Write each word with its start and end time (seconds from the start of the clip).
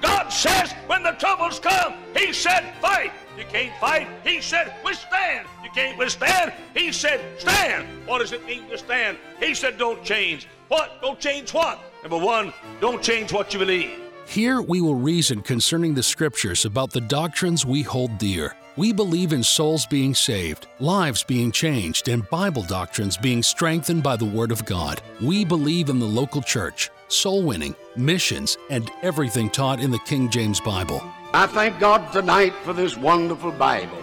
God 0.00 0.28
says 0.28 0.72
when 0.86 1.02
the 1.02 1.12
troubles 1.12 1.58
come, 1.60 1.94
He 2.16 2.32
said, 2.32 2.74
fight. 2.80 3.12
You 3.36 3.44
can't 3.44 3.72
fight. 3.80 4.08
He 4.24 4.40
said, 4.40 4.74
withstand. 4.84 5.46
You 5.62 5.70
can't 5.70 5.96
withstand. 5.96 6.52
He 6.74 6.90
said, 6.90 7.20
stand. 7.38 7.86
What 8.06 8.18
does 8.18 8.32
it 8.32 8.44
mean 8.44 8.68
to 8.68 8.76
stand? 8.76 9.16
He 9.40 9.54
said, 9.54 9.78
don't 9.78 10.02
change. 10.02 10.48
What? 10.68 11.00
Don't 11.00 11.20
change 11.20 11.54
what? 11.54 11.78
Number 12.02 12.18
one, 12.18 12.52
don't 12.80 13.02
change 13.02 13.32
what 13.32 13.52
you 13.52 13.60
believe. 13.60 13.90
Here 14.26 14.60
we 14.60 14.80
will 14.80 14.96
reason 14.96 15.40
concerning 15.40 15.94
the 15.94 16.02
scriptures 16.02 16.64
about 16.64 16.90
the 16.90 17.00
doctrines 17.00 17.64
we 17.64 17.82
hold 17.82 18.18
dear. 18.18 18.56
We 18.76 18.92
believe 18.92 19.32
in 19.32 19.42
souls 19.42 19.86
being 19.86 20.14
saved, 20.14 20.66
lives 20.78 21.24
being 21.24 21.50
changed, 21.50 22.08
and 22.08 22.28
Bible 22.30 22.62
doctrines 22.62 23.16
being 23.16 23.42
strengthened 23.42 24.02
by 24.02 24.16
the 24.16 24.24
Word 24.24 24.52
of 24.52 24.64
God. 24.64 25.00
We 25.20 25.44
believe 25.44 25.88
in 25.88 25.98
the 25.98 26.06
local 26.06 26.42
church, 26.42 26.90
soul 27.08 27.42
winning, 27.42 27.74
missions, 27.96 28.56
and 28.70 28.90
everything 29.02 29.50
taught 29.50 29.80
in 29.80 29.90
the 29.90 29.98
King 30.00 30.30
James 30.30 30.60
Bible. 30.60 31.02
I 31.32 31.46
thank 31.46 31.78
God 31.78 32.12
tonight 32.12 32.54
for 32.62 32.72
this 32.72 32.96
wonderful 32.96 33.52
Bible. 33.52 33.98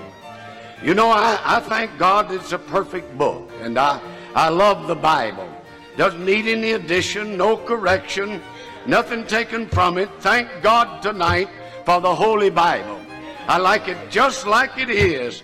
You 0.83 0.93
know, 0.93 1.09
I, 1.09 1.39
I 1.43 1.59
thank 1.61 1.97
God 1.97 2.31
it's 2.31 2.51
a 2.51 2.59
perfect 2.59 3.17
book, 3.17 3.49
and 3.61 3.77
I, 3.77 3.99
I 4.35 4.49
love 4.49 4.87
the 4.87 4.95
Bible. 4.95 5.49
Doesn't 5.97 6.25
need 6.25 6.47
any 6.47 6.73
addition, 6.73 7.37
no 7.37 7.57
correction, 7.57 8.41
nothing 8.85 9.25
taken 9.25 9.67
from 9.67 9.97
it. 9.97 10.09
Thank 10.19 10.49
God 10.61 11.01
tonight 11.01 11.49
for 11.85 12.01
the 12.01 12.13
Holy 12.13 12.49
Bible. 12.49 12.99
I 13.47 13.57
like 13.57 13.87
it 13.87 13.97
just 14.09 14.45
like 14.45 14.77
it 14.77 14.89
is. 14.89 15.43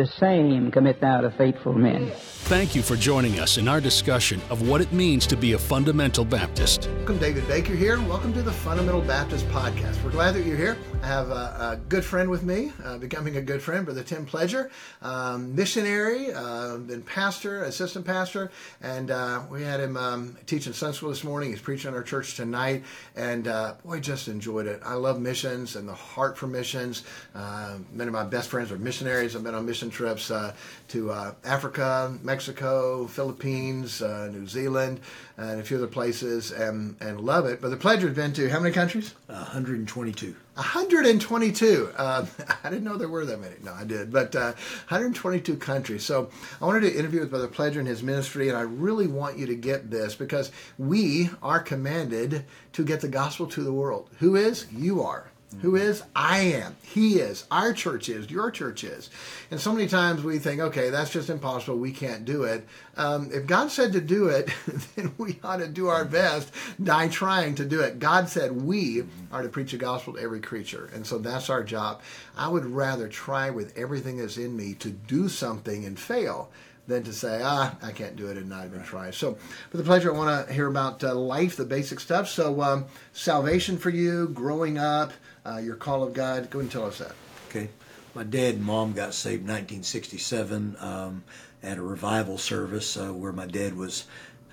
The 0.00 0.06
same 0.18 0.70
commit 0.70 0.98
thou 1.02 1.20
to 1.20 1.30
faithful 1.30 1.74
men. 1.74 2.10
Thank 2.44 2.74
you 2.74 2.80
for 2.80 2.96
joining 2.96 3.38
us 3.38 3.58
in 3.58 3.68
our 3.68 3.82
discussion 3.82 4.40
of 4.48 4.66
what 4.66 4.80
it 4.80 4.90
means 4.92 5.26
to 5.26 5.36
be 5.36 5.52
a 5.52 5.58
fundamental 5.58 6.24
Baptist. 6.24 6.88
Welcome, 6.96 7.18
David 7.18 7.46
Baker 7.46 7.74
here. 7.74 8.00
Welcome 8.00 8.32
to 8.32 8.42
the 8.42 8.50
Fundamental 8.50 9.02
Baptist 9.02 9.46
Podcast. 9.48 10.02
We're 10.02 10.10
glad 10.10 10.34
that 10.34 10.44
you're 10.44 10.56
here. 10.56 10.76
I 11.02 11.06
have 11.06 11.28
a, 11.28 11.32
a 11.32 11.80
good 11.88 12.04
friend 12.04 12.28
with 12.28 12.42
me, 12.42 12.72
uh, 12.82 12.98
becoming 12.98 13.36
a 13.36 13.42
good 13.42 13.62
friend, 13.62 13.84
Brother 13.84 14.02
Tim 14.02 14.26
Pledger, 14.26 14.70
um, 15.02 15.54
missionary, 15.54 16.32
uh, 16.32 16.78
then 16.78 17.02
pastor, 17.02 17.62
assistant 17.62 18.04
pastor, 18.04 18.50
and 18.82 19.10
uh, 19.10 19.42
we 19.50 19.62
had 19.62 19.78
him 19.78 19.96
um, 19.96 20.36
teaching 20.46 20.72
Sunday 20.72 20.96
school 20.96 21.10
this 21.10 21.22
morning. 21.22 21.50
He's 21.50 21.60
preaching 21.60 21.90
in 21.90 21.94
our 21.94 22.02
church 22.02 22.34
tonight, 22.34 22.84
and 23.16 23.46
uh, 23.46 23.74
boy, 23.84 24.00
just 24.00 24.28
enjoyed 24.28 24.66
it. 24.66 24.80
I 24.84 24.94
love 24.94 25.20
missions 25.20 25.76
and 25.76 25.88
the 25.88 25.94
heart 25.94 26.36
for 26.36 26.46
missions. 26.46 27.04
Uh, 27.34 27.78
many 27.92 28.08
of 28.08 28.14
my 28.14 28.24
best 28.24 28.48
friends 28.48 28.72
are 28.72 28.78
missionaries. 28.78 29.36
I've 29.36 29.44
been 29.44 29.54
on 29.54 29.66
mission 29.66 29.89
trips 29.90 30.30
uh, 30.30 30.54
to 30.88 31.12
Africa, 31.44 32.16
Mexico, 32.22 33.06
Philippines, 33.06 34.00
New 34.00 34.46
Zealand, 34.46 35.00
and 35.36 35.60
a 35.60 35.62
few 35.62 35.76
other 35.76 35.86
places, 35.86 36.52
and, 36.52 36.96
and 37.00 37.20
love 37.20 37.46
it. 37.46 37.60
But 37.60 37.70
the 37.70 37.76
Pledger's 37.76 38.14
been 38.14 38.32
to 38.34 38.48
how 38.48 38.60
many 38.60 38.74
countries? 38.74 39.14
122. 39.26 40.34
122. 40.54 41.92
Uh, 41.96 42.26
I 42.64 42.68
didn't 42.70 42.84
know 42.84 42.96
there 42.96 43.08
were 43.08 43.24
that 43.24 43.40
many. 43.40 43.54
No, 43.62 43.72
I 43.72 43.84
did. 43.84 44.12
But 44.12 44.34
uh, 44.36 44.52
122 44.88 45.56
countries. 45.56 46.04
So 46.04 46.30
I 46.60 46.66
wanted 46.66 46.80
to 46.80 46.98
interview 46.98 47.20
with 47.20 47.30
Brother 47.30 47.48
Pledger 47.48 47.78
and 47.78 47.88
his 47.88 48.02
ministry, 48.02 48.48
and 48.48 48.58
I 48.58 48.62
really 48.62 49.06
want 49.06 49.38
you 49.38 49.46
to 49.46 49.54
get 49.54 49.90
this 49.90 50.14
because 50.14 50.52
we 50.78 51.30
are 51.42 51.60
commanded 51.60 52.44
to 52.72 52.84
get 52.84 53.00
the 53.00 53.08
gospel 53.08 53.46
to 53.48 53.62
the 53.62 53.72
world. 53.72 54.10
Who 54.18 54.36
is? 54.36 54.66
You 54.72 55.02
are. 55.02 55.30
Who 55.58 55.74
is? 55.74 56.02
I 56.14 56.38
am. 56.38 56.76
He 56.82 57.18
is. 57.18 57.44
Our 57.50 57.72
church 57.72 58.08
is. 58.08 58.30
Your 58.30 58.52
church 58.52 58.84
is. 58.84 59.10
And 59.50 59.60
so 59.60 59.72
many 59.72 59.88
times 59.88 60.22
we 60.22 60.38
think, 60.38 60.60
okay, 60.60 60.90
that's 60.90 61.12
just 61.12 61.28
impossible. 61.28 61.76
We 61.76 61.92
can't 61.92 62.24
do 62.24 62.44
it. 62.44 62.66
Um, 62.96 63.30
if 63.32 63.46
God 63.46 63.70
said 63.70 63.92
to 63.92 64.00
do 64.00 64.28
it, 64.28 64.50
then 64.96 65.12
we 65.18 65.40
ought 65.42 65.58
to 65.58 65.66
do 65.66 65.88
our 65.88 66.04
best, 66.04 66.52
die 66.82 67.08
trying 67.08 67.56
to 67.56 67.64
do 67.64 67.80
it. 67.80 67.98
God 67.98 68.28
said 68.28 68.62
we 68.62 69.02
are 69.32 69.42
to 69.42 69.48
preach 69.48 69.72
the 69.72 69.76
gospel 69.76 70.14
to 70.14 70.20
every 70.20 70.40
creature. 70.40 70.88
And 70.94 71.04
so 71.04 71.18
that's 71.18 71.50
our 71.50 71.64
job. 71.64 72.00
I 72.36 72.46
would 72.46 72.64
rather 72.64 73.08
try 73.08 73.50
with 73.50 73.76
everything 73.76 74.18
that's 74.18 74.38
in 74.38 74.56
me 74.56 74.74
to 74.74 74.90
do 74.90 75.28
something 75.28 75.84
and 75.84 75.98
fail 75.98 76.50
than 76.86 77.02
to 77.04 77.12
say, 77.12 77.40
ah, 77.42 77.74
I 77.82 77.92
can't 77.92 78.16
do 78.16 78.26
it 78.28 78.36
and 78.36 78.48
not 78.48 78.66
even 78.66 78.82
try. 78.82 79.10
So, 79.10 79.38
Brother 79.70 79.88
Pledger, 79.88 80.14
I 80.14 80.18
want 80.18 80.46
to 80.48 80.52
hear 80.52 80.66
about 80.66 81.02
uh, 81.02 81.14
life, 81.14 81.56
the 81.56 81.64
basic 81.64 82.00
stuff. 82.00 82.28
So, 82.28 82.60
um, 82.60 82.86
salvation 83.12 83.78
for 83.78 83.90
you, 83.90 84.28
growing 84.28 84.76
up, 84.76 85.12
uh, 85.46 85.58
your 85.58 85.76
call 85.76 86.02
of 86.02 86.12
God. 86.12 86.50
Go 86.50 86.60
and 86.60 86.70
tell 86.70 86.86
us 86.86 86.98
that. 86.98 87.12
Okay. 87.48 87.68
My 88.14 88.24
dad 88.24 88.56
and 88.56 88.64
mom 88.64 88.92
got 88.92 89.14
saved 89.14 89.42
in 89.42 89.48
1967 89.48 90.76
um, 90.80 91.22
at 91.62 91.78
a 91.78 91.82
revival 91.82 92.38
service 92.38 92.96
uh, 92.96 93.08
where 93.08 93.32
my 93.32 93.46
dad 93.46 93.76
was 93.76 94.06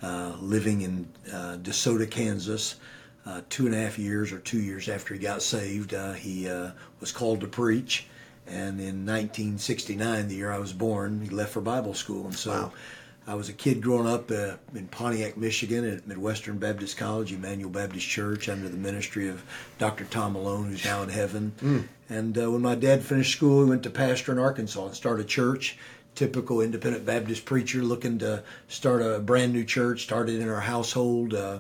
uh, 0.03 0.35
living 0.39 0.81
in 0.81 1.07
uh, 1.31 1.57
DeSoto, 1.61 2.09
Kansas. 2.09 2.75
Uh, 3.25 3.41
two 3.49 3.65
and 3.65 3.75
a 3.75 3.77
half 3.77 3.99
years 3.99 4.31
or 4.31 4.39
two 4.39 4.61
years 4.61 4.87
after 4.87 5.13
he 5.13 5.19
got 5.19 5.41
saved, 5.41 5.93
uh, 5.93 6.13
he 6.13 6.45
was 7.01 7.11
called 7.11 7.41
to 7.41 7.47
preach. 7.47 8.07
And 8.45 8.79
in 8.79 9.05
1969, 9.05 10.29
the 10.29 10.35
year 10.35 10.51
I 10.53 10.59
was 10.59 10.71
born, 10.71 11.21
he 11.21 11.29
left 11.29 11.51
for 11.51 11.59
Bible 11.59 11.93
school. 11.93 12.25
And 12.25 12.35
so 12.35 12.51
wow. 12.51 12.71
I 13.27 13.35
was 13.35 13.49
a 13.49 13.53
kid 13.53 13.81
growing 13.81 14.07
up 14.07 14.31
uh, 14.31 14.53
in 14.73 14.87
Pontiac, 14.87 15.35
Michigan 15.35 15.85
at 15.85 16.07
Midwestern 16.07 16.59
Baptist 16.59 16.95
College, 16.95 17.33
Emmanuel 17.33 17.69
Baptist 17.69 18.07
Church, 18.07 18.47
under 18.47 18.69
the 18.69 18.77
ministry 18.77 19.27
of 19.27 19.43
Dr. 19.77 20.05
Tom 20.05 20.33
Malone, 20.33 20.69
who's 20.69 20.85
now 20.85 21.03
in 21.03 21.09
heaven. 21.09 21.51
Mm. 21.61 21.87
And 22.09 22.37
uh, 22.37 22.49
when 22.49 22.61
my 22.61 22.75
dad 22.75 23.03
finished 23.03 23.33
school, 23.33 23.65
he 23.65 23.69
went 23.69 23.83
to 23.83 23.89
pastor 23.89 24.31
in 24.31 24.39
Arkansas 24.39 24.85
and 24.85 24.95
started 24.95 25.25
a 25.25 25.27
church. 25.27 25.77
Typical 26.15 26.61
independent 26.61 27.05
Baptist 27.05 27.43
preacher 27.43 27.81
looking 27.83 28.17
to 28.19 28.43
start 28.69 29.01
a 29.01 29.19
brand 29.19 29.51
new 29.51 29.65
church, 29.65 30.03
started 30.03 30.39
in 30.41 30.47
our 30.47 30.61
household. 30.61 31.33
Uh, 31.33 31.59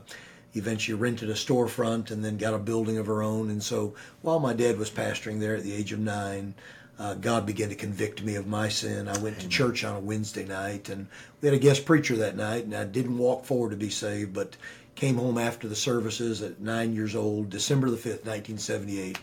eventually 0.53 0.95
rented 0.95 1.29
a 1.29 1.33
storefront 1.33 2.09
and 2.09 2.23
then 2.23 2.37
got 2.37 2.53
a 2.53 2.57
building 2.57 2.97
of 2.97 3.05
her 3.05 3.21
own. 3.21 3.49
And 3.49 3.61
so 3.61 3.93
while 4.21 4.39
my 4.39 4.53
dad 4.53 4.79
was 4.79 4.89
pastoring 4.89 5.39
there 5.39 5.55
at 5.55 5.63
the 5.63 5.73
age 5.73 5.91
of 5.91 5.99
nine, 5.99 6.55
uh, 6.99 7.13
God 7.13 7.45
began 7.45 7.69
to 7.69 7.75
convict 7.75 8.23
me 8.23 8.35
of 8.35 8.47
my 8.47 8.69
sin. 8.69 9.07
I 9.07 9.17
went 9.19 9.39
to 9.39 9.47
church 9.47 9.83
on 9.83 9.95
a 9.95 9.99
Wednesday 9.99 10.45
night, 10.45 10.89
and 10.89 11.07
we 11.41 11.47
had 11.47 11.55
a 11.55 11.59
guest 11.59 11.85
preacher 11.85 12.15
that 12.17 12.35
night, 12.35 12.65
and 12.65 12.75
I 12.75 12.85
didn't 12.85 13.17
walk 13.17 13.45
forward 13.45 13.69
to 13.69 13.77
be 13.77 13.89
saved, 13.89 14.33
but 14.33 14.57
came 14.95 15.17
home 15.17 15.37
after 15.37 15.67
the 15.67 15.75
services 15.75 16.41
at 16.41 16.59
nine 16.59 16.95
years 16.95 17.15
old, 17.15 17.51
December 17.51 17.91
the 17.91 17.97
5th, 17.97 18.25
1978, 18.25 19.19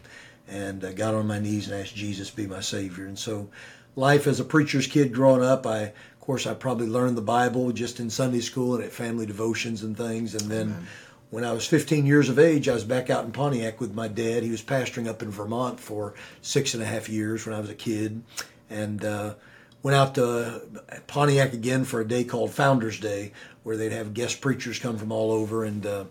and 0.46 0.84
uh, 0.84 0.92
got 0.92 1.14
on 1.14 1.26
my 1.26 1.40
knees 1.40 1.68
and 1.68 1.80
asked 1.80 1.96
Jesus 1.96 2.30
to 2.30 2.36
be 2.36 2.46
my 2.46 2.60
Savior. 2.60 3.06
And 3.06 3.18
so, 3.18 3.50
life 3.96 4.28
as 4.28 4.38
a 4.38 4.44
preacher's 4.44 4.86
kid 4.86 5.12
growing 5.12 5.42
up, 5.42 5.66
I, 5.66 5.80
of 5.80 6.20
course, 6.20 6.46
I 6.46 6.54
probably 6.54 6.86
learned 6.86 7.16
the 7.16 7.22
Bible 7.22 7.72
just 7.72 7.98
in 7.98 8.08
Sunday 8.08 8.40
school 8.40 8.76
and 8.76 8.84
at 8.84 8.93
family 8.93 9.26
devotions 9.26 9.82
and 9.82 9.96
things, 9.96 10.34
and 10.34 10.50
then. 10.50 10.69
Amen 10.69 10.87
when 11.34 11.44
I 11.44 11.50
was 11.50 11.66
15 11.66 12.06
years 12.06 12.28
of 12.28 12.38
age, 12.38 12.69
I 12.69 12.75
was 12.75 12.84
back 12.84 13.10
out 13.10 13.25
in 13.25 13.32
Pontiac 13.32 13.81
with 13.81 13.92
my 13.92 14.06
dad. 14.06 14.44
He 14.44 14.52
was 14.52 14.62
pastoring 14.62 15.08
up 15.08 15.20
in 15.20 15.32
Vermont 15.32 15.81
for 15.81 16.14
six 16.42 16.75
and 16.75 16.82
a 16.82 16.86
half 16.86 17.08
years 17.08 17.44
when 17.44 17.56
I 17.56 17.58
was 17.58 17.70
a 17.70 17.75
kid, 17.75 18.22
and 18.70 19.04
uh, 19.04 19.34
went 19.82 19.96
out 19.96 20.14
to 20.14 20.62
Pontiac 21.08 21.52
again 21.52 21.82
for 21.82 22.00
a 22.00 22.06
day 22.06 22.22
called 22.22 22.52
Founders 22.52 23.00
Day, 23.00 23.32
where 23.64 23.76
they'd 23.76 23.90
have 23.90 24.14
guest 24.14 24.40
preachers 24.40 24.78
come 24.78 24.96
from 24.96 25.10
all 25.10 25.32
over. 25.32 25.64
And 25.64 25.84
uh, 25.84 26.04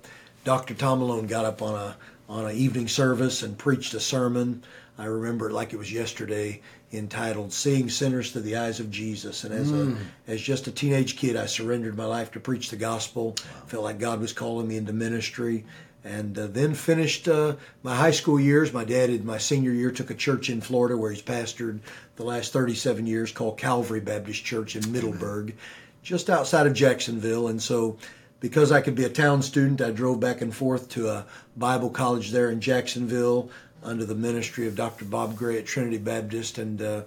Dr. 0.44 0.74
Tom 0.74 1.00
Malone 1.00 1.28
got 1.28 1.46
up 1.46 1.62
on 1.62 1.76
a 1.76 1.96
on 2.28 2.46
an 2.46 2.58
evening 2.58 2.90
service 2.90 3.44
and 3.44 3.58
preached 3.58 3.94
a 3.94 4.02
sermon. 4.02 4.62
I 4.98 5.06
remember 5.06 5.50
it 5.50 5.54
like 5.54 5.72
it 5.72 5.78
was 5.78 5.94
yesterday 5.94 6.60
entitled 6.94 7.52
"Seeing 7.52 7.90
Sinners 7.90 8.32
Through 8.32 8.44
the 8.44 8.58
Eyes 8.58 8.80
of 8.80 8.92
Jesus." 8.92 9.44
And 9.44 9.54
as 9.54 9.72
mm. 9.72 9.98
a 10.28 10.32
as 10.32 10.42
just 10.42 10.68
a 10.68 10.72
teenage 10.72 11.18
kid, 11.18 11.36
I 11.36 11.48
surrendered 11.48 11.98
my 11.98 12.06
life 12.06 12.32
to 12.32 12.40
preach 12.40 12.70
the 12.70 12.76
gospel. 12.76 13.36
Wow. 13.38 13.66
Felt 13.68 13.84
like 13.84 14.00
God 14.00 14.20
was 14.20 14.34
calling 14.34 14.68
me 14.68 14.78
into 14.78 14.94
ministry, 14.94 15.66
and 16.04 16.38
uh, 16.38 16.48
then 16.48 16.74
finished 16.74 17.28
uh, 17.28 17.56
my 17.82 17.96
high 17.96 18.12
school 18.12 18.40
years. 18.40 18.74
My 18.74 18.84
dad, 18.84 19.10
in 19.10 19.26
my 19.26 19.38
senior 19.38 19.72
year, 19.72 19.92
took 19.92 20.10
a 20.10 20.16
church 20.16 20.50
in 20.50 20.62
Florida 20.62 20.98
where 20.98 21.12
he's 21.12 21.22
pastored 21.22 21.80
the 22.16 22.24
last 22.24 22.54
37 22.54 23.08
years 23.08 23.32
called 23.32 23.58
Calvary 23.58 24.02
Baptist 24.02 24.44
Church 24.44 24.76
in 24.76 24.92
Middleburg. 24.92 25.50
Amen. 25.50 25.58
just 26.02 26.30
outside 26.30 26.68
of 26.68 26.74
Jacksonville. 26.74 27.48
And 27.48 27.62
so, 27.62 27.98
because 28.42 28.74
I 28.74 28.82
could 28.82 28.96
be 28.96 29.06
a 29.06 29.10
town 29.10 29.42
student, 29.42 29.80
I 29.82 29.92
drove 29.92 30.20
back 30.20 30.42
and 30.42 30.54
forth 30.54 30.90
to 30.90 31.10
a 31.10 31.26
Bible 31.56 31.90
college 31.90 32.32
there 32.32 32.50
in 32.50 32.60
Jacksonville 32.60 33.50
under 33.84 34.06
the 34.06 34.16
ministry 34.16 34.68
of 34.68 34.76
Dr. 34.76 35.06
Bob 35.06 35.36
Gray 35.36 35.58
at 35.58 35.66
Trinity 35.66 35.98
Baptist 35.98 36.58
and 36.58 36.82
uh, 36.82 37.02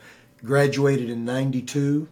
graduated 0.44 1.10
in 1.10 1.24
92. 1.24 2.08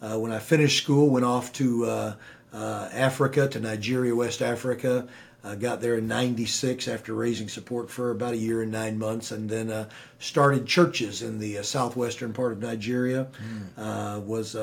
Uh, 0.00 0.18
when 0.18 0.32
I 0.32 0.38
finished 0.38 0.82
school, 0.82 1.08
went 1.08 1.24
off 1.24 1.52
to 1.54 1.84
uh, 1.86 2.14
uh 2.52 2.88
Africa, 2.92 3.48
to 3.48 3.60
Nigeria, 3.60 4.14
West 4.14 4.42
Africa. 4.42 5.08
Uh, 5.44 5.54
got 5.54 5.80
there 5.80 5.96
in 5.96 6.08
96 6.08 6.88
after 6.88 7.14
raising 7.14 7.48
support 7.48 7.90
for 7.90 8.10
about 8.10 8.34
a 8.34 8.36
year 8.36 8.60
and 8.62 8.72
nine 8.72 8.98
months, 8.98 9.30
and 9.30 9.48
then 9.48 9.70
uh, 9.70 9.88
started 10.18 10.66
churches 10.66 11.22
in 11.22 11.38
the 11.38 11.62
southwestern 11.62 12.32
part 12.32 12.52
of 12.52 12.60
Nigeria. 12.60 13.28
Mm. 13.76 14.24
was 14.24 14.56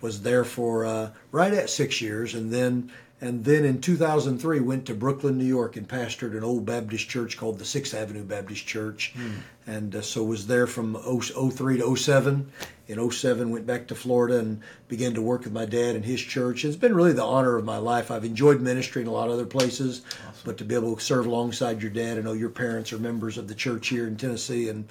was 0.00 0.22
there 0.22 0.44
for 0.44 1.12
right 1.30 1.52
at 1.52 1.68
six 1.68 2.00
years, 2.00 2.34
and 2.34 2.50
then 2.50 2.90
and 3.24 3.42
then 3.42 3.64
in 3.64 3.80
2003 3.80 4.60
went 4.60 4.84
to 4.84 4.94
Brooklyn, 4.94 5.38
New 5.38 5.46
York, 5.46 5.78
and 5.78 5.88
pastored 5.88 6.36
an 6.36 6.44
old 6.44 6.66
Baptist 6.66 7.08
church 7.08 7.38
called 7.38 7.58
the 7.58 7.64
Sixth 7.64 7.94
Avenue 7.94 8.22
Baptist 8.22 8.66
Church, 8.66 9.14
mm. 9.16 9.36
and 9.66 9.96
uh, 9.96 10.02
so 10.02 10.22
was 10.22 10.46
there 10.46 10.66
from 10.66 10.94
03 10.94 11.78
to 11.78 11.96
07. 11.96 12.52
In 12.86 13.10
07 13.10 13.48
went 13.48 13.66
back 13.66 13.86
to 13.86 13.94
Florida 13.94 14.40
and 14.40 14.60
began 14.88 15.14
to 15.14 15.22
work 15.22 15.44
with 15.44 15.54
my 15.54 15.64
dad 15.64 15.96
and 15.96 16.04
his 16.04 16.20
church. 16.20 16.66
It's 16.66 16.76
been 16.76 16.94
really 16.94 17.14
the 17.14 17.24
honor 17.24 17.56
of 17.56 17.64
my 17.64 17.78
life. 17.78 18.10
I've 18.10 18.26
enjoyed 18.26 18.60
ministry 18.60 19.00
in 19.00 19.08
a 19.08 19.12
lot 19.12 19.28
of 19.28 19.32
other 19.32 19.46
places, 19.46 20.02
awesome. 20.04 20.42
but 20.44 20.58
to 20.58 20.64
be 20.66 20.74
able 20.74 20.94
to 20.94 21.02
serve 21.02 21.24
alongside 21.24 21.80
your 21.80 21.92
dad, 21.92 22.18
I 22.18 22.20
know 22.20 22.34
your 22.34 22.50
parents 22.50 22.92
are 22.92 22.98
members 22.98 23.38
of 23.38 23.48
the 23.48 23.54
church 23.54 23.88
here 23.88 24.06
in 24.06 24.18
Tennessee, 24.18 24.68
and 24.68 24.86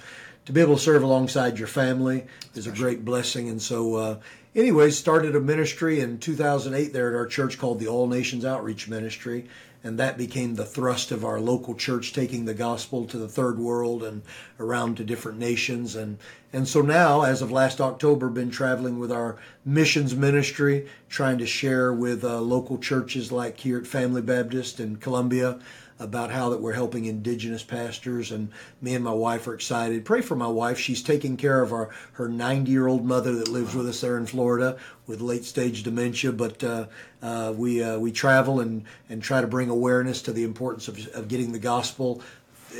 to 0.46 0.52
be 0.52 0.60
able 0.60 0.74
to 0.74 0.82
serve 0.82 1.04
alongside 1.04 1.56
your 1.56 1.68
family 1.68 2.26
is 2.56 2.66
a 2.66 2.72
great 2.72 3.04
blessing. 3.04 3.48
And 3.48 3.62
so. 3.62 3.94
Uh, 3.94 4.16
anyways, 4.54 4.96
started 4.96 5.34
a 5.34 5.40
ministry 5.40 6.00
in 6.00 6.18
2008 6.18 6.92
there 6.92 7.08
at 7.08 7.14
our 7.14 7.26
church 7.26 7.58
called 7.58 7.80
the 7.80 7.88
All 7.88 8.06
Nations 8.06 8.44
Outreach 8.44 8.88
Ministry, 8.88 9.46
and 9.82 9.98
that 9.98 10.16
became 10.16 10.54
the 10.54 10.64
thrust 10.64 11.10
of 11.10 11.24
our 11.24 11.40
local 11.40 11.74
church, 11.74 12.12
taking 12.12 12.44
the 12.44 12.54
gospel 12.54 13.04
to 13.06 13.18
the 13.18 13.28
third 13.28 13.58
world 13.58 14.02
and 14.02 14.22
around 14.58 14.96
to 14.96 15.04
different 15.04 15.38
nations. 15.38 15.94
And 15.94 16.18
and 16.52 16.68
so 16.68 16.82
now, 16.82 17.22
as 17.22 17.42
of 17.42 17.50
last 17.50 17.80
October, 17.80 18.28
been 18.28 18.50
traveling 18.50 18.98
with 18.98 19.10
our 19.10 19.36
missions 19.64 20.14
ministry, 20.14 20.88
trying 21.08 21.38
to 21.38 21.46
share 21.46 21.92
with 21.92 22.24
uh, 22.24 22.40
local 22.40 22.78
churches 22.78 23.32
like 23.32 23.58
here 23.58 23.78
at 23.78 23.86
Family 23.86 24.22
Baptist 24.22 24.78
in 24.78 24.96
Columbia 24.96 25.58
about 25.98 26.30
how 26.30 26.48
that 26.50 26.60
we're 26.60 26.72
helping 26.72 27.04
indigenous 27.04 27.62
pastors 27.62 28.32
and 28.32 28.50
me 28.80 28.94
and 28.94 29.04
my 29.04 29.12
wife 29.12 29.46
are 29.46 29.54
excited. 29.54 30.04
Pray 30.04 30.20
for 30.20 30.34
my 30.34 30.48
wife. 30.48 30.78
She's 30.78 31.02
taking 31.02 31.36
care 31.36 31.62
of 31.62 31.72
our 31.72 31.90
her 32.12 32.28
90 32.28 32.70
year 32.70 32.86
old 32.86 33.04
mother 33.04 33.32
that 33.36 33.48
lives 33.48 33.74
with 33.74 33.88
us 33.88 34.00
there 34.00 34.18
in 34.18 34.26
florida 34.26 34.76
with 35.06 35.20
late 35.20 35.44
stage 35.44 35.82
dementia 35.82 36.32
but 36.32 36.62
uh, 36.64 36.86
uh, 37.22 37.52
we 37.56 37.82
uh, 37.82 37.98
we 37.98 38.10
travel 38.10 38.60
and 38.60 38.84
and 39.08 39.22
try 39.22 39.40
to 39.40 39.46
bring 39.46 39.70
awareness 39.70 40.22
to 40.22 40.32
the 40.32 40.42
importance 40.42 40.88
of, 40.88 41.06
of 41.14 41.28
getting 41.28 41.52
the 41.52 41.58
gospel 41.58 42.22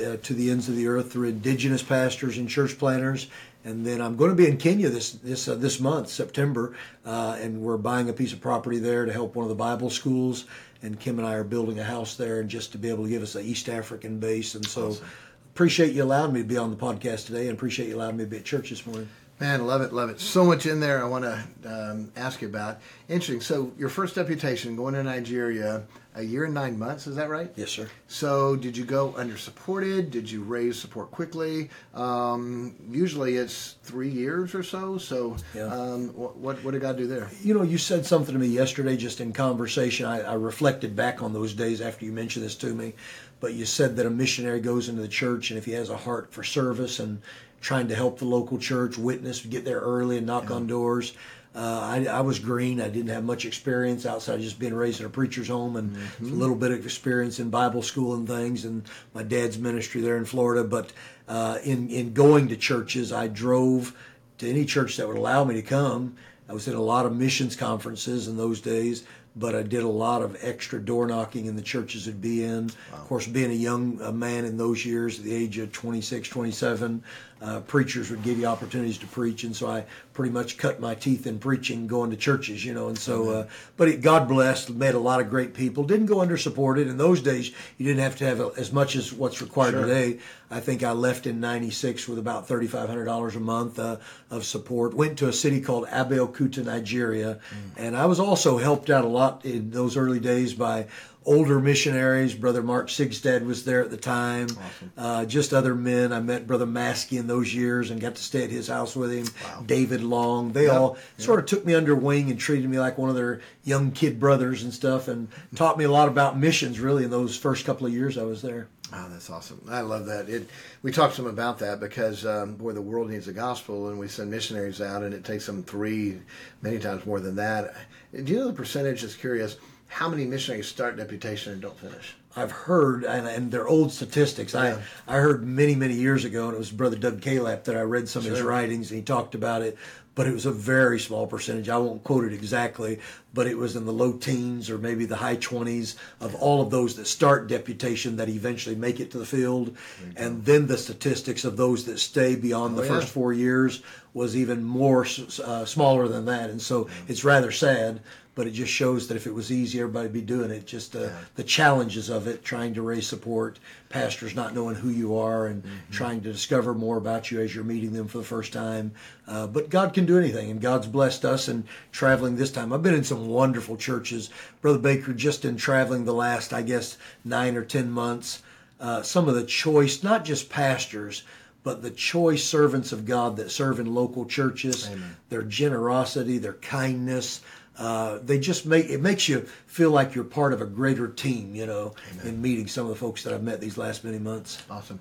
uh, 0.05 0.17
to 0.23 0.35
the 0.35 0.51
ends 0.51 0.69
of 0.69 0.77
the 0.77 0.87
earth 0.87 1.13
through 1.13 1.29
indigenous 1.29 1.83
pastors 1.83 2.39
and 2.39 2.49
church 2.49 2.79
planters 2.79 3.29
and 3.65 3.85
then 3.85 4.01
I'm 4.01 4.17
going 4.17 4.31
to 4.31 4.37
be 4.37 4.47
in 4.47 4.59
Kenya 4.59 4.91
this 4.91 5.13
this 5.13 5.49
uh, 5.49 5.55
this 5.55 5.81
month, 5.81 6.11
September, 6.11 6.77
uh, 7.07 7.39
and 7.41 7.63
we're 7.63 7.79
buying 7.79 8.11
a 8.11 8.13
piece 8.13 8.33
of 8.33 8.41
property 8.41 8.79
there 8.79 9.07
to 9.07 9.13
help 9.13 9.35
one 9.35 9.45
of 9.45 9.49
the 9.49 9.55
Bible 9.55 9.89
schools 9.89 10.45
and 10.85 11.01
Kim 11.01 11.19
and 11.19 11.27
I 11.27 11.35
are 11.35 11.45
building 11.45 11.79
a 11.79 11.85
house 11.85 12.17
there, 12.17 12.41
and 12.41 12.49
just 12.49 12.73
to 12.73 12.79
be 12.79 12.89
able 12.89 13.05
to 13.05 13.11
give 13.11 13.23
us 13.23 13.35
an 13.35 13.45
East 13.45 13.69
African 13.69 14.19
base. 14.19 14.55
And 14.55 14.67
so, 14.67 14.89
awesome. 14.89 15.07
appreciate 15.55 15.95
you 15.95 16.03
allowing 16.03 16.33
me 16.33 16.43
to 16.43 16.47
be 16.47 16.59
on 16.59 16.71
the 16.71 16.77
podcast 16.77 17.27
today, 17.27 17.49
and 17.49 17.57
appreciate 17.57 17.89
you 17.89 17.97
allowing 17.97 18.17
me 18.17 18.25
to 18.25 18.31
be 18.31 18.37
at 18.37 18.45
church 18.45 18.71
this 18.71 18.87
morning. 18.87 19.09
Man, 19.41 19.67
love 19.67 19.83
it, 19.83 19.93
love 19.93 20.11
it. 20.11 20.21
So 20.21 20.45
much 20.45 20.65
in 20.65 20.79
there 20.79 21.03
I 21.03 21.09
want 21.09 21.25
to 21.25 21.45
um, 21.67 22.13
ask 22.15 22.41
you 22.41 22.47
about. 22.47 22.79
Interesting. 23.09 23.41
So, 23.41 23.73
your 23.77 23.89
first 23.89 24.15
deputation 24.15 24.77
going 24.77 24.95
to 24.95 25.03
Nigeria, 25.03 25.83
a 26.15 26.23
year 26.23 26.45
and 26.45 26.55
nine 26.55 26.79
months, 26.79 27.09
is 27.09 27.17
that 27.17 27.29
right? 27.29 27.53
Yes, 27.57 27.71
sir. 27.71 27.89
So, 28.07 28.55
did 28.55 28.77
you 28.77 28.85
go 28.85 29.13
under 29.17 29.37
supported? 29.37 30.13
Did 30.13 30.31
you 30.31 30.45
raise 30.45 30.79
support 30.79 31.11
quickly? 31.11 31.69
Um, 31.95 32.77
usually 32.89 33.35
it's 33.35 33.75
three 33.83 34.09
years 34.09 34.55
or 34.55 34.63
so. 34.63 34.99
So, 34.99 35.37
yeah. 35.53 35.65
um, 35.65 36.11
what, 36.11 36.37
what, 36.37 36.63
what, 36.63 36.71
did 36.71 36.83
God 36.83 36.97
do 36.97 37.09
there? 37.09 37.29
You 37.43 37.55
know, 37.55 37.63
you 37.63 37.77
said 37.77 38.07
something 38.07 38.35
to 38.35 38.39
me 38.39 38.47
yesterday 38.47 38.97
just 38.97 39.21
in 39.21 39.33
conversation. 39.33 40.07
I, 40.07 40.21
I 40.21 40.35
reflected 40.35 40.95
back 40.95 41.25
on 41.25 41.33
those 41.33 41.55
days 41.55 41.81
after 41.81 42.05
you 42.05 42.13
mentioned 42.13 42.45
this 42.45 42.55
to 42.57 42.73
me. 42.73 42.93
But 43.41 43.55
you 43.55 43.67
said 43.67 43.97
that 43.97 44.07
a 44.07 44.11
missionary 44.11 44.61
goes 44.61 44.89
into 44.89 45.03
the 45.03 45.09
church 45.09 45.51
and 45.51 45.59
if 45.59 45.67
he 45.67 45.73
has 45.73 45.91
a 45.91 45.97
heart 45.97 46.33
for 46.33 46.43
service 46.43 47.01
and 47.01 47.21
trying 47.65 47.89
to 47.89 47.95
help 47.95 48.19
the 48.19 48.27
local 48.27 48.59
church, 48.59 48.99
witness, 48.99 49.41
get 49.41 49.65
there 49.65 49.81
early 49.81 50.19
and 50.19 50.27
knock 50.27 50.51
yeah. 50.51 50.57
on 50.57 50.67
doors. 50.67 51.15
Uh, 51.55 51.81
I, 51.81 52.05
I, 52.07 52.21
was 52.21 52.39
green. 52.39 52.79
I 52.81 52.89
didn't 52.89 53.09
have 53.09 53.25
much 53.25 53.47
experience 53.47 54.05
outside 54.05 54.35
of 54.35 54.41
just 54.41 54.59
being 54.59 54.75
raised 54.75 55.01
in 55.01 55.07
a 55.07 55.09
preacher's 55.09 55.49
home 55.49 55.77
and 55.77 55.97
mm-hmm. 55.97 56.27
a 56.27 56.35
little 56.35 56.57
bit 56.57 56.73
of 56.73 56.85
experience 56.85 57.39
in 57.39 57.49
Bible 57.49 57.81
school 57.81 58.15
and 58.15 58.29
things, 58.29 58.67
and 58.67 58.83
my 59.15 59.23
dad's 59.23 59.57
ministry 59.57 60.03
there 60.03 60.19
in 60.19 60.27
Florida. 60.27 60.63
But 60.63 60.93
uh, 61.27 61.59
in 61.65 61.89
in 61.89 62.13
going 62.13 62.49
to 62.49 62.57
churches, 62.57 63.13
I 63.13 63.29
drove 63.29 63.97
to 64.39 64.51
any 64.51 64.65
church 64.67 64.97
that 64.97 65.09
would 65.09 65.17
allow 65.17 65.45
me 65.45 65.55
to 65.55 65.63
come. 65.63 66.17
I 66.49 66.53
was 66.53 66.69
in 66.69 66.75
a 66.75 66.83
lot 66.83 67.07
of 67.07 67.17
missions 67.17 67.57
conferences 67.57 68.29
in 68.29 68.37
those 68.37 68.61
days 68.61 69.05
but 69.37 69.55
I 69.55 69.63
did 69.63 69.83
a 69.83 69.89
lot 69.89 70.23
of 70.23 70.37
extra 70.43 70.81
door 70.81 71.07
knocking 71.07 71.47
in 71.47 71.57
the 71.57 71.63
churches 71.63 72.07
I'd 72.07 72.21
be 72.21 72.45
in. 72.45 72.69
Wow. 72.69 72.99
Of 72.99 73.05
course, 73.09 73.27
being 73.27 73.51
a 73.51 73.55
young 73.55 74.01
a 74.01 74.13
man 74.13 74.45
in 74.45 74.57
those 74.57 74.85
years, 74.85 75.19
at 75.19 75.25
the 75.25 75.35
age 75.35 75.59
of 75.59 75.73
26, 75.73 76.29
27, 76.29 77.03
uh, 77.43 77.61
preachers 77.61 78.11
would 78.11 78.23
give 78.23 78.39
you 78.39 78.47
opportunities 78.47 78.99
to 78.99 79.07
preach, 79.07 79.45
and 79.45 79.55
so 79.55 79.69
I 79.69 79.85
pretty 80.13 80.33
much 80.33 80.57
cut 80.57 80.81
my 80.81 80.95
teeth 80.95 81.27
in 81.27 81.39
preaching, 81.39 81.87
going 81.87 82.11
to 82.11 82.17
churches, 82.17 82.65
you 82.65 82.73
know. 82.73 82.89
And 82.89 82.97
so, 82.97 83.31
uh, 83.31 83.47
but 83.77 83.89
it, 83.89 84.01
God 84.01 84.29
blessed, 84.29 84.71
met 84.71 84.95
a 84.95 84.99
lot 84.99 85.21
of 85.21 85.29
great 85.29 85.53
people. 85.53 85.85
Didn't 85.85 86.07
go 86.07 86.21
under 86.21 86.37
supported 86.37 86.89
in 86.89 86.97
those 86.97 87.21
days. 87.21 87.51
You 87.77 87.87
didn't 87.87 88.01
have 88.01 88.17
to 88.17 88.25
have 88.25 88.41
a, 88.41 88.53
as 88.57 88.73
much 88.73 88.97
as 88.97 89.13
what's 89.13 89.43
required 89.43 89.73
sure. 89.73 89.87
today. 89.87 90.21
I 90.51 90.61
think 90.61 90.83
I 90.83 90.93
left 90.93 91.27
in 91.27 91.41
'96 91.41 92.09
with 92.09 92.19
about 92.19 92.47
thirty-five 92.47 92.89
hundred 92.89 93.07
dollars 93.07 93.35
a 93.37 93.41
month 93.41 93.79
uh, 93.79 93.97
of 94.31 94.45
support. 94.45 94.95
Went 94.95 95.19
to 95.19 95.29
a 95.29 95.33
city 95.33 95.61
called 95.61 95.87
Abeokuta, 95.89 96.65
Nigeria, 96.65 97.41
mm. 97.51 97.71
and 97.77 97.97
I 97.97 98.07
was 98.07 98.21
also 98.21 98.59
helped 98.59 98.89
out 98.89 99.05
a 99.05 99.09
lot 99.09 99.45
in 99.45 99.71
those 99.71 99.97
early 99.97 100.21
days 100.21 100.55
by 100.55 100.87
older 101.27 101.61
missionaries. 101.61 102.35
Brother 102.35 102.63
Mark 102.63 102.89
Sigstad 102.89 103.45
was 103.45 103.65
there 103.65 103.83
at 103.83 103.91
the 103.91 103.97
time. 103.97 104.45
Awesome. 104.45 104.93
Uh, 104.97 105.25
just 105.25 105.53
other 105.53 105.75
men. 105.75 106.13
I 106.13 106.21
met 106.21 106.47
Brother 106.47 106.67
Maskey 106.67 107.19
in 107.19 107.27
those 107.27 107.55
years 107.55 107.91
and 107.91 108.01
got 108.01 108.15
to 108.17 108.23
stay 108.23 108.45
at 108.45 108.51
his 108.51 108.69
house 108.69 108.95
with 108.95 109.13
him. 109.13 109.27
Wow. 109.45 109.65
David 109.67 110.03
Long. 110.03 110.53
They 110.53 110.65
yep. 110.65 110.75
all 110.75 110.95
yep. 110.95 111.25
sort 111.25 111.41
of 111.41 111.47
took 111.47 111.65
me 111.65 111.75
under 111.75 111.95
wing 111.95 112.31
and 112.31 112.39
treated 112.39 112.69
me 112.69 112.79
like 112.79 112.99
one 112.99 113.09
of 113.09 113.17
their 113.17 113.41
young 113.65 113.91
kid 113.91 114.21
brothers 114.21 114.63
and 114.63 114.73
stuff 114.73 115.09
and 115.09 115.29
taught 115.55 115.79
me 115.79 115.85
a 115.85 115.91
lot 115.91 116.09
about 116.09 116.39
missions 116.39 116.81
really 116.81 117.05
in 117.05 117.11
those 117.11 117.37
first 117.37 117.65
couple 117.65 117.87
of 117.87 117.93
years 117.93 118.19
I 118.19 118.25
was 118.25 118.43
there. 118.43 118.69
Oh, 118.93 119.09
that's 119.11 119.31
awesome. 119.31 119.61
I 119.69 119.81
love 119.81 120.07
that. 120.07 120.29
It, 120.29 120.49
we 120.83 120.93
talked 120.93 121.15
some 121.15 121.27
about 121.27 121.59
that 121.61 121.81
because, 121.81 122.25
um, 122.25 122.55
boy, 122.55 122.73
the 122.73 122.83
world 122.83 123.11
needs 123.11 123.27
the 123.27 123.33
gospel, 123.33 123.89
and 123.89 123.99
we 123.99 124.07
send 124.07 124.31
missionaries 124.31 124.81
out, 124.81 125.03
and 125.03 125.13
it 125.13 125.25
takes 125.25 125.47
them 125.47 125.65
three, 125.65 126.21
many 126.63 126.79
times 126.79 127.05
more 127.05 127.19
than 127.19 127.35
that. 127.37 127.75
Do 128.13 128.33
you 128.33 128.39
know 128.39 128.47
the 128.47 128.53
percentage? 128.53 129.01
Just 129.01 129.19
curious 129.19 129.57
how 129.95 130.09
many 130.09 130.27
missionaries 130.27 130.67
start 130.67 130.97
deputation 130.97 131.53
and 131.53 131.63
don't 131.63 131.79
finish? 131.79 132.17
I've 132.35 132.51
heard, 132.51 133.05
and, 133.05 133.29
and 133.29 133.53
they're 133.53 133.69
old 133.69 133.93
statistics. 133.93 134.53
Yeah. 134.53 134.81
I, 135.07 135.17
I 135.17 135.21
heard 135.21 135.47
many, 135.47 135.77
many 135.77 135.95
years 135.95 136.25
ago, 136.25 136.47
and 136.47 136.55
it 136.55 136.59
was 136.59 136.73
Brother 136.73 136.97
Doug 136.97 137.21
Calap 137.21 137.63
that 137.65 137.77
I 137.77 137.83
read 137.83 138.09
some 138.09 138.23
sure. 138.23 138.33
of 138.33 138.39
his 138.39 138.45
writings, 138.45 138.91
and 138.91 138.99
he 138.99 139.05
talked 139.05 139.37
about 139.37 139.63
it, 139.63 139.79
but 140.17 140.27
it 140.27 140.33
was 140.33 140.47
a 140.47 140.51
very 140.51 140.99
small 140.99 141.29
percentage. 141.29 141.69
I 141.69 141.79
won't 141.79 142.03
quote 142.03 142.25
it 142.25 142.33
exactly, 142.33 142.99
but 143.33 143.47
it 143.47 143.57
was 143.57 143.77
in 143.77 143.85
the 143.85 143.93
low 143.93 144.15
teens 144.15 144.69
or 144.69 144.79
maybe 144.79 145.07
the 145.07 145.15
high 145.15 145.37
20s 145.37 145.95
of 146.21 146.35
all 146.35 146.61
of 146.61 146.71
those 146.71 146.97
that 146.97 147.07
start 147.07 147.47
deputation 147.47 148.17
that 148.17 148.29
eventually 148.29 148.75
make 148.75 148.99
it 148.99 149.13
to 149.13 149.19
the 149.19 149.27
field. 149.27 149.77
And 150.17 150.45
then 150.45 150.67
the 150.67 150.79
statistics 150.79 151.45
of 151.45 151.57
those 151.57 151.85
that 151.85 151.99
stay 151.99 152.35
beyond 152.35 152.75
oh, 152.75 152.81
the 152.81 152.87
yeah. 152.87 152.95
first 152.95 153.09
four 153.09 153.33
years 153.33 153.83
was 154.13 154.37
even 154.37 154.63
more 154.63 155.05
uh, 155.45 155.65
smaller 155.65 156.07
than 156.07 156.25
that. 156.27 156.51
And 156.51 156.63
so 156.63 156.89
it's 157.09 157.25
rather 157.25 157.51
sad 157.51 158.01
but 158.35 158.47
it 158.47 158.51
just 158.51 158.73
shows 158.73 159.07
that 159.09 159.17
if 159.17 159.27
it 159.27 159.35
was 159.35 159.53
easy, 159.53 159.81
everybody'd 159.81 160.13
be 160.13 160.21
doing 160.21 160.51
it. 160.51 160.67
Just 160.67 160.97
uh, 160.97 161.01
yeah. 161.01 161.11
the 161.37 161.45
challenges 161.45 162.09
of 162.09 162.27
it, 162.27 162.45
trying 162.45 162.75
to 162.75 162.83
raise 162.83 163.07
support, 163.07 163.59
pastors 163.89 164.35
not 164.35 164.55
knowing 164.55 164.75
who 164.75 164.91
you 164.91 165.17
are, 165.17 165.47
and 165.47 165.63
mm-hmm. 165.63 165.93
trying 165.93 166.21
to 166.23 166.33
discover 166.33 166.75
more 166.75 166.97
about 166.97 167.31
you 167.31 167.41
as 167.41 167.55
you're 167.55 167.65
meeting 167.65 167.93
them 167.93 168.09
for 168.09 168.19
the 168.19 168.25
first 168.25 168.53
time. 168.53 168.93
Uh, 169.29 169.47
but 169.47 169.71
God 169.71 169.95
can 169.95 170.05
do 170.05 170.19
anything, 170.19 170.51
and 170.51 170.61
God's 170.61 170.87
blessed 170.87 171.25
us 171.25 171.49
in 171.49 171.65
traveling 171.93 172.37
this 172.37 172.51
time. 172.51 172.73
I've 172.73 172.83
been 172.83 172.95
in 172.95 173.05
some 173.05 173.29
wonderful 173.29 173.77
churches, 173.77 174.31
Brother 174.61 174.79
Baker. 174.79 175.13
Just 175.13 175.45
in 175.45 175.57
traveling 175.57 176.05
the 176.05 176.15
last, 176.15 176.53
I 176.53 176.63
guess, 176.63 176.99
nine 177.25 177.57
or 177.57 177.65
ten 177.65 177.91
months, 177.91 178.43
uh, 178.81 179.03
some 179.03 179.29
of 179.29 179.35
the 179.35 179.45
choice, 179.45 180.03
not 180.03 180.25
just 180.25 180.51
pastors 180.51 181.23
but 181.65 181.81
the 181.81 181.91
choice 181.91 182.45
servants 182.45 182.93
of 182.93 183.07
God 183.07 183.37
that 183.39 183.51
serve 183.51 183.81
in 183.81 183.93
local 183.93 184.27
churches, 184.27 184.87
Amen. 184.87 185.17
their 185.31 185.43
generosity, 185.43 186.37
their 186.37 186.53
kindness, 186.53 187.41
uh, 187.79 188.19
they 188.23 188.39
just 188.39 188.67
make 188.67 188.87
it 188.87 189.01
makes 189.01 189.29
you 189.29 189.41
feel 189.67 189.91
like 189.91 190.15
you're 190.15 190.25
part 190.25 190.53
of 190.53 190.61
a 190.61 190.67
greater 190.67 191.09
team, 191.09 191.55
you 191.55 191.67
know, 191.67 191.95
Amen. 192.13 192.27
in 192.27 192.43
meeting 192.43 192.67
some 192.67 192.85
of 192.85 192.91
the 192.91 192.97
folks 192.97 193.25
that 193.25 193.35
I've 193.35 193.43
met 193.43 193.61
these 193.61 193.77
last 193.77 194.05
many 194.05 194.19
months. 194.19 194.63
Awesome. 194.71 195.01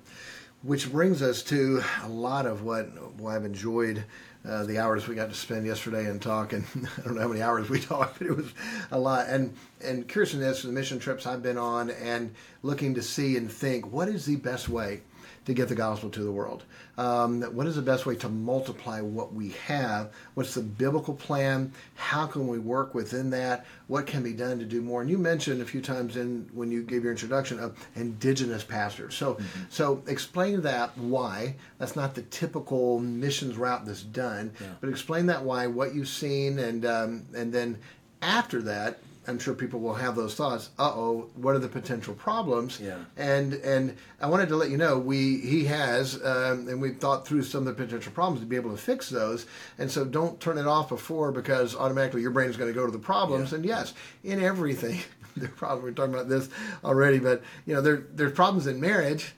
which 0.62 0.90
brings 0.90 1.22
us 1.22 1.42
to 1.44 1.82
a 2.02 2.08
lot 2.08 2.46
of 2.46 2.62
what, 2.62 2.86
what 3.20 3.36
I've 3.36 3.44
enjoyed 3.44 4.04
uh, 4.46 4.64
the 4.64 4.78
hours 4.78 5.08
we 5.08 5.14
got 5.14 5.30
to 5.30 5.34
spend 5.34 5.66
yesterday 5.66 6.04
and 6.06 6.20
talk, 6.20 6.52
and 6.52 6.64
I 6.98 7.02
don't 7.02 7.14
know 7.14 7.22
how 7.22 7.28
many 7.28 7.42
hours 7.42 7.68
we 7.70 7.80
talked, 7.92 8.18
but 8.18 8.28
it 8.28 8.36
was 8.36 8.52
a 8.90 8.98
lot. 8.98 9.28
And 9.28 9.54
and 9.82 10.06
curious 10.06 10.34
in 10.34 10.40
this, 10.40 10.62
the 10.62 10.68
mission 10.68 10.98
trips 10.98 11.26
I've 11.26 11.42
been 11.42 11.58
on, 11.58 11.90
and 11.90 12.34
looking 12.62 12.94
to 12.94 13.02
see 13.02 13.36
and 13.36 13.50
think, 13.50 13.90
what 13.90 14.08
is 14.08 14.26
the 14.26 14.36
best 14.36 14.68
way 14.68 15.00
to 15.46 15.54
get 15.54 15.68
the 15.68 15.74
gospel 15.74 16.10
to 16.10 16.22
the 16.22 16.32
world? 16.32 16.64
Um, 16.96 17.42
what 17.42 17.66
is 17.66 17.76
the 17.76 17.82
best 17.82 18.06
way 18.06 18.14
to 18.16 18.28
multiply 18.28 19.00
what 19.00 19.34
we 19.34 19.50
have? 19.66 20.12
What's 20.34 20.54
the 20.54 20.62
biblical 20.62 21.14
plan? 21.14 21.72
How 21.96 22.26
can 22.26 22.46
we 22.46 22.58
work 22.58 22.94
within 22.94 23.30
that? 23.30 23.66
What 23.88 24.06
can 24.06 24.22
be 24.22 24.32
done 24.32 24.58
to 24.58 24.64
do 24.64 24.80
more? 24.80 25.02
And 25.02 25.10
you 25.10 25.18
mentioned 25.18 25.60
a 25.60 25.64
few 25.64 25.80
times 25.80 26.16
in 26.16 26.48
when 26.52 26.70
you 26.70 26.82
gave 26.82 27.02
your 27.02 27.12
introduction 27.12 27.58
of 27.58 27.76
indigenous 27.96 28.64
pastors. 28.64 29.14
So, 29.14 29.34
mm-hmm. 29.34 29.60
so 29.68 30.02
explain 30.06 30.62
that 30.62 30.96
why 30.96 31.56
that's 31.78 31.96
not 31.96 32.14
the 32.14 32.22
typical 32.22 33.00
missions 33.00 33.56
route 33.56 33.84
that's 33.84 34.02
done, 34.02 34.52
yeah. 34.60 34.68
but 34.80 34.88
explain 34.88 35.26
that 35.26 35.42
why, 35.42 35.66
what 35.66 35.94
you've 35.94 36.08
seen, 36.08 36.58
and 36.58 36.86
um, 36.86 37.26
and 37.34 37.52
then 37.52 37.78
after 38.22 38.62
that, 38.62 38.98
I'm 39.26 39.38
sure 39.38 39.54
people 39.54 39.80
will 39.80 39.94
have 39.94 40.16
those 40.16 40.34
thoughts. 40.34 40.70
Uh 40.78 40.92
oh, 40.94 41.30
what 41.34 41.54
are 41.54 41.58
the 41.58 41.68
potential 41.68 42.14
problems? 42.14 42.80
Yeah. 42.80 42.98
And 43.16 43.54
and 43.54 43.96
I 44.20 44.26
wanted 44.26 44.48
to 44.48 44.56
let 44.56 44.70
you 44.70 44.76
know 44.76 44.98
we 44.98 45.38
he 45.40 45.64
has 45.64 46.16
um, 46.24 46.68
and 46.68 46.80
we've 46.80 46.98
thought 46.98 47.26
through 47.26 47.42
some 47.42 47.66
of 47.66 47.76
the 47.76 47.84
potential 47.84 48.12
problems 48.12 48.40
to 48.40 48.46
be 48.46 48.56
able 48.56 48.70
to 48.70 48.76
fix 48.76 49.08
those. 49.08 49.46
And 49.78 49.90
so 49.90 50.04
don't 50.04 50.40
turn 50.40 50.58
it 50.58 50.66
off 50.66 50.88
before 50.88 51.32
because 51.32 51.74
automatically 51.74 52.22
your 52.22 52.30
brain 52.30 52.50
is 52.50 52.56
going 52.56 52.72
to 52.72 52.78
go 52.78 52.86
to 52.86 52.92
the 52.92 52.98
problems. 52.98 53.50
Yeah. 53.50 53.56
And 53.56 53.64
yes, 53.64 53.94
in 54.22 54.42
everything, 54.42 55.00
there 55.36 55.48
probably 55.48 55.84
we're 55.84 55.92
talking 55.92 56.14
about 56.14 56.28
this 56.28 56.48
already, 56.84 57.18
but 57.18 57.42
you 57.66 57.74
know 57.74 57.80
there 57.80 58.06
there's 58.12 58.32
problems 58.32 58.66
in 58.66 58.80
marriage 58.80 59.34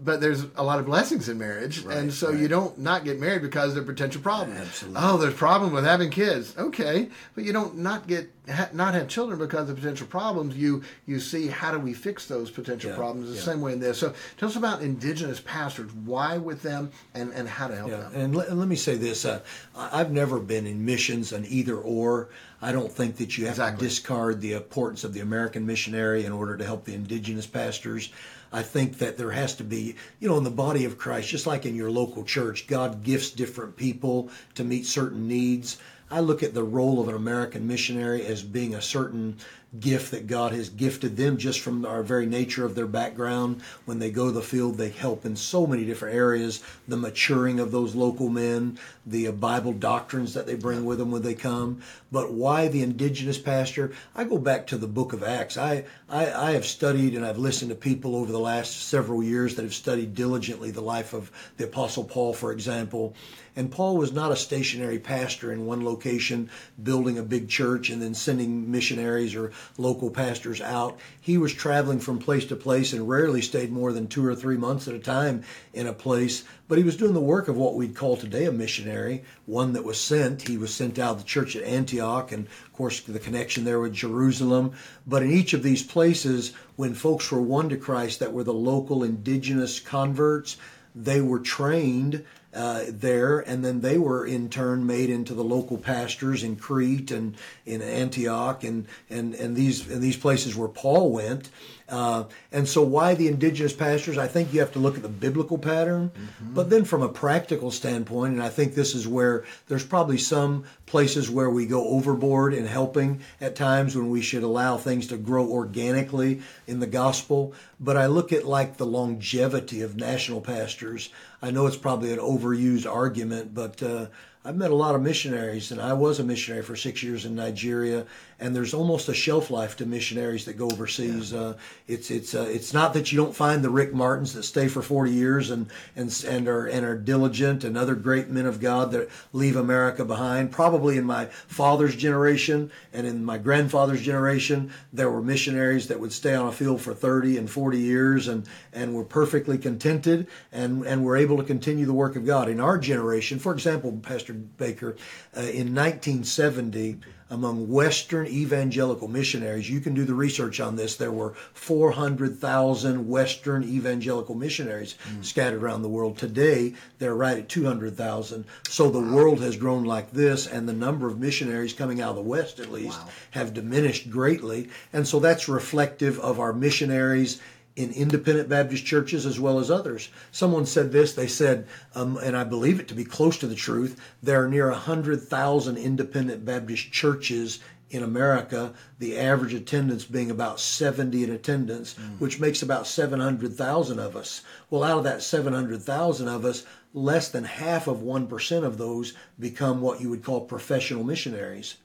but 0.00 0.20
there's 0.20 0.44
a 0.56 0.62
lot 0.62 0.78
of 0.78 0.86
blessings 0.86 1.28
in 1.28 1.38
marriage, 1.38 1.80
right, 1.80 1.96
and 1.96 2.12
so 2.12 2.30
right. 2.30 2.38
you 2.38 2.48
don't 2.48 2.78
not 2.78 3.04
get 3.04 3.20
married 3.20 3.42
because 3.42 3.76
of 3.76 3.86
potential 3.86 4.20
problems. 4.20 4.60
Absolutely. 4.60 5.00
Oh, 5.02 5.16
there's 5.16 5.34
problem 5.34 5.72
with 5.72 5.84
having 5.84 6.10
kids. 6.10 6.56
Okay, 6.58 7.08
but 7.34 7.44
you 7.44 7.52
don't 7.52 7.78
not 7.78 8.06
get 8.06 8.30
ha, 8.50 8.68
not 8.72 8.94
have 8.94 9.08
children 9.08 9.38
because 9.38 9.70
of 9.70 9.76
potential 9.76 10.06
problems. 10.06 10.56
You 10.56 10.82
you 11.06 11.20
see 11.20 11.46
how 11.46 11.70
do 11.70 11.78
we 11.78 11.94
fix 11.94 12.26
those 12.26 12.50
potential 12.50 12.90
yeah, 12.90 12.96
problems 12.96 13.30
the 13.30 13.36
yeah. 13.36 13.42
same 13.42 13.60
way 13.60 13.72
in 13.72 13.80
this. 13.80 13.98
So 13.98 14.14
tell 14.36 14.48
us 14.48 14.56
about 14.56 14.82
indigenous 14.82 15.40
pastors. 15.40 15.92
Why 15.92 16.38
with 16.38 16.62
them, 16.62 16.90
and 17.14 17.32
and 17.32 17.48
how 17.48 17.68
to 17.68 17.76
help 17.76 17.90
yeah. 17.90 17.96
them. 17.98 18.12
And 18.14 18.36
let, 18.36 18.54
let 18.54 18.68
me 18.68 18.76
say 18.76 18.96
this: 18.96 19.24
uh, 19.24 19.40
I've 19.76 20.10
never 20.10 20.40
been 20.40 20.66
in 20.66 20.84
missions 20.84 21.32
an 21.32 21.46
either 21.48 21.76
or. 21.76 22.30
I 22.62 22.72
don't 22.72 22.90
think 22.90 23.16
that 23.16 23.36
you 23.36 23.44
have 23.44 23.54
exactly. 23.54 23.78
to 23.78 23.88
discard 23.90 24.40
the 24.40 24.54
importance 24.54 25.04
of 25.04 25.12
the 25.12 25.20
American 25.20 25.66
missionary 25.66 26.24
in 26.24 26.32
order 26.32 26.56
to 26.56 26.64
help 26.64 26.86
the 26.86 26.94
indigenous 26.94 27.46
pastors. 27.46 28.10
I 28.54 28.62
think 28.62 28.98
that 28.98 29.16
there 29.16 29.32
has 29.32 29.56
to 29.56 29.64
be, 29.64 29.96
you 30.20 30.28
know, 30.28 30.38
in 30.38 30.44
the 30.44 30.50
body 30.50 30.84
of 30.84 30.96
Christ, 30.96 31.28
just 31.28 31.44
like 31.44 31.66
in 31.66 31.74
your 31.74 31.90
local 31.90 32.22
church, 32.22 32.68
God 32.68 33.02
gifts 33.02 33.30
different 33.30 33.76
people 33.76 34.30
to 34.54 34.62
meet 34.62 34.86
certain 34.86 35.26
needs. 35.26 35.78
I 36.08 36.20
look 36.20 36.44
at 36.44 36.54
the 36.54 36.62
role 36.62 37.00
of 37.00 37.08
an 37.08 37.16
American 37.16 37.66
missionary 37.66 38.24
as 38.24 38.44
being 38.44 38.76
a 38.76 38.80
certain 38.80 39.38
gift 39.80 40.10
that 40.12 40.26
God 40.26 40.52
has 40.52 40.68
gifted 40.68 41.16
them 41.16 41.36
just 41.36 41.60
from 41.60 41.84
our 41.84 42.02
very 42.02 42.26
nature 42.26 42.64
of 42.64 42.74
their 42.74 42.86
background. 42.86 43.62
When 43.84 43.98
they 43.98 44.10
go 44.10 44.26
to 44.26 44.32
the 44.32 44.42
field, 44.42 44.76
they 44.76 44.90
help 44.90 45.24
in 45.24 45.36
so 45.36 45.66
many 45.66 45.84
different 45.84 46.14
areas 46.14 46.62
the 46.86 46.96
maturing 46.96 47.60
of 47.60 47.70
those 47.70 47.94
local 47.94 48.28
men, 48.28 48.78
the 49.06 49.28
uh, 49.28 49.32
Bible 49.32 49.72
doctrines 49.72 50.34
that 50.34 50.46
they 50.46 50.54
bring 50.54 50.84
with 50.84 50.98
them 50.98 51.10
when 51.10 51.22
they 51.22 51.34
come. 51.34 51.82
But 52.12 52.32
why 52.32 52.68
the 52.68 52.82
indigenous 52.82 53.38
pastor? 53.38 53.92
I 54.14 54.24
go 54.24 54.38
back 54.38 54.66
to 54.68 54.76
the 54.76 54.86
book 54.86 55.12
of 55.12 55.22
Acts. 55.22 55.56
I, 55.56 55.84
I, 56.08 56.32
I 56.32 56.50
have 56.52 56.66
studied 56.66 57.14
and 57.14 57.24
I've 57.24 57.38
listened 57.38 57.70
to 57.70 57.74
people 57.74 58.16
over 58.16 58.30
the 58.30 58.38
last 58.38 58.88
several 58.88 59.22
years 59.22 59.56
that 59.56 59.62
have 59.62 59.74
studied 59.74 60.14
diligently 60.14 60.70
the 60.70 60.80
life 60.80 61.12
of 61.12 61.30
the 61.56 61.64
Apostle 61.64 62.04
Paul, 62.04 62.32
for 62.32 62.52
example. 62.52 63.14
And 63.56 63.70
Paul 63.70 63.96
was 63.96 64.12
not 64.12 64.32
a 64.32 64.36
stationary 64.36 64.98
pastor 64.98 65.52
in 65.52 65.64
one 65.64 65.84
location, 65.84 66.50
building 66.82 67.18
a 67.18 67.22
big 67.22 67.48
church 67.48 67.88
and 67.88 68.02
then 68.02 68.12
sending 68.12 68.70
missionaries 68.70 69.36
or 69.36 69.52
local 69.78 70.10
pastors 70.10 70.60
out. 70.60 70.98
He 71.20 71.38
was 71.38 71.54
traveling 71.54 72.00
from 72.00 72.18
place 72.18 72.44
to 72.46 72.56
place 72.56 72.92
and 72.92 73.08
rarely 73.08 73.40
stayed 73.42 73.70
more 73.70 73.92
than 73.92 74.08
two 74.08 74.26
or 74.26 74.34
three 74.34 74.56
months 74.56 74.88
at 74.88 74.94
a 74.94 74.98
time 74.98 75.44
in 75.72 75.86
a 75.86 75.92
place. 75.92 76.42
But 76.66 76.78
he 76.78 76.84
was 76.84 76.96
doing 76.96 77.14
the 77.14 77.20
work 77.20 77.46
of 77.46 77.56
what 77.56 77.76
we'd 77.76 77.94
call 77.94 78.16
today 78.16 78.46
a 78.46 78.52
missionary, 78.52 79.22
one 79.46 79.72
that 79.74 79.84
was 79.84 80.00
sent. 80.00 80.48
He 80.48 80.58
was 80.58 80.74
sent 80.74 80.98
out 80.98 81.12
of 81.12 81.18
the 81.18 81.24
church 81.24 81.54
at 81.54 81.62
Antioch, 81.62 82.32
and 82.32 82.46
of 82.46 82.72
course, 82.72 83.00
the 83.02 83.18
connection 83.20 83.64
there 83.64 83.78
with 83.78 83.92
Jerusalem. 83.92 84.72
But 85.06 85.22
in 85.22 85.30
each 85.30 85.52
of 85.52 85.62
these 85.62 85.82
places, 85.82 86.52
when 86.74 86.94
folks 86.94 87.30
were 87.30 87.40
won 87.40 87.68
to 87.68 87.76
Christ 87.76 88.18
that 88.18 88.32
were 88.32 88.44
the 88.44 88.52
local 88.52 89.04
indigenous 89.04 89.78
converts, 89.78 90.56
they 90.94 91.20
were 91.20 91.40
trained 91.40 92.24
uh, 92.54 92.84
there, 92.88 93.40
and 93.40 93.64
then 93.64 93.80
they 93.80 93.98
were 93.98 94.26
in 94.26 94.48
turn 94.48 94.86
made 94.86 95.10
into 95.10 95.34
the 95.34 95.44
local 95.44 95.76
pastors 95.76 96.42
in 96.42 96.56
Crete 96.56 97.10
and 97.10 97.36
in 97.66 97.82
Antioch 97.82 98.64
and 98.64 98.86
and 99.10 99.34
and 99.34 99.56
these 99.56 99.88
and 99.90 100.02
these 100.02 100.16
places 100.16 100.54
where 100.54 100.68
Paul 100.68 101.12
went. 101.12 101.50
Uh, 101.88 102.24
and 102.50 102.66
so, 102.66 102.82
why 102.82 103.14
the 103.14 103.28
indigenous 103.28 103.74
pastors? 103.74 104.16
I 104.16 104.26
think 104.26 104.52
you 104.52 104.60
have 104.60 104.72
to 104.72 104.78
look 104.78 104.96
at 104.96 105.02
the 105.02 105.08
biblical 105.08 105.58
pattern, 105.58 106.10
mm-hmm. 106.10 106.54
but 106.54 106.70
then 106.70 106.84
from 106.84 107.02
a 107.02 107.08
practical 107.08 107.70
standpoint, 107.70 108.32
and 108.32 108.42
I 108.42 108.48
think 108.48 108.74
this 108.74 108.94
is 108.94 109.06
where 109.06 109.44
there's 109.68 109.84
probably 109.84 110.16
some 110.16 110.64
places 110.86 111.28
where 111.28 111.50
we 111.50 111.66
go 111.66 111.86
overboard 111.88 112.54
in 112.54 112.64
helping 112.64 113.20
at 113.38 113.54
times 113.54 113.94
when 113.94 114.08
we 114.08 114.22
should 114.22 114.42
allow 114.42 114.78
things 114.78 115.08
to 115.08 115.18
grow 115.18 115.46
organically 115.46 116.40
in 116.66 116.80
the 116.80 116.86
gospel. 116.86 117.52
But 117.78 117.98
I 117.98 118.06
look 118.06 118.32
at 118.32 118.46
like 118.46 118.78
the 118.78 118.86
longevity 118.86 119.82
of 119.82 119.96
national 119.96 120.40
pastors. 120.40 121.10
I 121.42 121.50
know 121.50 121.66
it's 121.66 121.76
probably 121.76 122.12
an 122.12 122.18
overused 122.18 122.90
argument, 122.90 123.54
but 123.54 123.82
uh, 123.82 124.06
I've 124.46 124.56
met 124.56 124.70
a 124.70 124.74
lot 124.74 124.94
of 124.94 125.00
missionaries, 125.00 125.72
and 125.72 125.80
I 125.80 125.94
was 125.94 126.20
a 126.20 126.22
missionary 126.22 126.62
for 126.62 126.76
six 126.76 127.02
years 127.02 127.24
in 127.24 127.34
Nigeria. 127.34 128.04
And 128.38 128.54
there's 128.54 128.74
almost 128.74 129.08
a 129.08 129.14
shelf 129.14 129.50
life 129.50 129.76
to 129.76 129.86
missionaries 129.86 130.44
that 130.44 130.58
go 130.58 130.66
overseas. 130.66 131.32
Yeah. 131.32 131.40
Uh, 131.40 131.54
it's 131.88 132.10
it's 132.10 132.34
uh, 132.34 132.46
it's 132.50 132.74
not 132.74 132.92
that 132.92 133.10
you 133.10 133.16
don't 133.16 133.34
find 133.34 133.64
the 133.64 133.70
Rick 133.70 133.94
Martins 133.94 134.34
that 134.34 134.42
stay 134.42 134.68
for 134.68 134.82
40 134.82 135.12
years 135.12 135.50
and 135.50 135.68
and 135.96 136.24
and 136.28 136.46
are 136.46 136.66
and 136.66 136.84
are 136.84 136.98
diligent, 136.98 137.64
and 137.64 137.78
other 137.78 137.94
great 137.94 138.28
men 138.28 138.44
of 138.44 138.60
God 138.60 138.92
that 138.92 139.08
leave 139.32 139.56
America 139.56 140.04
behind. 140.04 140.52
Probably 140.52 140.98
in 140.98 141.04
my 141.04 141.26
father's 141.46 141.96
generation 141.96 142.70
and 142.92 143.06
in 143.06 143.24
my 143.24 143.38
grandfather's 143.38 144.02
generation, 144.02 144.70
there 144.92 145.10
were 145.10 145.22
missionaries 145.22 145.88
that 145.88 146.00
would 146.00 146.12
stay 146.12 146.34
on 146.34 146.48
a 146.48 146.52
field 146.52 146.82
for 146.82 146.92
30 146.92 147.38
and 147.38 147.48
40 147.48 147.78
years, 147.78 148.28
and 148.28 148.46
and 148.74 148.94
were 148.94 149.04
perfectly 149.04 149.56
contented, 149.56 150.26
and 150.52 150.84
and 150.84 151.02
were 151.02 151.16
able 151.16 151.38
to 151.38 151.44
continue 151.44 151.86
the 151.86 151.94
work 151.94 152.14
of 152.14 152.26
God. 152.26 152.50
In 152.50 152.60
our 152.60 152.76
generation, 152.76 153.38
for 153.38 153.54
example, 153.54 153.98
Pastor 154.02 154.33
Baker, 154.34 154.96
uh, 155.36 155.40
in 155.40 155.74
1970, 155.74 156.98
among 157.30 157.68
Western 157.68 158.26
evangelical 158.26 159.08
missionaries, 159.08 159.68
you 159.68 159.80
can 159.80 159.94
do 159.94 160.04
the 160.04 160.14
research 160.14 160.60
on 160.60 160.76
this. 160.76 160.96
There 160.96 161.10
were 161.10 161.34
400,000 161.54 163.08
Western 163.08 163.64
evangelical 163.64 164.34
missionaries 164.34 164.96
mm. 165.08 165.24
scattered 165.24 165.62
around 165.62 165.82
the 165.82 165.88
world. 165.88 166.18
Today, 166.18 166.74
they're 166.98 167.14
right 167.14 167.38
at 167.38 167.48
200,000. 167.48 168.44
So 168.68 168.90
the 168.90 169.00
wow. 169.00 169.14
world 169.14 169.40
has 169.40 169.56
grown 169.56 169.84
like 169.84 170.12
this, 170.12 170.46
and 170.46 170.68
the 170.68 170.72
number 170.72 171.08
of 171.08 171.18
missionaries 171.18 171.72
coming 171.72 172.00
out 172.00 172.10
of 172.10 172.16
the 172.16 172.22
West, 172.22 172.60
at 172.60 172.70
least, 172.70 172.98
wow. 172.98 173.08
have 173.32 173.54
diminished 173.54 174.10
greatly. 174.10 174.68
And 174.92 175.06
so 175.08 175.18
that's 175.18 175.48
reflective 175.48 176.18
of 176.20 176.38
our 176.38 176.52
missionaries 176.52 177.40
in 177.76 177.90
independent 177.90 178.48
Baptist 178.48 178.84
churches 178.84 179.26
as 179.26 179.40
well 179.40 179.58
as 179.58 179.70
others. 179.70 180.08
Someone 180.30 180.64
said 180.64 180.92
this, 180.92 181.12
they 181.12 181.26
said, 181.26 181.66
um, 181.94 182.16
and 182.18 182.36
I 182.36 182.44
believe 182.44 182.78
it 182.78 182.88
to 182.88 182.94
be 182.94 183.04
close 183.04 183.36
to 183.38 183.46
the 183.46 183.54
truth, 183.54 184.00
there 184.22 184.42
are 184.44 184.48
near 184.48 184.70
100,000 184.70 185.76
independent 185.76 186.44
Baptist 186.44 186.92
churches 186.92 187.58
in 187.90 188.02
America, 188.02 188.72
the 188.98 189.18
average 189.18 189.54
attendance 189.54 190.04
being 190.04 190.30
about 190.30 190.58
70 190.58 191.24
in 191.24 191.30
attendance, 191.30 191.94
mm. 191.94 192.18
which 192.18 192.40
makes 192.40 192.62
about 192.62 192.86
700,000 192.86 193.98
of 193.98 194.16
us. 194.16 194.42
Well, 194.70 194.82
out 194.82 194.98
of 194.98 195.04
that 195.04 195.22
700,000 195.22 196.28
of 196.28 196.44
us, 196.44 196.64
less 196.92 197.28
than 197.28 197.44
half 197.44 197.86
of 197.86 197.98
1% 197.98 198.64
of 198.64 198.78
those 198.78 199.14
become 199.38 199.80
what 199.80 200.00
you 200.00 200.10
would 200.10 200.24
call 200.24 200.40
professional 200.42 201.04
missionaries. 201.04 201.76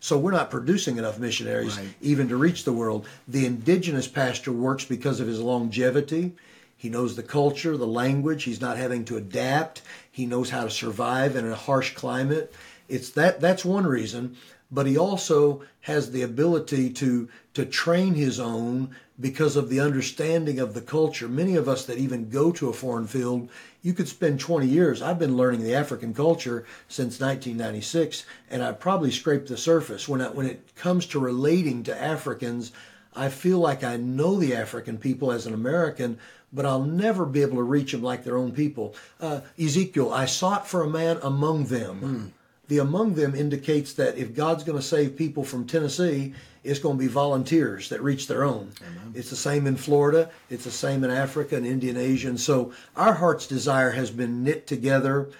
So 0.00 0.18
we're 0.18 0.30
not 0.30 0.50
producing 0.50 0.96
enough 0.98 1.18
missionaries 1.18 1.76
right. 1.76 1.88
even 2.00 2.28
to 2.28 2.36
reach 2.36 2.64
the 2.64 2.72
world. 2.72 3.06
The 3.26 3.46
indigenous 3.46 4.06
pastor 4.06 4.52
works 4.52 4.84
because 4.84 5.20
of 5.20 5.26
his 5.26 5.40
longevity. 5.40 6.32
He 6.76 6.88
knows 6.88 7.16
the 7.16 7.24
culture, 7.24 7.76
the 7.76 7.86
language. 7.86 8.44
He's 8.44 8.60
not 8.60 8.76
having 8.76 9.04
to 9.06 9.16
adapt. 9.16 9.82
He 10.10 10.26
knows 10.26 10.50
how 10.50 10.64
to 10.64 10.70
survive 10.70 11.34
in 11.34 11.50
a 11.50 11.54
harsh 11.54 11.94
climate. 11.94 12.54
It's 12.88 13.10
that 13.10 13.40
that's 13.40 13.64
one 13.64 13.86
reason, 13.86 14.36
but 14.70 14.86
he 14.86 14.96
also 14.96 15.62
has 15.80 16.12
the 16.12 16.22
ability 16.22 16.90
to 16.90 17.28
to 17.54 17.66
train 17.66 18.14
his 18.14 18.38
own 18.38 18.94
because 19.20 19.56
of 19.56 19.68
the 19.68 19.80
understanding 19.80 20.60
of 20.60 20.74
the 20.74 20.80
culture. 20.80 21.28
Many 21.28 21.56
of 21.56 21.68
us 21.68 21.84
that 21.86 21.98
even 21.98 22.30
go 22.30 22.52
to 22.52 22.68
a 22.68 22.72
foreign 22.72 23.08
field 23.08 23.48
you 23.88 23.94
could 23.94 24.06
spend 24.06 24.38
20 24.38 24.66
years. 24.66 25.00
I've 25.00 25.18
been 25.18 25.38
learning 25.38 25.62
the 25.62 25.74
African 25.74 26.12
culture 26.12 26.66
since 26.88 27.20
1996, 27.20 28.26
and 28.50 28.62
I've 28.62 28.78
probably 28.78 29.10
scraped 29.10 29.48
the 29.48 29.56
surface. 29.56 30.06
When, 30.06 30.20
I, 30.20 30.28
when 30.28 30.44
it 30.44 30.74
comes 30.74 31.06
to 31.06 31.18
relating 31.18 31.84
to 31.84 31.98
Africans, 31.98 32.70
I 33.16 33.30
feel 33.30 33.60
like 33.60 33.82
I 33.82 33.96
know 33.96 34.38
the 34.38 34.54
African 34.54 34.98
people 34.98 35.32
as 35.32 35.46
an 35.46 35.54
American, 35.54 36.18
but 36.52 36.66
I'll 36.66 36.82
never 36.82 37.24
be 37.24 37.40
able 37.40 37.56
to 37.56 37.62
reach 37.62 37.92
them 37.92 38.02
like 38.02 38.24
their 38.24 38.36
own 38.36 38.52
people. 38.52 38.94
Uh, 39.22 39.40
Ezekiel, 39.58 40.12
I 40.12 40.26
sought 40.26 40.68
for 40.68 40.82
a 40.82 40.90
man 40.90 41.18
among 41.22 41.64
them. 41.64 42.34
Mm. 42.34 42.37
The 42.68 42.78
among 42.78 43.14
them 43.14 43.34
indicates 43.34 43.94
that 43.94 44.18
if 44.18 44.34
God's 44.34 44.62
going 44.62 44.78
to 44.78 44.84
save 44.84 45.16
people 45.16 45.42
from 45.42 45.66
Tennessee, 45.66 46.34
it's 46.62 46.78
going 46.78 46.98
to 46.98 47.02
be 47.02 47.08
volunteers 47.08 47.88
that 47.88 48.02
reach 48.02 48.26
their 48.26 48.44
own. 48.44 48.72
Amen. 48.82 49.12
It's 49.14 49.30
the 49.30 49.36
same 49.36 49.66
in 49.66 49.76
Florida. 49.76 50.30
It's 50.50 50.64
the 50.64 50.70
same 50.70 51.02
in 51.02 51.10
Africa 51.10 51.56
and 51.56 51.66
Indian 51.66 51.96
Asia. 51.96 52.28
And 52.28 52.40
so 52.40 52.72
our 52.94 53.14
heart's 53.14 53.46
desire 53.46 53.90
has 53.90 54.10
been 54.10 54.44
knit 54.44 54.66
together 54.66 55.30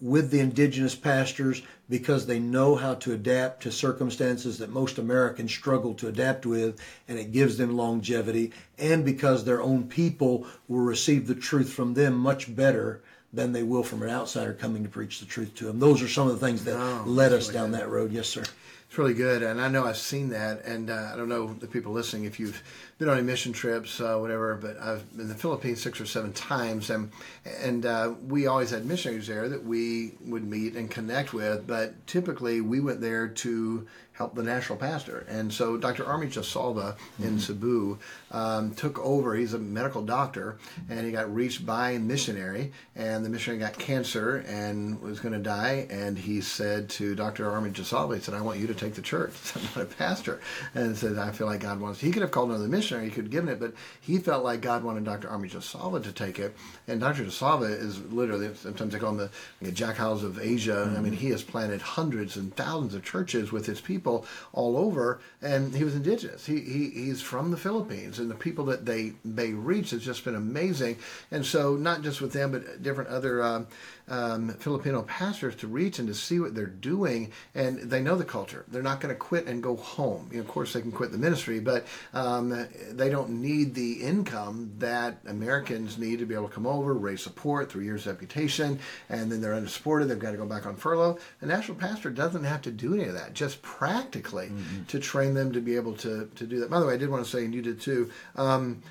with 0.00 0.30
the 0.30 0.40
indigenous 0.40 0.94
pastors 0.94 1.62
because 1.88 2.26
they 2.26 2.38
know 2.38 2.76
how 2.76 2.94
to 2.94 3.12
adapt 3.12 3.62
to 3.62 3.72
circumstances 3.72 4.58
that 4.58 4.70
most 4.70 4.98
Americans 4.98 5.52
struggle 5.52 5.92
to 5.94 6.08
adapt 6.08 6.46
with, 6.46 6.78
and 7.08 7.18
it 7.18 7.32
gives 7.32 7.56
them 7.56 7.76
longevity, 7.76 8.52
and 8.78 9.04
because 9.04 9.44
their 9.44 9.60
own 9.60 9.88
people 9.88 10.46
will 10.68 10.80
receive 10.80 11.26
the 11.26 11.34
truth 11.34 11.72
from 11.72 11.94
them 11.94 12.14
much 12.16 12.54
better 12.54 13.02
than 13.32 13.52
they 13.52 13.62
will 13.62 13.82
from 13.82 14.02
an 14.02 14.10
outsider 14.10 14.54
coming 14.54 14.82
to 14.82 14.88
preach 14.88 15.20
the 15.20 15.26
truth 15.26 15.54
to 15.56 15.64
them. 15.64 15.78
Those 15.78 16.02
are 16.02 16.08
some 16.08 16.28
of 16.28 16.38
the 16.38 16.46
things 16.46 16.64
that 16.64 16.76
oh, 16.76 17.04
led 17.06 17.32
us 17.32 17.48
down 17.48 17.72
that 17.72 17.88
road. 17.88 18.12
Yes, 18.12 18.28
sir. 18.28 18.44
It's 18.88 18.96
really 18.96 19.12
good, 19.12 19.42
and 19.42 19.60
I 19.60 19.68
know 19.68 19.84
I've 19.84 19.98
seen 19.98 20.30
that, 20.30 20.64
and 20.64 20.88
uh, 20.88 21.10
I 21.12 21.16
don't 21.16 21.28
know 21.28 21.52
the 21.52 21.66
people 21.66 21.92
listening 21.92 22.24
if 22.24 22.40
you've 22.40 22.62
been 22.96 23.10
on 23.10 23.18
any 23.18 23.26
mission 23.26 23.52
trips, 23.52 24.00
uh, 24.00 24.16
whatever. 24.16 24.54
But 24.54 24.80
I've 24.80 25.10
been 25.12 25.26
in 25.26 25.28
the 25.28 25.34
Philippines 25.34 25.82
six 25.82 26.00
or 26.00 26.06
seven 26.06 26.32
times, 26.32 26.88
and 26.88 27.12
and 27.60 27.84
uh, 27.84 28.14
we 28.26 28.46
always 28.46 28.70
had 28.70 28.86
missionaries 28.86 29.26
there 29.26 29.46
that 29.50 29.62
we 29.62 30.14
would 30.24 30.42
meet 30.42 30.74
and 30.74 30.90
connect 30.90 31.34
with. 31.34 31.66
But 31.66 32.06
typically, 32.06 32.62
we 32.62 32.80
went 32.80 33.02
there 33.02 33.28
to 33.28 33.86
help 34.18 34.34
the 34.34 34.42
national 34.42 34.76
pastor. 34.76 35.24
And 35.28 35.54
so 35.54 35.76
Dr. 35.76 36.04
Armie 36.04 36.26
Jasalva 36.26 36.96
in 37.20 37.24
mm-hmm. 37.24 37.38
Cebu 37.38 37.98
um, 38.32 38.74
took 38.74 38.98
over. 38.98 39.36
He's 39.36 39.54
a 39.54 39.60
medical 39.60 40.02
doctor, 40.02 40.58
and 40.90 41.06
he 41.06 41.12
got 41.12 41.32
reached 41.32 41.64
by 41.64 41.92
a 41.92 42.00
missionary, 42.00 42.72
and 42.96 43.24
the 43.24 43.28
missionary 43.28 43.60
got 43.60 43.78
cancer 43.78 44.38
and 44.48 45.00
was 45.00 45.20
going 45.20 45.34
to 45.34 45.38
die. 45.38 45.86
And 45.88 46.18
he 46.18 46.40
said 46.40 46.88
to 46.90 47.14
Dr. 47.14 47.48
Armie 47.48 47.70
Jasalva, 47.70 48.16
he 48.16 48.20
said, 48.20 48.34
I 48.34 48.40
want 48.40 48.58
you 48.58 48.66
to 48.66 48.74
take 48.74 48.94
the 48.94 49.02
church. 49.02 49.32
I'm 49.54 49.62
not 49.62 49.92
a 49.92 49.94
pastor. 49.94 50.40
And 50.74 50.96
said, 50.96 51.16
I 51.16 51.30
feel 51.30 51.46
like 51.46 51.60
God 51.60 51.80
wants, 51.80 52.00
he 52.00 52.10
could 52.10 52.22
have 52.22 52.32
called 52.32 52.50
another 52.50 52.66
missionary, 52.66 53.04
he 53.04 53.12
could 53.12 53.24
have 53.24 53.30
given 53.30 53.48
it, 53.48 53.60
but 53.60 53.72
he 54.00 54.18
felt 54.18 54.42
like 54.42 54.60
God 54.60 54.82
wanted 54.82 55.04
Dr. 55.04 55.28
Armie 55.28 55.48
Jasalva 55.48 56.02
to 56.02 56.10
take 56.10 56.40
it. 56.40 56.56
And 56.88 56.98
Dr. 56.98 57.24
Jasalva 57.24 57.70
is 57.70 58.02
literally, 58.06 58.52
sometimes 58.56 58.92
they 58.92 58.98
call 58.98 59.10
him 59.10 59.18
the, 59.18 59.30
the 59.62 59.70
Jack 59.70 59.94
Hyles 59.94 60.24
of 60.24 60.40
Asia. 60.40 60.86
Mm-hmm. 60.88 60.96
I 60.96 61.00
mean, 61.00 61.12
he 61.12 61.30
has 61.30 61.44
planted 61.44 61.80
hundreds 61.80 62.36
and 62.36 62.52
thousands 62.56 62.94
of 62.94 63.04
churches 63.04 63.52
with 63.52 63.64
his 63.64 63.80
people 63.80 64.07
people 64.08 64.26
all 64.52 64.76
over, 64.76 65.20
and 65.42 65.74
he 65.74 65.84
was 65.84 65.94
indigenous. 65.94 66.46
He, 66.46 66.60
he 66.60 66.90
he's 66.90 67.20
from 67.20 67.50
the 67.50 67.56
Philippines, 67.56 68.18
and 68.18 68.30
the 68.30 68.34
people 68.34 68.64
that 68.66 68.84
they 68.84 69.12
they 69.24 69.52
reach 69.52 69.90
has 69.90 70.02
just 70.02 70.24
been 70.24 70.34
amazing. 70.34 70.96
And 71.30 71.44
so, 71.44 71.76
not 71.76 72.02
just 72.02 72.20
with 72.20 72.32
them, 72.32 72.52
but 72.52 72.82
different 72.82 73.10
other 73.10 73.42
um, 73.42 73.66
um, 74.08 74.50
Filipino 74.58 75.02
pastors 75.02 75.54
to 75.56 75.66
reach 75.66 75.98
and 75.98 76.08
to 76.08 76.14
see 76.14 76.40
what 76.40 76.54
they're 76.54 76.66
doing, 76.66 77.32
and 77.54 77.78
they 77.78 78.00
know 78.00 78.16
the 78.16 78.24
culture. 78.24 78.64
They're 78.68 78.82
not 78.82 79.00
going 79.00 79.14
to 79.14 79.18
quit 79.18 79.46
and 79.46 79.62
go 79.62 79.76
home. 79.76 80.28
You 80.30 80.38
know, 80.38 80.42
of 80.42 80.48
course, 80.48 80.72
they 80.72 80.80
can 80.80 80.92
quit 80.92 81.12
the 81.12 81.18
ministry, 81.18 81.60
but 81.60 81.86
um, 82.14 82.66
they 82.90 83.10
don't 83.10 83.30
need 83.30 83.74
the 83.74 83.92
income 83.94 84.72
that 84.78 85.18
Americans 85.26 85.98
need 85.98 86.18
to 86.18 86.26
be 86.26 86.34
able 86.34 86.48
to 86.48 86.54
come 86.54 86.66
over, 86.66 86.94
raise 86.94 87.22
support, 87.22 87.70
three 87.70 87.84
years 87.84 88.06
of 88.06 88.14
deputation, 88.14 88.78
and 89.08 89.30
then 89.30 89.40
they're 89.40 89.52
unsupported. 89.52 90.08
They've 90.08 90.18
got 90.18 90.32
to 90.32 90.36
go 90.36 90.46
back 90.46 90.66
on 90.66 90.76
furlough. 90.76 91.18
The 91.40 91.46
national 91.46 91.78
pastor 91.78 92.10
doesn't 92.10 92.44
have 92.44 92.62
to 92.62 92.70
do 92.70 92.94
any 92.94 93.04
of 93.04 93.14
that. 93.14 93.34
Just 93.34 93.62
practically 93.62 94.46
mm-hmm. 94.46 94.84
to 94.84 94.98
train 94.98 95.34
them 95.34 95.52
to 95.52 95.60
be 95.60 95.76
able 95.76 95.94
to 95.94 96.30
to 96.34 96.46
do 96.46 96.60
that. 96.60 96.70
By 96.70 96.80
the 96.80 96.86
way, 96.86 96.94
I 96.94 96.96
did 96.96 97.10
want 97.10 97.24
to 97.24 97.30
say, 97.30 97.44
and 97.44 97.54
you 97.54 97.62
did 97.62 97.80
too. 97.80 98.10
Um, 98.36 98.82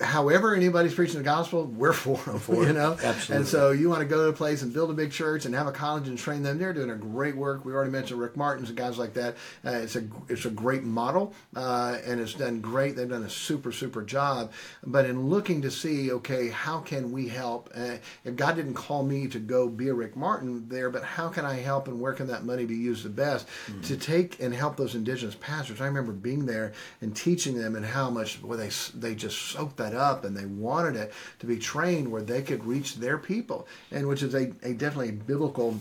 however 0.00 0.54
anybody's 0.54 0.94
preaching 0.94 1.18
the 1.18 1.22
gospel, 1.22 1.64
we're 1.64 1.92
for 1.92 2.16
them. 2.18 2.38
For 2.38 2.64
you 2.66 2.72
know, 2.72 2.92
absolutely. 3.02 3.36
And 3.36 3.46
so 3.46 3.70
you 3.72 3.88
want 3.88 4.00
to 4.00 4.06
go 4.06 4.24
to 4.24 4.28
a 4.28 4.32
place 4.32 4.62
and 4.62 4.72
build 4.72 4.90
a 4.90 4.94
big 4.94 5.12
church 5.12 5.44
and 5.44 5.54
have 5.54 5.66
a 5.66 5.72
college 5.72 6.08
and 6.08 6.16
train 6.16 6.42
them. 6.42 6.58
They're 6.58 6.72
doing 6.72 6.90
a 6.90 6.96
great 6.96 7.36
work. 7.36 7.64
We 7.64 7.72
already 7.72 7.90
mentioned 7.90 8.18
Rick 8.18 8.36
Martins 8.36 8.70
and 8.70 8.78
guys 8.78 8.98
like 8.98 9.14
that. 9.14 9.36
Uh, 9.64 9.70
it's 9.70 9.96
a 9.96 10.04
it's 10.28 10.46
a 10.46 10.50
great 10.50 10.82
model, 10.82 11.34
uh, 11.54 11.98
and 12.06 12.20
it's 12.20 12.34
done 12.34 12.60
great. 12.60 12.96
They've 12.96 13.08
done 13.08 13.24
a 13.24 13.30
super 13.30 13.70
super 13.70 14.02
job. 14.02 14.52
But 14.84 15.04
in 15.04 15.28
looking 15.28 15.62
to 15.62 15.70
see, 15.70 16.10
okay, 16.12 16.48
how 16.48 16.80
can 16.80 17.12
we 17.12 17.28
help? 17.28 17.70
Uh, 17.74 17.96
if 18.24 18.36
God 18.36 18.56
didn't 18.56 18.74
call 18.74 19.02
me 19.02 19.28
to 19.28 19.38
go 19.38 19.68
be 19.68 19.88
a 19.88 19.94
Rick 19.94 20.16
Martin 20.16 20.68
there, 20.68 20.90
but 20.90 21.04
how 21.04 21.28
can 21.28 21.44
I 21.44 21.56
help 21.56 21.86
and 21.86 22.00
where 22.00 22.14
can 22.14 22.28
that 22.28 22.44
money 22.44 22.64
be 22.64 22.76
used 22.76 23.04
the 23.04 23.10
best 23.10 23.46
mm-hmm. 23.66 23.82
to 23.82 23.96
take 23.96 24.40
and 24.40 24.54
help 24.54 24.76
those 24.76 24.94
indigenous 24.94 25.34
pastors? 25.34 25.80
I 25.80 25.86
remember 25.86 26.12
being 26.12 26.46
there 26.46 26.72
and 27.02 27.14
teaching 27.14 27.58
them 27.58 27.76
and 27.76 27.84
how 27.84 28.08
much 28.08 28.42
well 28.42 28.58
they 28.58 28.70
they 28.94 29.14
just 29.14 29.38
soaked 29.38 29.81
up 29.94 30.24
and 30.24 30.36
they 30.36 30.46
wanted 30.46 30.96
it 30.96 31.12
to 31.40 31.46
be 31.46 31.58
trained 31.58 32.10
where 32.10 32.22
they 32.22 32.42
could 32.42 32.64
reach 32.64 32.96
their 32.96 33.18
people, 33.18 33.66
and 33.90 34.06
which 34.06 34.22
is 34.22 34.34
a, 34.34 34.52
a 34.62 34.72
definitely 34.72 35.12
biblical 35.12 35.78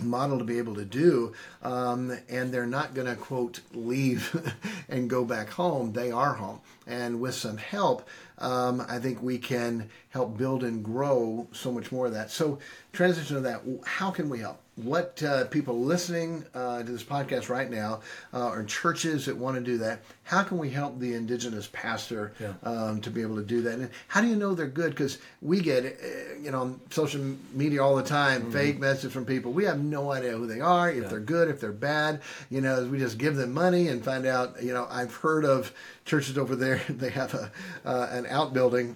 model 0.00 0.38
to 0.38 0.44
be 0.44 0.58
able 0.58 0.74
to 0.74 0.84
do 0.84 1.32
um, 1.62 2.16
and 2.28 2.52
they're 2.52 2.66
not 2.66 2.94
going 2.94 3.06
to 3.06 3.16
quote 3.16 3.60
leave 3.72 4.54
and 4.88 5.08
go 5.08 5.24
back 5.24 5.48
home. 5.48 5.92
They 5.92 6.10
are 6.10 6.34
home. 6.34 6.60
And 6.86 7.20
with 7.20 7.34
some 7.34 7.56
help 7.56 8.08
um, 8.38 8.84
i 8.88 8.98
think 8.98 9.22
we 9.22 9.38
can 9.38 9.88
help 10.10 10.36
build 10.36 10.62
and 10.62 10.84
grow 10.84 11.46
so 11.52 11.72
much 11.72 11.90
more 11.90 12.06
of 12.06 12.12
that. 12.12 12.30
So 12.30 12.58
transition 12.92 13.36
to 13.36 13.42
that 13.42 13.62
how 13.84 14.10
can 14.10 14.28
we 14.28 14.40
help 14.40 14.60
what 14.76 15.22
uh, 15.22 15.46
people 15.46 15.80
listening 15.80 16.44
uh, 16.54 16.82
to 16.82 16.92
this 16.92 17.02
podcast 17.02 17.48
right 17.48 17.70
now 17.70 18.00
uh, 18.34 18.48
or 18.48 18.62
churches 18.62 19.24
that 19.24 19.34
want 19.34 19.56
to 19.56 19.62
do 19.62 19.78
that 19.78 20.02
how 20.22 20.42
can 20.42 20.58
we 20.58 20.68
help 20.68 20.98
the 20.98 21.14
indigenous 21.14 21.68
pastor 21.72 22.34
yeah. 22.38 22.52
um, 22.62 23.00
to 23.00 23.10
be 23.10 23.22
able 23.22 23.36
to 23.36 23.42
do 23.42 23.62
that 23.62 23.78
and 23.78 23.90
how 24.08 24.20
do 24.20 24.26
you 24.26 24.36
know 24.36 24.54
they're 24.54 24.66
good 24.66 24.90
because 24.90 25.18
we 25.40 25.60
get 25.60 25.84
uh, 25.84 26.34
you 26.42 26.50
know 26.50 26.60
on 26.60 26.80
social 26.90 27.22
media 27.54 27.82
all 27.82 27.96
the 27.96 28.02
time 28.02 28.42
mm-hmm. 28.42 28.52
fake 28.52 28.78
messages 28.78 29.12
from 29.12 29.24
people 29.24 29.50
we 29.50 29.64
have 29.64 29.82
no 29.82 30.12
idea 30.12 30.32
who 30.32 30.46
they 30.46 30.60
are 30.60 30.90
if 30.90 31.04
yeah. 31.04 31.08
they're 31.08 31.20
good 31.20 31.48
if 31.48 31.58
they're 31.58 31.72
bad 31.72 32.20
you 32.50 32.60
know 32.60 32.84
we 32.84 32.98
just 32.98 33.16
give 33.16 33.36
them 33.36 33.52
money 33.52 33.88
and 33.88 34.04
find 34.04 34.26
out 34.26 34.62
you 34.62 34.74
know 34.74 34.86
i've 34.90 35.14
heard 35.14 35.46
of 35.46 35.72
churches 36.04 36.36
over 36.36 36.54
there 36.54 36.82
they 36.90 37.10
have 37.10 37.32
a 37.32 37.50
uh, 37.86 38.08
an 38.10 38.26
outbuilding 38.26 38.94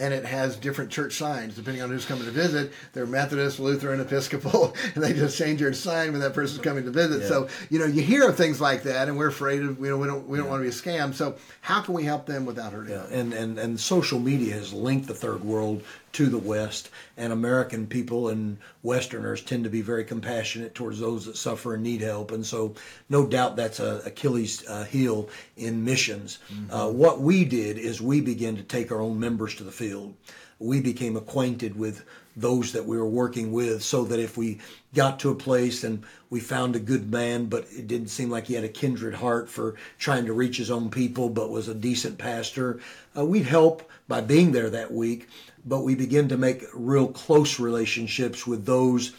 and 0.00 0.12
it 0.12 0.24
has 0.24 0.56
different 0.56 0.90
church 0.90 1.14
signs 1.14 1.54
depending 1.54 1.82
on 1.82 1.90
who's 1.90 2.04
coming 2.04 2.24
to 2.24 2.30
visit. 2.30 2.72
They're 2.92 3.06
Methodist, 3.06 3.60
Lutheran, 3.60 4.00
Episcopal, 4.00 4.74
and 4.94 5.02
they 5.02 5.12
just 5.12 5.36
change 5.36 5.60
your 5.60 5.72
sign 5.72 6.12
when 6.12 6.20
that 6.20 6.34
person's 6.34 6.60
coming 6.60 6.84
to 6.84 6.90
visit. 6.90 7.22
Yeah. 7.22 7.28
So 7.28 7.48
you 7.70 7.78
know 7.78 7.86
you 7.86 8.02
hear 8.02 8.28
of 8.28 8.36
things 8.36 8.60
like 8.60 8.82
that, 8.84 9.08
and 9.08 9.16
we're 9.16 9.28
afraid 9.28 9.62
of 9.62 9.78
you 9.78 9.88
know 9.88 9.98
we 9.98 10.06
don't 10.06 10.26
we 10.28 10.38
don't 10.38 10.46
yeah. 10.46 10.50
want 10.52 10.64
to 10.64 10.70
be 10.70 10.76
a 10.76 10.98
scam. 10.98 11.14
So 11.14 11.36
how 11.60 11.80
can 11.80 11.94
we 11.94 12.04
help 12.04 12.26
them 12.26 12.46
without 12.46 12.72
hurting? 12.72 12.92
Yeah, 12.92 13.02
them? 13.02 13.12
and 13.12 13.32
and 13.32 13.58
and 13.58 13.80
social 13.80 14.18
media 14.18 14.54
has 14.54 14.72
linked 14.72 15.06
the 15.06 15.14
third 15.14 15.44
world 15.44 15.82
to 16.16 16.30
the 16.30 16.38
West, 16.38 16.88
and 17.18 17.30
American 17.30 17.86
people 17.86 18.30
and 18.30 18.56
Westerners 18.82 19.42
tend 19.42 19.64
to 19.64 19.70
be 19.70 19.82
very 19.82 20.02
compassionate 20.02 20.74
towards 20.74 20.98
those 20.98 21.26
that 21.26 21.36
suffer 21.36 21.74
and 21.74 21.82
need 21.82 22.00
help, 22.00 22.32
and 22.32 22.44
so 22.44 22.74
no 23.10 23.26
doubt 23.26 23.54
that's 23.54 23.80
a 23.80 24.00
Achilles 24.06 24.66
uh, 24.66 24.84
heel 24.84 25.28
in 25.58 25.84
missions. 25.84 26.38
Mm-hmm. 26.50 26.72
Uh, 26.72 26.88
what 26.88 27.20
we 27.20 27.44
did 27.44 27.76
is 27.76 28.00
we 28.00 28.22
began 28.22 28.56
to 28.56 28.62
take 28.62 28.90
our 28.90 29.00
own 29.00 29.20
members 29.20 29.56
to 29.56 29.64
the 29.64 29.70
field. 29.70 30.14
We 30.58 30.80
became 30.80 31.18
acquainted 31.18 31.76
with 31.78 32.02
those 32.34 32.72
that 32.72 32.86
we 32.86 32.96
were 32.96 33.08
working 33.08 33.52
with 33.52 33.82
so 33.82 34.04
that 34.04 34.18
if 34.18 34.38
we 34.38 34.58
got 34.94 35.18
to 35.20 35.30
a 35.30 35.34
place 35.34 35.84
and 35.84 36.02
we 36.28 36.38
found 36.38 36.76
a 36.76 36.80
good 36.80 37.10
man 37.10 37.46
but 37.46 37.66
it 37.70 37.86
didn't 37.86 38.08
seem 38.08 38.30
like 38.30 38.46
he 38.46 38.54
had 38.54 38.64
a 38.64 38.68
kindred 38.68 39.14
heart 39.14 39.48
for 39.48 39.74
trying 39.98 40.26
to 40.26 40.34
reach 40.34 40.58
his 40.58 40.70
own 40.70 40.90
people 40.90 41.30
but 41.30 41.50
was 41.50 41.68
a 41.68 41.74
decent 41.74 42.18
pastor 42.18 42.78
uh, 43.16 43.24
we'd 43.24 43.46
help 43.46 43.90
by 44.06 44.20
being 44.20 44.52
there 44.52 44.68
that 44.68 44.92
week 44.92 45.28
but 45.66 45.82
we 45.82 45.94
begin 45.94 46.28
to 46.28 46.36
make 46.36 46.64
real 46.72 47.08
close 47.08 47.58
relationships 47.58 48.46
with 48.46 48.64
those 48.64 49.12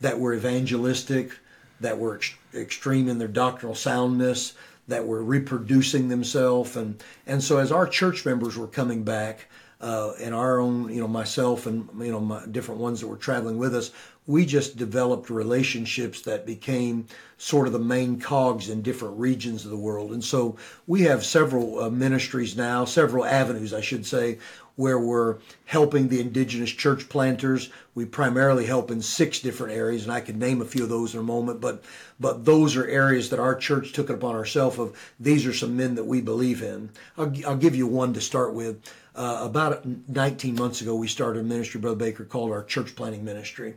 that 0.00 0.18
were 0.18 0.34
evangelistic 0.34 1.32
that 1.80 1.98
were 1.98 2.16
ex- 2.16 2.34
extreme 2.54 3.08
in 3.08 3.18
their 3.18 3.28
doctrinal 3.28 3.74
soundness 3.74 4.54
that 4.86 5.06
were 5.06 5.24
reproducing 5.24 6.08
themselves 6.08 6.76
and 6.76 7.02
and 7.26 7.42
so 7.42 7.58
as 7.58 7.72
our 7.72 7.86
church 7.86 8.24
members 8.24 8.56
were 8.56 8.68
coming 8.68 9.02
back 9.02 9.48
uh, 9.84 10.14
and 10.18 10.34
our 10.34 10.60
own, 10.60 10.88
you 10.88 10.98
know, 10.98 11.06
myself 11.08 11.66
and 11.66 11.86
you 11.98 12.10
know, 12.10 12.18
my 12.20 12.44
different 12.46 12.80
ones 12.80 13.00
that 13.00 13.06
were 13.06 13.18
traveling 13.18 13.58
with 13.58 13.74
us, 13.74 13.90
we 14.26 14.46
just 14.46 14.78
developed 14.78 15.28
relationships 15.28 16.22
that 16.22 16.46
became 16.46 17.06
sort 17.36 17.66
of 17.66 17.74
the 17.74 17.78
main 17.78 18.18
cogs 18.18 18.70
in 18.70 18.80
different 18.80 19.18
regions 19.18 19.66
of 19.66 19.70
the 19.70 19.76
world. 19.76 20.12
And 20.12 20.24
so 20.24 20.56
we 20.86 21.02
have 21.02 21.22
several 21.22 21.80
uh, 21.80 21.90
ministries 21.90 22.56
now, 22.56 22.86
several 22.86 23.26
avenues, 23.26 23.74
I 23.74 23.82
should 23.82 24.06
say, 24.06 24.38
where 24.76 24.98
we're 24.98 25.36
helping 25.66 26.08
the 26.08 26.20
indigenous 26.20 26.70
church 26.70 27.08
planters. 27.08 27.70
We 27.94 28.04
primarily 28.04 28.66
help 28.66 28.90
in 28.90 29.02
six 29.02 29.40
different 29.40 29.72
areas, 29.72 30.02
and 30.02 30.12
I 30.12 30.20
could 30.20 30.36
name 30.36 30.60
a 30.60 30.64
few 30.64 30.82
of 30.82 30.88
those 30.88 31.14
in 31.14 31.20
a 31.20 31.24
moment. 31.24 31.60
But 31.60 31.84
but 32.18 32.44
those 32.44 32.76
are 32.76 32.86
areas 32.86 33.30
that 33.30 33.38
our 33.38 33.54
church 33.54 33.92
took 33.92 34.10
it 34.10 34.14
upon 34.14 34.34
ourselves. 34.34 34.78
Of 34.78 34.96
these 35.18 35.46
are 35.46 35.52
some 35.52 35.76
men 35.76 35.94
that 35.94 36.06
we 36.06 36.20
believe 36.20 36.62
in. 36.62 36.90
I'll, 37.16 37.32
I'll 37.46 37.56
give 37.56 37.76
you 37.76 37.86
one 37.86 38.12
to 38.14 38.20
start 38.20 38.54
with. 38.54 38.80
Uh, 39.16 39.42
about 39.42 39.84
19 40.08 40.56
months 40.56 40.80
ago, 40.80 40.96
we 40.96 41.06
started 41.06 41.40
a 41.40 41.44
ministry, 41.44 41.80
Brother 41.80 41.96
Baker, 41.96 42.24
called 42.24 42.50
our 42.50 42.64
church 42.64 42.96
planting 42.96 43.24
ministry. 43.24 43.74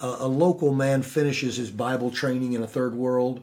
Uh, 0.00 0.16
a 0.18 0.26
local 0.26 0.74
man 0.74 1.02
finishes 1.02 1.56
his 1.56 1.70
Bible 1.70 2.10
training 2.10 2.54
in 2.54 2.62
a 2.62 2.66
third 2.66 2.94
world, 2.94 3.40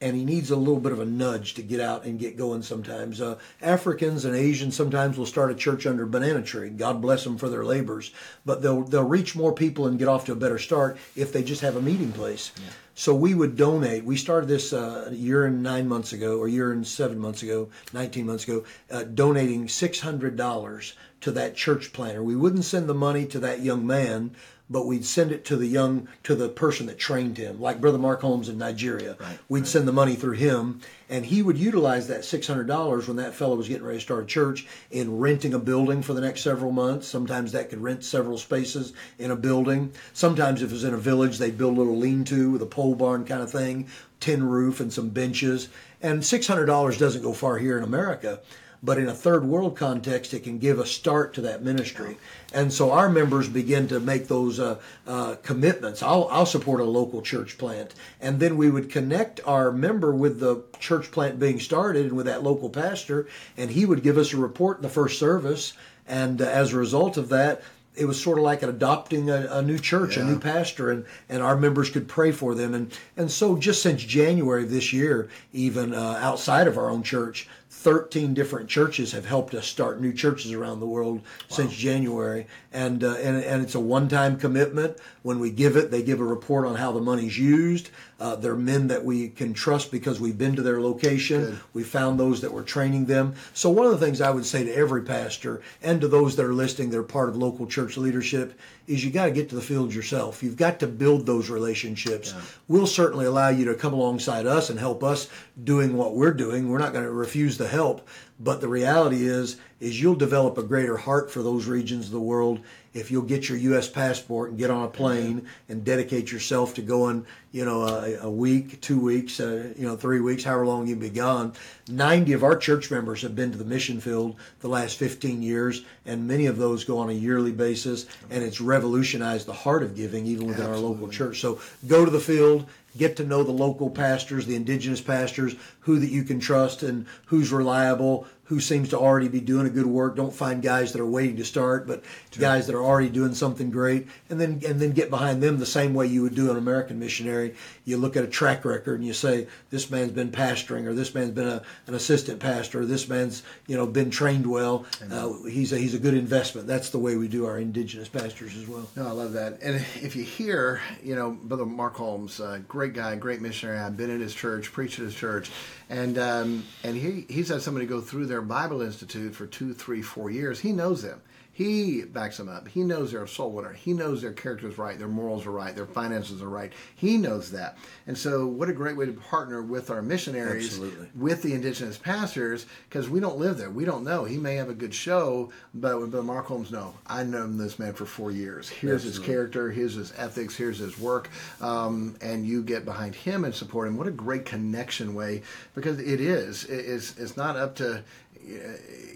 and 0.00 0.16
he 0.16 0.24
needs 0.24 0.50
a 0.50 0.56
little 0.56 0.80
bit 0.80 0.92
of 0.92 1.00
a 1.00 1.04
nudge 1.04 1.54
to 1.54 1.62
get 1.62 1.80
out 1.80 2.04
and 2.04 2.18
get 2.18 2.36
going 2.36 2.62
sometimes. 2.62 3.20
Uh, 3.20 3.38
Africans 3.60 4.24
and 4.24 4.34
Asians 4.34 4.74
sometimes 4.74 5.18
will 5.18 5.26
start 5.26 5.50
a 5.50 5.54
church 5.54 5.86
under 5.86 6.04
a 6.04 6.08
banana 6.08 6.42
tree. 6.42 6.70
God 6.70 7.02
bless 7.02 7.24
them 7.24 7.36
for 7.36 7.48
their 7.48 7.64
labors, 7.64 8.12
but 8.44 8.62
they'll 8.62 8.82
they'll 8.82 9.04
reach 9.04 9.36
more 9.36 9.52
people 9.52 9.86
and 9.86 9.98
get 9.98 10.08
off 10.08 10.24
to 10.26 10.32
a 10.32 10.36
better 10.36 10.58
start 10.58 10.96
if 11.16 11.32
they 11.32 11.42
just 11.42 11.60
have 11.60 11.76
a 11.76 11.82
meeting 11.82 12.12
place. 12.12 12.52
Yeah. 12.56 12.70
So 12.94 13.14
we 13.14 13.34
would 13.34 13.56
donate. 13.56 14.04
We 14.04 14.16
started 14.16 14.46
this 14.48 14.72
uh, 14.72 15.08
a 15.10 15.14
year 15.14 15.46
and 15.46 15.62
nine 15.62 15.88
months 15.88 16.12
ago, 16.12 16.38
or 16.38 16.48
a 16.48 16.50
year 16.50 16.72
and 16.72 16.86
seven 16.86 17.18
months 17.18 17.42
ago, 17.42 17.70
19 17.94 18.26
months 18.26 18.44
ago, 18.44 18.64
uh, 18.90 19.04
donating 19.04 19.68
$600 19.68 20.92
to 21.22 21.30
that 21.30 21.56
church 21.56 21.94
planter. 21.94 22.22
We 22.22 22.36
wouldn't 22.36 22.64
send 22.64 22.88
the 22.88 22.94
money 22.94 23.24
to 23.26 23.38
that 23.40 23.60
young 23.60 23.86
man, 23.86 24.32
but 24.70 24.86
we'd 24.86 25.04
send 25.04 25.32
it 25.32 25.44
to 25.46 25.56
the 25.56 25.66
young 25.66 26.08
to 26.22 26.36
the 26.36 26.48
person 26.48 26.86
that 26.86 26.98
trained 26.98 27.36
him, 27.36 27.60
like 27.60 27.80
Brother 27.80 27.98
Mark 27.98 28.20
Holmes 28.20 28.48
in 28.48 28.56
Nigeria. 28.56 29.16
Right, 29.18 29.38
we'd 29.48 29.60
right. 29.60 29.68
send 29.68 29.88
the 29.88 29.92
money 29.92 30.14
through 30.14 30.36
him, 30.36 30.80
and 31.08 31.26
he 31.26 31.42
would 31.42 31.58
utilize 31.58 32.06
that 32.08 32.24
six 32.24 32.46
hundred 32.46 32.68
dollars 32.68 33.08
when 33.08 33.16
that 33.16 33.34
fellow 33.34 33.56
was 33.56 33.68
getting 33.68 33.84
ready 33.84 33.98
to 33.98 34.02
start 34.02 34.22
a 34.22 34.26
church 34.26 34.66
in 34.92 35.18
renting 35.18 35.54
a 35.54 35.58
building 35.58 36.02
for 36.02 36.14
the 36.14 36.20
next 36.20 36.42
several 36.42 36.70
months. 36.70 37.08
Sometimes 37.08 37.52
that 37.52 37.68
could 37.68 37.82
rent 37.82 38.04
several 38.04 38.38
spaces 38.38 38.92
in 39.18 39.32
a 39.32 39.36
building. 39.36 39.92
Sometimes 40.12 40.62
if 40.62 40.70
it 40.70 40.74
was 40.74 40.84
in 40.84 40.94
a 40.94 40.98
village, 40.98 41.38
they'd 41.38 41.58
build 41.58 41.76
a 41.76 41.80
little 41.80 41.98
lean-to 41.98 42.52
with 42.52 42.62
a 42.62 42.66
pole 42.66 42.94
barn 42.94 43.24
kind 43.24 43.42
of 43.42 43.50
thing, 43.50 43.88
tin 44.20 44.44
roof 44.44 44.78
and 44.78 44.92
some 44.92 45.08
benches. 45.08 45.68
And 46.00 46.24
six 46.24 46.46
hundred 46.46 46.66
dollars 46.66 46.96
doesn't 46.96 47.22
go 47.22 47.32
far 47.32 47.58
here 47.58 47.76
in 47.76 47.84
America 47.84 48.40
but 48.82 48.98
in 48.98 49.08
a 49.08 49.14
third 49.14 49.44
world 49.44 49.76
context, 49.76 50.32
it 50.32 50.42
can 50.42 50.58
give 50.58 50.78
a 50.78 50.86
start 50.86 51.34
to 51.34 51.42
that 51.42 51.62
ministry. 51.62 52.16
And 52.52 52.72
so 52.72 52.90
our 52.90 53.08
members 53.08 53.48
begin 53.48 53.86
to 53.88 54.00
make 54.00 54.26
those 54.26 54.58
uh, 54.58 54.80
uh, 55.06 55.36
commitments. 55.42 56.02
I'll, 56.02 56.26
I'll 56.30 56.46
support 56.46 56.80
a 56.80 56.84
local 56.84 57.22
church 57.22 57.58
plant. 57.58 57.94
And 58.20 58.40
then 58.40 58.56
we 58.56 58.70
would 58.70 58.90
connect 58.90 59.40
our 59.46 59.70
member 59.70 60.12
with 60.14 60.40
the 60.40 60.64
church 60.78 61.10
plant 61.12 61.38
being 61.38 61.60
started 61.60 62.06
and 62.06 62.16
with 62.16 62.26
that 62.26 62.42
local 62.42 62.68
pastor, 62.68 63.28
and 63.56 63.70
he 63.70 63.86
would 63.86 64.02
give 64.02 64.18
us 64.18 64.32
a 64.32 64.36
report 64.36 64.78
in 64.78 64.82
the 64.82 64.88
first 64.88 65.18
service. 65.18 65.74
And 66.08 66.42
uh, 66.42 66.46
as 66.46 66.72
a 66.72 66.76
result 66.76 67.16
of 67.16 67.28
that, 67.28 67.62
it 67.96 68.04
was 68.04 68.20
sort 68.20 68.38
of 68.38 68.44
like 68.44 68.62
adopting 68.62 69.30
a, 69.30 69.46
a 69.50 69.62
new 69.62 69.78
church, 69.78 70.16
yeah. 70.16 70.22
a 70.22 70.26
new 70.26 70.38
pastor, 70.38 70.90
and, 70.90 71.04
and 71.28 71.42
our 71.42 71.56
members 71.56 71.90
could 71.90 72.08
pray 72.08 72.32
for 72.32 72.54
them. 72.54 72.74
And, 72.74 72.92
and 73.16 73.30
so 73.30 73.56
just 73.56 73.82
since 73.82 74.02
January 74.02 74.62
of 74.62 74.70
this 74.70 74.92
year, 74.92 75.28
even 75.52 75.92
uh, 75.92 76.18
outside 76.20 76.66
of 76.66 76.78
our 76.78 76.88
own 76.88 77.02
church, 77.02 77.48
13 77.80 78.34
different 78.34 78.68
churches 78.68 79.12
have 79.12 79.24
helped 79.24 79.54
us 79.54 79.66
start 79.66 80.02
new 80.02 80.12
churches 80.12 80.52
around 80.52 80.80
the 80.80 80.86
world 80.86 81.16
wow. 81.18 81.56
since 81.56 81.72
January. 81.72 82.46
And, 82.72 83.02
uh, 83.02 83.16
and, 83.16 83.42
and 83.42 83.62
it's 83.62 83.74
a 83.74 83.80
one 83.80 84.08
time 84.08 84.38
commitment. 84.38 84.96
When 85.22 85.40
we 85.40 85.50
give 85.50 85.76
it, 85.76 85.90
they 85.90 86.02
give 86.02 86.20
a 86.20 86.24
report 86.24 86.66
on 86.66 86.76
how 86.76 86.92
the 86.92 87.00
money's 87.00 87.36
used. 87.36 87.90
Uh, 88.20 88.36
they're 88.36 88.54
men 88.54 88.88
that 88.88 89.04
we 89.04 89.28
can 89.28 89.54
trust 89.54 89.90
because 89.90 90.20
we've 90.20 90.38
been 90.38 90.54
to 90.54 90.62
their 90.62 90.80
location. 90.80 91.40
Good. 91.40 91.60
We 91.72 91.82
found 91.82 92.20
those 92.20 92.42
that 92.42 92.52
were 92.52 92.62
training 92.62 93.06
them. 93.06 93.34
So, 93.54 93.70
one 93.70 93.86
of 93.86 93.92
the 93.92 94.04
things 94.04 94.20
I 94.20 94.30
would 94.30 94.44
say 94.44 94.62
to 94.62 94.74
every 94.74 95.02
pastor 95.02 95.62
and 95.82 96.00
to 96.00 96.08
those 96.08 96.36
that 96.36 96.44
are 96.44 96.52
listening, 96.52 96.90
they're 96.90 97.02
part 97.02 97.28
of 97.28 97.36
local 97.36 97.66
church 97.66 97.96
leadership, 97.96 98.58
is 98.86 99.04
you 99.04 99.10
got 99.10 99.26
to 99.26 99.30
get 99.30 99.48
to 99.48 99.54
the 99.54 99.62
field 99.62 99.94
yourself. 99.94 100.42
You've 100.42 100.56
got 100.56 100.80
to 100.80 100.86
build 100.86 101.24
those 101.24 101.48
relationships. 101.48 102.34
Yeah. 102.34 102.42
We'll 102.68 102.86
certainly 102.86 103.24
allow 103.24 103.48
you 103.48 103.64
to 103.66 103.74
come 103.74 103.94
alongside 103.94 104.46
us 104.46 104.68
and 104.68 104.78
help 104.78 105.02
us 105.02 105.28
doing 105.62 105.96
what 105.96 106.14
we're 106.14 106.34
doing. 106.34 106.68
We're 106.68 106.78
not 106.78 106.92
going 106.92 107.04
to 107.04 107.10
refuse 107.10 107.56
the 107.56 107.68
help, 107.68 108.06
but 108.38 108.60
the 108.60 108.68
reality 108.68 109.26
is 109.26 109.56
is 109.80 110.00
you'll 110.00 110.14
develop 110.14 110.58
a 110.58 110.62
greater 110.62 110.98
heart 110.98 111.30
for 111.30 111.42
those 111.42 111.66
regions 111.66 112.06
of 112.06 112.12
the 112.12 112.20
world 112.20 112.60
if 112.92 113.10
you'll 113.10 113.22
get 113.22 113.48
your 113.48 113.58
U.S. 113.58 113.88
passport 113.88 114.50
and 114.50 114.58
get 114.58 114.70
on 114.70 114.84
a 114.84 114.88
plane 114.88 115.46
and 115.68 115.84
dedicate 115.84 116.30
yourself 116.30 116.74
to 116.74 116.82
going, 116.82 117.26
you 117.52 117.64
know, 117.64 117.82
a, 117.82 118.26
a 118.26 118.30
week, 118.30 118.80
two 118.80 119.00
weeks, 119.00 119.40
uh, 119.40 119.72
you 119.76 119.86
know, 119.86 119.96
three 119.96 120.20
weeks, 120.20 120.44
however 120.44 120.66
long 120.66 120.86
you 120.86 120.94
be 120.94 121.10
gone. 121.10 121.52
90 121.88 122.32
of 122.34 122.44
our 122.44 122.56
church 122.56 122.90
members 122.90 123.22
have 123.22 123.34
been 123.34 123.50
to 123.50 123.58
the 123.58 123.64
mission 123.64 124.00
field 124.00 124.36
the 124.60 124.68
last 124.68 124.96
15 124.96 125.42
years, 125.42 125.82
and 126.06 126.28
many 126.28 126.46
of 126.46 126.58
those 126.58 126.84
go 126.84 126.98
on 126.98 127.10
a 127.10 127.14
yearly 127.14 127.50
basis, 127.50 128.06
and 128.30 128.44
it's 128.44 128.60
revolutionized 128.60 129.46
the 129.46 129.52
heart 129.52 129.82
of 129.82 129.96
giving 129.96 130.26
even 130.26 130.46
within 130.46 130.66
Absolutely. 130.66 130.86
our 130.86 130.92
local 130.92 131.08
church. 131.08 131.40
So 131.40 131.60
go 131.88 132.04
to 132.04 132.10
the 132.10 132.20
field, 132.20 132.66
get 132.96 133.16
to 133.16 133.24
know 133.24 133.42
the 133.42 133.52
local 133.52 133.90
pastors, 133.90 134.46
the 134.46 134.56
indigenous 134.56 135.00
pastors, 135.00 135.54
who 135.80 135.98
that 135.98 136.10
you 136.10 136.22
can 136.22 136.40
trust 136.40 136.82
and 136.82 137.06
who's 137.26 137.52
reliable, 137.52 138.26
who 138.44 138.58
seems 138.58 138.88
to 138.88 138.98
already 138.98 139.28
be 139.28 139.40
doing 139.40 139.64
a 139.64 139.70
good 139.70 139.86
work. 139.86 140.16
Don't 140.16 140.34
find 140.34 140.60
guys 140.60 140.92
that 140.92 141.00
are 141.00 141.06
waiting 141.06 141.36
to 141.36 141.44
start, 141.44 141.86
but 141.86 142.02
sure. 142.32 142.40
guys 142.40 142.66
that 142.66 142.74
are 142.74 142.82
already 142.82 143.08
doing 143.08 143.32
something 143.32 143.70
great, 143.70 144.08
and 144.28 144.40
then 144.40 144.60
and 144.66 144.80
then 144.80 144.90
get 144.90 145.08
behind 145.08 145.40
them 145.40 145.58
the 145.58 145.66
same 145.66 145.94
way 145.94 146.06
you 146.06 146.22
would 146.22 146.34
do 146.34 146.50
an 146.50 146.56
American 146.56 146.98
missionary. 146.98 147.39
You 147.84 147.96
look 147.96 148.16
at 148.16 148.24
a 148.24 148.28
track 148.28 148.64
record 148.64 148.98
and 148.98 149.06
you 149.06 149.12
say, 149.12 149.46
this 149.70 149.90
man's 149.90 150.12
been 150.12 150.30
pastoring, 150.30 150.86
or 150.86 150.94
this 150.94 151.14
man's 151.14 151.30
been 151.30 151.48
a, 151.48 151.62
an 151.86 151.94
assistant 151.94 152.40
pastor, 152.40 152.80
or 152.80 152.84
this 152.84 153.08
man's 153.08 153.42
you 153.66 153.76
know 153.76 153.86
been 153.86 154.10
trained 154.10 154.46
well. 154.46 154.86
Uh, 155.10 155.32
he's 155.44 155.72
a, 155.72 155.78
he's 155.78 155.94
a 155.94 155.98
good 155.98 156.14
investment. 156.14 156.66
That's 156.66 156.90
the 156.90 156.98
way 156.98 157.16
we 157.16 157.28
do 157.28 157.46
our 157.46 157.58
indigenous 157.58 158.08
pastors 158.08 158.56
as 158.56 158.66
well. 158.68 158.88
No, 158.96 159.06
I 159.06 159.12
love 159.12 159.32
that. 159.32 159.60
And 159.62 159.76
if 159.76 160.16
you 160.16 160.24
hear, 160.24 160.80
you 161.02 161.14
know, 161.14 161.30
Brother 161.30 161.66
Mark 161.66 161.94
Holmes, 161.94 162.40
uh, 162.40 162.60
great 162.68 162.94
guy, 162.94 163.16
great 163.16 163.40
missionary. 163.40 163.78
I've 163.78 163.96
been 163.96 164.10
in 164.10 164.20
his 164.20 164.34
church, 164.34 164.72
preached 164.72 164.98
at 164.98 165.04
his 165.04 165.14
church, 165.14 165.50
and 165.88 166.18
um, 166.18 166.64
and 166.84 166.96
he 166.96 167.26
he's 167.28 167.48
had 167.48 167.62
somebody 167.62 167.86
go 167.86 168.00
through 168.00 168.26
their 168.26 168.42
Bible 168.42 168.82
Institute 168.82 169.34
for 169.34 169.46
two, 169.46 169.74
three, 169.74 170.02
four 170.02 170.30
years. 170.30 170.60
He 170.60 170.72
knows 170.72 171.02
them. 171.02 171.20
He 171.60 172.04
backs 172.04 172.38
them 172.38 172.48
up. 172.48 172.68
He 172.68 172.82
knows 172.82 173.12
they're 173.12 173.22
a 173.22 173.28
soul 173.28 173.50
winner. 173.50 173.74
He 173.74 173.92
knows 173.92 174.22
their 174.22 174.32
character 174.32 174.66
is 174.66 174.78
right, 174.78 174.98
their 174.98 175.08
morals 175.08 175.44
are 175.44 175.50
right, 175.50 175.76
their 175.76 175.84
finances 175.84 176.40
are 176.40 176.48
right. 176.48 176.72
He 176.96 177.18
knows 177.18 177.50
that. 177.50 177.76
And 178.06 178.16
so, 178.16 178.46
what 178.46 178.70
a 178.70 178.72
great 178.72 178.96
way 178.96 179.04
to 179.04 179.12
partner 179.12 179.60
with 179.60 179.90
our 179.90 180.00
missionaries, 180.00 180.68
Absolutely. 180.68 181.10
with 181.14 181.42
the 181.42 181.52
indigenous 181.52 181.98
pastors, 181.98 182.64
because 182.88 183.10
we 183.10 183.20
don't 183.20 183.36
live 183.36 183.58
there. 183.58 183.68
We 183.68 183.84
don't 183.84 184.04
know. 184.04 184.24
He 184.24 184.38
may 184.38 184.54
have 184.54 184.70
a 184.70 184.74
good 184.74 184.94
show, 184.94 185.52
but, 185.74 186.10
but 186.10 186.24
Mark 186.24 186.46
Holmes, 186.46 186.70
no. 186.70 186.94
I 187.06 187.24
know 187.24 187.46
this 187.46 187.78
man 187.78 187.92
for 187.92 188.06
four 188.06 188.30
years. 188.30 188.70
Here's 188.70 189.04
Absolutely. 189.04 189.18
his 189.18 189.26
character, 189.26 189.70
here's 189.70 189.94
his 189.96 190.14
ethics, 190.16 190.56
here's 190.56 190.78
his 190.78 190.98
work, 190.98 191.28
um, 191.60 192.16
and 192.22 192.46
you 192.46 192.62
get 192.62 192.86
behind 192.86 193.14
him 193.14 193.44
and 193.44 193.54
support 193.54 193.86
him. 193.86 193.98
What 193.98 194.06
a 194.06 194.12
great 194.12 194.46
connection 194.46 195.12
way, 195.12 195.42
because 195.74 195.98
it 196.00 196.22
is. 196.22 196.64
It's, 196.64 197.18
it's 197.18 197.36
not 197.36 197.56
up 197.56 197.74
to 197.76 198.02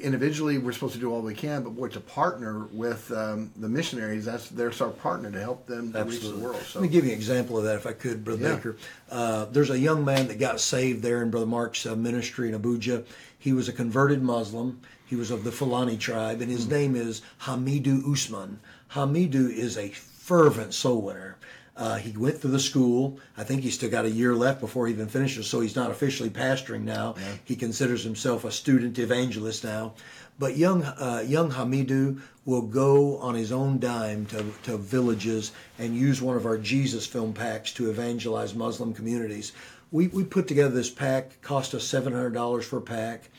individually 0.01 0.59
we're 0.59 0.73
supposed 0.73 0.95
to 0.95 1.01
do 1.01 1.13
all 1.13 1.23
we 1.23 1.35
can, 1.35 1.63
but 1.63 1.71
boy, 1.71 1.89
to 1.89 2.01
partner 2.01 2.67
with 2.73 3.11
um, 3.13 3.51
the 3.57 3.69
missionaries, 3.69 4.25
that's 4.25 4.49
there's 4.51 4.81
our 4.81 4.91
partner 4.91 5.31
to 5.31 5.41
help 5.41 5.67
them 5.67 5.93
to 5.93 6.05
reach 6.05 6.21
the 6.21 6.37
world. 6.37 6.61
So. 6.63 6.79
Let 6.79 6.83
me 6.83 6.89
give 6.89 7.05
you 7.05 7.13
an 7.13 7.17
example 7.17 7.59
of 7.59 7.65
that, 7.65 7.77
if 7.77 7.87
I 7.87 7.93
could, 7.93 8.25
Brother 8.25 8.43
yeah. 8.43 8.57
Baker. 8.57 8.77
Uh, 9.11 9.47
there's 9.47 9.71
a 9.71 9.79
young 9.79 10.05
man 10.05 10.29
that 10.29 10.39
got 10.39 10.61
saved 10.61 11.03
there 11.03 11.23
in 11.23 11.31
Brother 11.31 11.47
Mark's 11.47 11.87
uh, 11.87 11.97
ministry 11.97 12.53
in 12.53 12.61
Abuja. 12.61 13.05
He 13.39 13.53
was 13.53 13.69
a 13.69 13.73
converted 13.73 14.23
Muslim. 14.23 14.81
He 15.07 15.17
was 15.17 15.31
of 15.31 15.45
the 15.45 15.53
Fulani 15.53 15.97
tribe, 15.97 16.41
and 16.41 16.51
his 16.51 16.63
mm-hmm. 16.63 16.75
name 16.75 16.97
is 16.97 17.23
Hamidu 17.43 18.11
Usman. 18.11 18.61
Hamidu 18.93 19.51
is 19.51 19.77
a 19.77 19.89
fervent 19.89 20.75
soul 20.75 21.03
winner. 21.03 21.37
Uh, 21.77 21.97
he 21.97 22.17
went 22.17 22.39
through 22.39 22.53
the 22.53 22.61
school. 22.61 23.19
I 23.37 23.43
think 23.43 23.63
he's 23.63 23.75
still 23.75 23.91
got 23.91 24.05
a 24.05 24.11
year 24.11 24.35
left 24.35 24.61
before 24.61 24.87
he 24.87 24.93
even 24.93 25.09
finishes, 25.09 25.49
so 25.49 25.61
he's 25.61 25.75
not 25.75 25.91
officially 25.91 26.31
pastoring 26.31 26.83
now. 26.83 27.15
Yeah. 27.17 27.33
He 27.45 27.57
considers 27.57 28.05
himself 28.05 28.45
a 28.45 28.53
student 28.53 28.99
evangelist 28.99 29.65
now. 29.65 29.95
But 30.39 30.57
young 30.57 30.83
uh, 30.85 31.25
young 31.27 31.51
Hamidu 31.51 32.21
will 32.45 32.63
go 32.63 33.19
on 33.19 33.35
his 33.35 33.53
own 33.53 33.79
dime 33.79 34.27
to, 34.27 34.45
to 34.65 34.77
villages 34.77 35.53
and 35.79 35.97
use 35.97 36.21
one 36.21 36.37
of 36.37 36.47
our 36.47 36.59
Jesus 36.59 37.07
film 37.07 37.33
packs 37.33 37.73
to 37.75 37.91
evangelize 37.91 38.55
Muslim 38.55 38.93
communities. 38.93 39.53
We, 39.91 40.09
we 40.09 40.25
put 40.25 40.49
together 40.49 40.75
this 40.75 40.91
pack, 40.91 41.41
cost 41.41 41.75
us 41.75 41.87
$700 41.87 42.65
for 42.65 42.79
a 42.79 42.83
pack. 42.83 43.31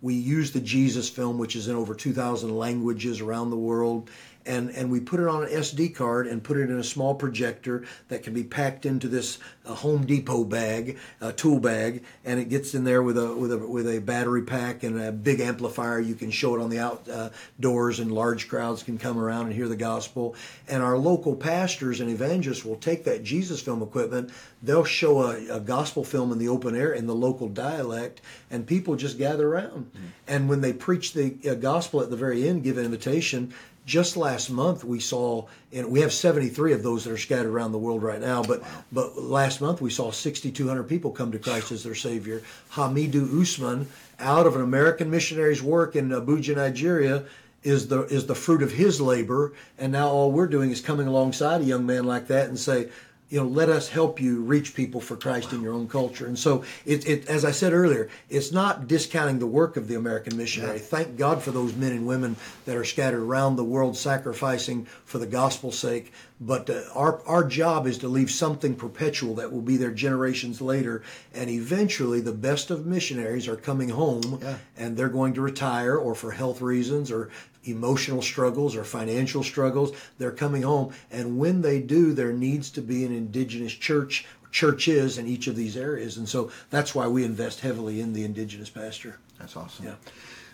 We 0.00 0.14
use 0.14 0.52
the 0.52 0.60
Jesus 0.60 1.08
film, 1.08 1.38
which 1.38 1.54
is 1.54 1.68
in 1.68 1.76
over 1.76 1.94
2,000 1.94 2.56
languages 2.56 3.20
around 3.20 3.50
the 3.50 3.56
world 3.56 4.10
and, 4.48 4.70
and 4.70 4.90
we 4.90 4.98
put 4.98 5.20
it 5.20 5.28
on 5.28 5.42
an 5.44 5.50
SD 5.50 5.94
card 5.94 6.26
and 6.26 6.42
put 6.42 6.56
it 6.56 6.70
in 6.70 6.78
a 6.78 6.84
small 6.84 7.14
projector 7.14 7.84
that 8.08 8.22
can 8.22 8.32
be 8.32 8.42
packed 8.42 8.86
into 8.86 9.06
this 9.06 9.38
uh, 9.66 9.74
Home 9.74 10.06
Depot 10.06 10.44
bag, 10.44 10.96
uh, 11.20 11.32
tool 11.32 11.60
bag, 11.60 12.02
and 12.24 12.40
it 12.40 12.48
gets 12.48 12.74
in 12.74 12.84
there 12.84 13.02
with 13.02 13.18
a 13.18 13.34
with 13.34 13.52
a 13.52 13.58
with 13.58 13.86
a 13.86 14.00
battery 14.00 14.42
pack 14.42 14.82
and 14.82 14.98
a 15.00 15.12
big 15.12 15.40
amplifier. 15.40 16.00
You 16.00 16.14
can 16.14 16.30
show 16.30 16.54
it 16.56 16.62
on 16.62 16.70
the 16.70 16.78
outdoors, 16.78 18.00
uh, 18.00 18.02
and 18.02 18.10
large 18.10 18.48
crowds 18.48 18.82
can 18.82 18.96
come 18.96 19.18
around 19.18 19.46
and 19.46 19.54
hear 19.54 19.68
the 19.68 19.76
gospel. 19.76 20.34
And 20.66 20.82
our 20.82 20.96
local 20.96 21.36
pastors 21.36 22.00
and 22.00 22.10
evangelists 22.10 22.64
will 22.64 22.76
take 22.76 23.04
that 23.04 23.22
Jesus 23.22 23.60
film 23.60 23.82
equipment. 23.82 24.30
They'll 24.62 24.84
show 24.84 25.22
a, 25.22 25.56
a 25.56 25.60
gospel 25.60 26.02
film 26.04 26.32
in 26.32 26.38
the 26.38 26.48
open 26.48 26.74
air 26.74 26.92
in 26.92 27.06
the 27.06 27.14
local 27.14 27.48
dialect, 27.48 28.22
and 28.50 28.66
people 28.66 28.96
just 28.96 29.18
gather 29.18 29.46
around. 29.46 29.92
Mm-hmm. 29.92 30.06
And 30.26 30.48
when 30.48 30.62
they 30.62 30.72
preach 30.72 31.12
the 31.12 31.36
uh, 31.48 31.54
gospel 31.54 32.00
at 32.00 32.10
the 32.10 32.16
very 32.16 32.48
end, 32.48 32.64
give 32.64 32.78
an 32.78 32.84
invitation 32.86 33.52
just 33.88 34.18
last 34.18 34.50
month 34.50 34.84
we 34.84 35.00
saw 35.00 35.46
and 35.72 35.90
we 35.90 36.02
have 36.02 36.12
73 36.12 36.74
of 36.74 36.82
those 36.82 37.04
that 37.04 37.12
are 37.12 37.16
scattered 37.16 37.50
around 37.50 37.72
the 37.72 37.78
world 37.78 38.02
right 38.02 38.20
now 38.20 38.42
but 38.42 38.62
but 38.92 39.16
last 39.16 39.62
month 39.62 39.80
we 39.80 39.88
saw 39.88 40.10
6200 40.10 40.84
people 40.84 41.10
come 41.10 41.32
to 41.32 41.38
Christ 41.38 41.72
as 41.72 41.82
their 41.82 41.94
savior. 41.94 42.42
Hamidu 42.72 43.40
Usman 43.40 43.88
out 44.20 44.46
of 44.46 44.54
an 44.56 44.62
American 44.62 45.10
missionary's 45.10 45.62
work 45.62 45.96
in 45.96 46.10
Abuja 46.10 46.54
Nigeria 46.54 47.24
is 47.62 47.88
the 47.88 48.02
is 48.02 48.26
the 48.26 48.34
fruit 48.34 48.62
of 48.62 48.72
his 48.72 49.00
labor 49.00 49.54
and 49.78 49.90
now 49.90 50.08
all 50.10 50.30
we're 50.30 50.46
doing 50.46 50.70
is 50.70 50.82
coming 50.82 51.06
alongside 51.06 51.62
a 51.62 51.64
young 51.64 51.86
man 51.86 52.04
like 52.04 52.28
that 52.28 52.48
and 52.48 52.58
say 52.58 52.90
you 53.30 53.38
know, 53.38 53.46
let 53.46 53.68
us 53.68 53.88
help 53.88 54.20
you 54.20 54.40
reach 54.40 54.74
people 54.74 55.00
for 55.00 55.16
Christ 55.16 55.52
in 55.52 55.60
your 55.60 55.74
own 55.74 55.88
culture. 55.88 56.26
And 56.26 56.38
so, 56.38 56.64
it, 56.86 57.06
it, 57.06 57.28
as 57.28 57.44
I 57.44 57.50
said 57.50 57.72
earlier, 57.72 58.08
it's 58.30 58.52
not 58.52 58.88
discounting 58.88 59.38
the 59.38 59.46
work 59.46 59.76
of 59.76 59.86
the 59.86 59.96
American 59.96 60.36
missionary. 60.36 60.78
Yeah. 60.78 60.84
Thank 60.84 61.16
God 61.16 61.42
for 61.42 61.50
those 61.50 61.74
men 61.74 61.92
and 61.92 62.06
women 62.06 62.36
that 62.64 62.76
are 62.76 62.84
scattered 62.84 63.22
around 63.22 63.56
the 63.56 63.64
world 63.64 63.96
sacrificing 63.96 64.86
for 65.04 65.18
the 65.18 65.26
gospel's 65.26 65.78
sake. 65.78 66.12
But 66.40 66.70
uh, 66.70 66.82
our, 66.94 67.20
our 67.26 67.44
job 67.44 67.86
is 67.86 67.98
to 67.98 68.08
leave 68.08 68.30
something 68.30 68.76
perpetual 68.76 69.34
that 69.36 69.52
will 69.52 69.60
be 69.60 69.76
there 69.76 69.90
generations 69.90 70.60
later. 70.60 71.02
And 71.34 71.50
eventually, 71.50 72.20
the 72.20 72.32
best 72.32 72.70
of 72.70 72.86
missionaries 72.86 73.48
are 73.48 73.56
coming 73.56 73.88
home 73.88 74.38
yeah. 74.40 74.58
and 74.76 74.96
they're 74.96 75.08
going 75.08 75.34
to 75.34 75.40
retire 75.40 75.96
or 75.96 76.14
for 76.14 76.30
health 76.30 76.60
reasons 76.60 77.10
or 77.10 77.30
emotional 77.64 78.22
struggles 78.22 78.76
or 78.76 78.84
financial 78.84 79.42
struggles. 79.42 79.92
They're 80.18 80.30
coming 80.30 80.62
home. 80.62 80.92
And 81.10 81.38
when 81.38 81.62
they 81.62 81.80
do, 81.80 82.12
there 82.12 82.32
needs 82.32 82.70
to 82.72 82.82
be 82.82 83.04
an 83.04 83.12
indigenous 83.12 83.72
church, 83.72 84.24
churches 84.52 85.18
in 85.18 85.26
each 85.26 85.48
of 85.48 85.56
these 85.56 85.76
areas. 85.76 86.18
And 86.18 86.28
so 86.28 86.50
that's 86.70 86.94
why 86.94 87.08
we 87.08 87.24
invest 87.24 87.60
heavily 87.60 88.00
in 88.00 88.12
the 88.12 88.24
indigenous 88.24 88.70
pastor. 88.70 89.18
That's 89.40 89.56
awesome. 89.56 89.86
Yeah. 89.86 89.94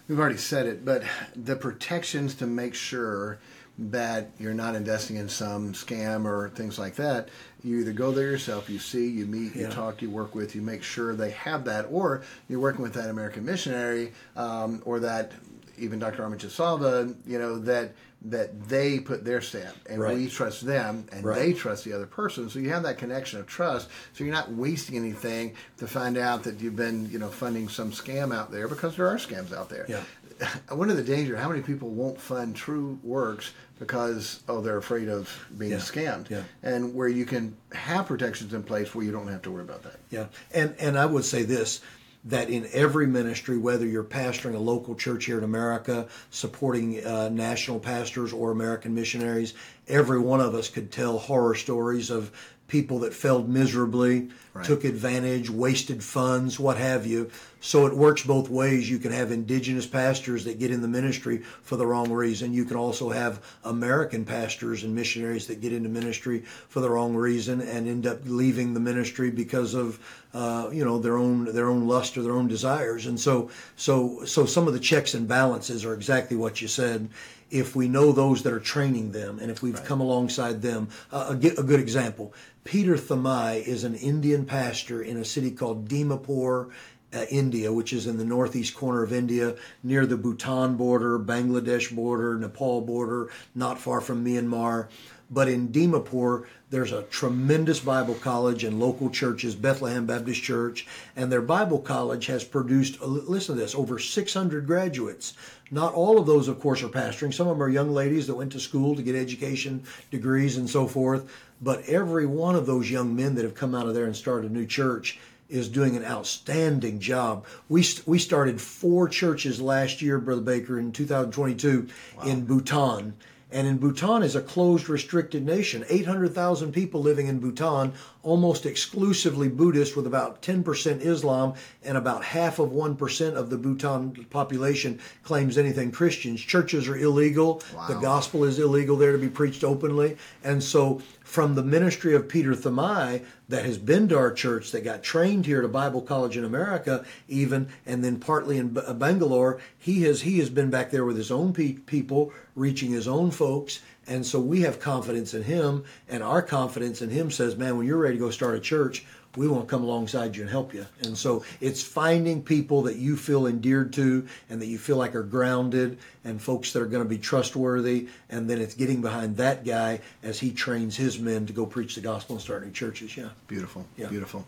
We've 0.08 0.18
already 0.18 0.38
said 0.38 0.66
it, 0.66 0.84
but 0.84 1.02
the 1.34 1.56
protections 1.56 2.34
to 2.36 2.46
make 2.46 2.74
sure 2.74 3.38
that 3.76 4.30
you're 4.38 4.54
not 4.54 4.74
investing 4.74 5.16
in 5.16 5.28
some 5.28 5.72
scam 5.72 6.24
or 6.24 6.50
things 6.50 6.78
like 6.78 6.94
that. 6.96 7.28
You 7.62 7.80
either 7.80 7.92
go 7.92 8.12
there 8.12 8.30
yourself, 8.30 8.70
you 8.70 8.78
see, 8.78 9.08
you 9.08 9.26
meet, 9.26 9.54
you 9.56 9.62
yeah. 9.62 9.70
talk, 9.70 10.00
you 10.02 10.10
work 10.10 10.34
with, 10.34 10.54
you 10.54 10.62
make 10.62 10.82
sure 10.82 11.14
they 11.14 11.30
have 11.30 11.64
that, 11.64 11.86
or 11.90 12.22
you're 12.48 12.60
working 12.60 12.82
with 12.82 12.94
that 12.94 13.10
American 13.10 13.44
missionary 13.44 14.12
um, 14.36 14.82
or 14.84 15.00
that 15.00 15.32
even 15.76 15.98
Dr. 15.98 16.22
Armie 16.22 16.38
Jasalva, 16.38 17.16
you 17.26 17.38
know, 17.38 17.58
that 17.58 17.94
that 18.26 18.68
they 18.68 18.98
put 18.98 19.22
their 19.22 19.42
stamp 19.42 19.76
and 19.88 20.00
right. 20.00 20.16
we 20.16 20.28
trust 20.28 20.64
them 20.64 21.06
and 21.12 21.24
right. 21.24 21.38
they 21.38 21.52
trust 21.52 21.84
the 21.84 21.92
other 21.92 22.06
person. 22.06 22.48
So 22.48 22.58
you 22.58 22.70
have 22.70 22.82
that 22.84 22.96
connection 22.96 23.38
of 23.38 23.46
trust. 23.46 23.90
So 24.14 24.24
you're 24.24 24.32
not 24.32 24.50
wasting 24.50 24.96
anything 24.96 25.54
to 25.76 25.86
find 25.86 26.16
out 26.16 26.42
that 26.44 26.58
you've 26.58 26.74
been, 26.74 27.10
you 27.10 27.18
know, 27.18 27.28
funding 27.28 27.68
some 27.68 27.92
scam 27.92 28.34
out 28.34 28.50
there 28.50 28.66
because 28.66 28.96
there 28.96 29.06
are 29.08 29.16
scams 29.16 29.52
out 29.52 29.68
there. 29.68 29.84
Yeah. 29.90 30.04
One 30.70 30.90
of 30.90 30.96
the 30.96 31.02
danger, 31.02 31.36
how 31.36 31.48
many 31.48 31.62
people 31.62 31.88
won't 31.90 32.20
fund 32.20 32.56
true 32.56 32.98
works 33.02 33.52
because 33.78 34.42
oh 34.48 34.60
they're 34.60 34.76
afraid 34.76 35.08
of 35.08 35.46
being 35.58 35.72
yeah. 35.72 35.78
scammed. 35.78 36.30
Yeah. 36.30 36.42
And 36.62 36.94
where 36.94 37.08
you 37.08 37.24
can 37.24 37.56
have 37.72 38.06
protections 38.06 38.54
in 38.54 38.62
place 38.62 38.94
where 38.94 39.04
you 39.04 39.12
don't 39.12 39.28
have 39.28 39.42
to 39.42 39.50
worry 39.50 39.62
about 39.62 39.82
that. 39.82 39.98
Yeah. 40.10 40.26
And 40.52 40.74
and 40.78 40.98
I 40.98 41.06
would 41.06 41.24
say 41.24 41.42
this 41.42 41.80
that 42.26 42.48
in 42.48 42.66
every 42.72 43.06
ministry, 43.06 43.58
whether 43.58 43.86
you're 43.86 44.02
pastoring 44.02 44.54
a 44.54 44.58
local 44.58 44.94
church 44.94 45.26
here 45.26 45.36
in 45.36 45.44
America, 45.44 46.08
supporting 46.30 47.04
uh, 47.04 47.28
national 47.28 47.78
pastors 47.78 48.32
or 48.32 48.50
American 48.50 48.94
missionaries, 48.94 49.52
every 49.88 50.18
one 50.18 50.40
of 50.40 50.54
us 50.54 50.70
could 50.70 50.90
tell 50.90 51.18
horror 51.18 51.54
stories 51.54 52.10
of 52.10 52.32
people 52.66 53.00
that 53.00 53.12
failed 53.12 53.48
miserably, 53.48 54.30
right. 54.54 54.64
took 54.64 54.84
advantage, 54.84 55.50
wasted 55.50 56.02
funds, 56.02 56.58
what 56.58 56.76
have 56.76 57.06
you. 57.06 57.30
So 57.60 57.86
it 57.86 57.94
works 57.94 58.22
both 58.22 58.50
ways. 58.50 58.90
You 58.90 58.98
can 58.98 59.12
have 59.12 59.32
indigenous 59.32 59.86
pastors 59.86 60.44
that 60.44 60.58
get 60.58 60.70
in 60.70 60.82
the 60.82 60.88
ministry 60.88 61.38
for 61.62 61.76
the 61.76 61.86
wrong 61.86 62.10
reason. 62.10 62.52
You 62.52 62.64
can 62.64 62.76
also 62.76 63.10
have 63.10 63.42
American 63.64 64.24
pastors 64.24 64.82
and 64.82 64.94
missionaries 64.94 65.46
that 65.46 65.60
get 65.60 65.72
into 65.72 65.88
ministry 65.88 66.40
for 66.68 66.80
the 66.80 66.90
wrong 66.90 67.14
reason 67.14 67.60
and 67.60 67.88
end 67.88 68.06
up 68.06 68.18
leaving 68.24 68.74
the 68.74 68.80
ministry 68.80 69.30
because 69.30 69.74
of 69.74 69.98
uh, 70.34 70.68
you 70.72 70.84
know 70.84 70.98
their 70.98 71.16
own 71.16 71.44
their 71.54 71.70
own 71.70 71.86
lust 71.86 72.18
or 72.18 72.22
their 72.22 72.34
own 72.34 72.48
desires. 72.48 73.06
And 73.06 73.18
so 73.18 73.50
so 73.76 74.24
so 74.24 74.44
some 74.44 74.66
of 74.66 74.74
the 74.74 74.80
checks 74.80 75.14
and 75.14 75.28
balances 75.28 75.84
are 75.84 75.94
exactly 75.94 76.36
what 76.36 76.60
you 76.60 76.68
said 76.68 77.08
if 77.50 77.76
we 77.76 77.88
know 77.88 78.12
those 78.12 78.42
that 78.42 78.52
are 78.52 78.60
training 78.60 79.12
them 79.12 79.38
and 79.38 79.50
if 79.50 79.62
we've 79.62 79.74
right. 79.74 79.84
come 79.84 80.00
alongside 80.00 80.62
them. 80.62 80.88
Uh, 81.12 81.26
a, 81.30 81.60
a, 81.60 81.62
good 81.62 81.80
example 81.80 82.34
Peter 82.64 82.94
Thamai 82.94 83.62
is 83.62 83.84
an 83.84 83.94
Indian 83.94 84.44
pastor 84.44 85.02
in 85.02 85.16
a 85.16 85.24
city 85.24 85.50
called 85.50 85.88
Dimapur. 85.88 86.70
Uh, 87.12 87.26
India, 87.30 87.72
which 87.72 87.92
is 87.92 88.08
in 88.08 88.18
the 88.18 88.24
northeast 88.24 88.74
corner 88.74 89.04
of 89.04 89.12
India, 89.12 89.54
near 89.84 90.04
the 90.04 90.16
Bhutan 90.16 90.74
border, 90.74 91.16
Bangladesh 91.16 91.94
border, 91.94 92.36
Nepal 92.36 92.80
border, 92.80 93.30
not 93.54 93.78
far 93.78 94.00
from 94.00 94.24
Myanmar. 94.24 94.88
But 95.30 95.48
in 95.48 95.68
Dimapur, 95.68 96.46
there's 96.70 96.92
a 96.92 97.02
tremendous 97.04 97.80
Bible 97.80 98.14
college 98.14 98.64
and 98.64 98.80
local 98.80 99.10
churches, 99.10 99.54
Bethlehem 99.54 100.06
Baptist 100.06 100.42
Church, 100.42 100.86
and 101.14 101.30
their 101.30 101.40
Bible 101.40 101.78
college 101.78 102.26
has 102.26 102.42
produced, 102.42 103.00
listen 103.00 103.54
to 103.54 103.60
this, 103.60 103.74
over 103.74 103.98
600 103.98 104.66
graduates. 104.66 105.34
Not 105.70 105.94
all 105.94 106.18
of 106.18 106.26
those, 106.26 106.48
of 106.48 106.60
course, 106.60 106.82
are 106.82 106.88
pastoring. 106.88 107.32
Some 107.32 107.48
of 107.48 107.56
them 107.56 107.62
are 107.62 107.68
young 107.68 107.92
ladies 107.92 108.26
that 108.26 108.34
went 108.34 108.52
to 108.52 108.60
school 108.60 108.94
to 108.94 109.02
get 109.02 109.14
education 109.14 109.84
degrees 110.10 110.56
and 110.56 110.68
so 110.68 110.86
forth. 110.86 111.30
But 111.62 111.84
every 111.86 112.26
one 112.26 112.54
of 112.54 112.66
those 112.66 112.90
young 112.90 113.16
men 113.16 113.34
that 113.36 113.44
have 113.44 113.54
come 113.54 113.74
out 113.74 113.88
of 113.88 113.94
there 113.94 114.04
and 114.04 114.14
started 114.14 114.50
a 114.50 114.54
new 114.54 114.66
church 114.66 115.18
is 115.48 115.68
doing 115.68 115.96
an 115.96 116.04
outstanding 116.04 116.98
job. 117.00 117.46
We 117.68 117.84
we 118.06 118.18
started 118.18 118.60
four 118.60 119.08
churches 119.08 119.60
last 119.60 120.02
year, 120.02 120.18
Brother 120.18 120.40
Baker, 120.40 120.78
in 120.78 120.92
2022 120.92 121.88
wow. 122.16 122.22
in 122.24 122.44
Bhutan 122.44 123.14
and 123.54 123.68
in 123.68 123.78
Bhutan 123.78 124.24
is 124.24 124.34
a 124.34 124.42
closed, 124.42 124.88
restricted 124.88 125.46
nation. 125.46 125.84
800,000 125.88 126.72
people 126.72 127.00
living 127.00 127.28
in 127.28 127.38
Bhutan, 127.38 127.92
almost 128.24 128.66
exclusively 128.66 129.48
Buddhist, 129.48 129.96
with 129.96 130.08
about 130.08 130.42
10% 130.42 131.00
Islam, 131.00 131.54
and 131.84 131.96
about 131.96 132.24
half 132.24 132.58
of 132.58 132.70
1% 132.70 133.34
of 133.34 133.50
the 133.50 133.56
Bhutan 133.56 134.26
population 134.30 134.98
claims 135.22 135.56
anything 135.56 135.92
Christians. 135.92 136.40
Churches 136.40 136.88
are 136.88 136.96
illegal. 136.96 137.62
Wow. 137.76 137.86
The 137.86 137.94
gospel 137.94 138.42
is 138.42 138.58
illegal 138.58 138.96
there 138.96 139.12
to 139.12 139.18
be 139.18 139.28
preached 139.28 139.62
openly. 139.62 140.16
And 140.42 140.60
so 140.60 141.00
from 141.34 141.56
the 141.56 141.64
ministry 141.64 142.14
of 142.14 142.28
Peter 142.28 142.52
Thamai 142.52 143.20
that 143.48 143.64
has 143.64 143.76
been 143.76 144.08
to 144.08 144.16
our 144.16 144.32
church, 144.32 144.70
that 144.70 144.84
got 144.84 145.02
trained 145.02 145.46
here 145.46 145.58
at 145.58 145.64
a 145.64 145.68
Bible 145.68 146.00
college 146.00 146.36
in 146.36 146.44
America, 146.44 147.04
even, 147.26 147.66
and 147.84 148.04
then 148.04 148.20
partly 148.20 148.56
in 148.56 148.78
uh, 148.78 148.94
Bangalore. 148.94 149.60
He 149.76 150.04
has 150.04 150.22
he 150.22 150.38
has 150.38 150.48
been 150.48 150.70
back 150.70 150.92
there 150.92 151.04
with 151.04 151.16
his 151.16 151.32
own 151.32 151.52
pe- 151.52 151.72
people, 151.72 152.32
reaching 152.54 152.92
his 152.92 153.08
own 153.08 153.32
folks, 153.32 153.80
and 154.06 154.24
so 154.24 154.38
we 154.38 154.60
have 154.60 154.78
confidence 154.78 155.34
in 155.34 155.42
him, 155.42 155.82
and 156.08 156.22
our 156.22 156.40
confidence 156.40 157.02
in 157.02 157.10
him 157.10 157.32
says, 157.32 157.56
man, 157.56 157.76
when 157.76 157.88
you're 157.88 157.98
ready 157.98 158.14
to 158.14 158.20
go 158.20 158.30
start 158.30 158.54
a 158.54 158.60
church, 158.60 159.04
we 159.36 159.48
want 159.48 159.66
to 159.66 159.70
come 159.70 159.82
alongside 159.82 160.36
you 160.36 160.42
and 160.42 160.50
help 160.50 160.72
you. 160.72 160.86
And 161.02 161.16
so 161.16 161.44
it's 161.60 161.82
finding 161.82 162.42
people 162.42 162.82
that 162.82 162.96
you 162.96 163.16
feel 163.16 163.46
endeared 163.46 163.92
to 163.94 164.26
and 164.48 164.60
that 164.62 164.66
you 164.66 164.78
feel 164.78 164.96
like 164.96 165.14
are 165.14 165.22
grounded 165.22 165.98
and 166.24 166.40
folks 166.40 166.72
that 166.72 166.82
are 166.82 166.86
going 166.86 167.02
to 167.02 167.08
be 167.08 167.18
trustworthy. 167.18 168.08
And 168.30 168.48
then 168.48 168.60
it's 168.60 168.74
getting 168.74 169.00
behind 169.00 169.36
that 169.38 169.64
guy 169.64 170.00
as 170.22 170.38
he 170.38 170.52
trains 170.52 170.96
his 170.96 171.18
men 171.18 171.46
to 171.46 171.52
go 171.52 171.66
preach 171.66 171.94
the 171.94 172.00
gospel 172.00 172.36
and 172.36 172.42
start 172.42 172.64
new 172.64 172.72
churches. 172.72 173.16
Yeah. 173.16 173.30
Beautiful. 173.48 173.86
Yeah. 173.96 174.08
Beautiful. 174.08 174.46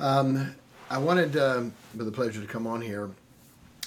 Um, 0.00 0.54
I 0.90 0.98
wanted, 0.98 1.36
um, 1.36 1.72
with 1.94 2.14
Brother 2.14 2.30
Pledger 2.30 2.40
to 2.40 2.46
come 2.46 2.66
on 2.66 2.80
here 2.80 3.10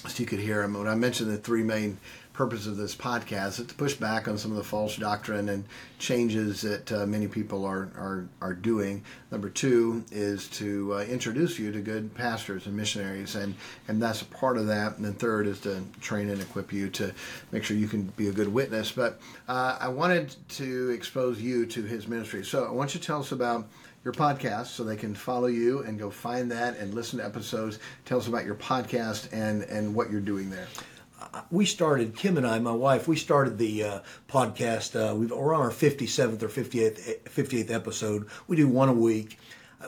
so 0.08 0.20
you 0.20 0.26
could 0.26 0.40
hear 0.40 0.62
him. 0.62 0.74
When 0.74 0.88
I 0.88 0.94
mentioned 0.94 1.30
the 1.30 1.36
three 1.36 1.62
main 1.62 1.98
purpose 2.42 2.66
of 2.66 2.76
this 2.76 2.96
podcast 2.96 3.60
is 3.60 3.66
to 3.66 3.74
push 3.74 3.94
back 3.94 4.26
on 4.26 4.36
some 4.36 4.50
of 4.50 4.56
the 4.56 4.64
false 4.64 4.96
doctrine 4.96 5.48
and 5.48 5.64
changes 6.00 6.62
that 6.62 6.90
uh, 6.90 7.06
many 7.06 7.28
people 7.28 7.64
are, 7.64 7.88
are, 7.96 8.26
are 8.40 8.52
doing. 8.52 9.00
Number 9.30 9.48
two 9.48 10.02
is 10.10 10.48
to 10.48 10.92
uh, 10.94 11.04
introduce 11.04 11.56
you 11.56 11.70
to 11.70 11.80
good 11.80 12.12
pastors 12.16 12.66
and 12.66 12.76
missionaries, 12.76 13.36
and, 13.36 13.54
and 13.86 14.02
that's 14.02 14.22
a 14.22 14.24
part 14.24 14.58
of 14.58 14.66
that. 14.66 14.96
And 14.96 15.04
then 15.04 15.12
third 15.12 15.46
is 15.46 15.60
to 15.60 15.84
train 16.00 16.30
and 16.30 16.40
equip 16.40 16.72
you 16.72 16.90
to 16.90 17.14
make 17.52 17.62
sure 17.62 17.76
you 17.76 17.86
can 17.86 18.06
be 18.16 18.26
a 18.26 18.32
good 18.32 18.52
witness. 18.52 18.90
But 18.90 19.20
uh, 19.46 19.78
I 19.78 19.86
wanted 19.86 20.34
to 20.56 20.90
expose 20.90 21.40
you 21.40 21.64
to 21.66 21.82
his 21.84 22.08
ministry. 22.08 22.44
So 22.44 22.64
I 22.64 22.72
want 22.72 22.92
you 22.92 22.98
to 22.98 23.06
tell 23.06 23.20
us 23.20 23.30
about 23.30 23.68
your 24.02 24.14
podcast 24.14 24.66
so 24.66 24.82
they 24.82 24.96
can 24.96 25.14
follow 25.14 25.46
you 25.46 25.84
and 25.84 25.96
go 25.96 26.10
find 26.10 26.50
that 26.50 26.76
and 26.78 26.92
listen 26.92 27.20
to 27.20 27.24
episodes. 27.24 27.78
Tell 28.04 28.18
us 28.18 28.26
about 28.26 28.44
your 28.44 28.56
podcast 28.56 29.32
and, 29.32 29.62
and 29.62 29.94
what 29.94 30.10
you're 30.10 30.20
doing 30.20 30.50
there 30.50 30.66
we 31.50 31.64
started 31.64 32.16
Kim 32.16 32.36
and 32.36 32.46
I, 32.46 32.58
my 32.58 32.72
wife, 32.72 33.08
we 33.08 33.16
started 33.16 33.58
the 33.58 33.84
uh, 33.84 34.00
podcast. 34.28 34.94
Uh, 34.94 35.14
we 35.14 35.30
are 35.30 35.54
on 35.54 35.60
our 35.62 35.70
57th 35.70 36.42
or 36.42 36.48
58th, 36.48 37.20
58th 37.24 37.70
episode. 37.70 38.28
We 38.46 38.56
do 38.56 38.68
one 38.68 38.88
a 38.88 38.94
week. 38.94 39.38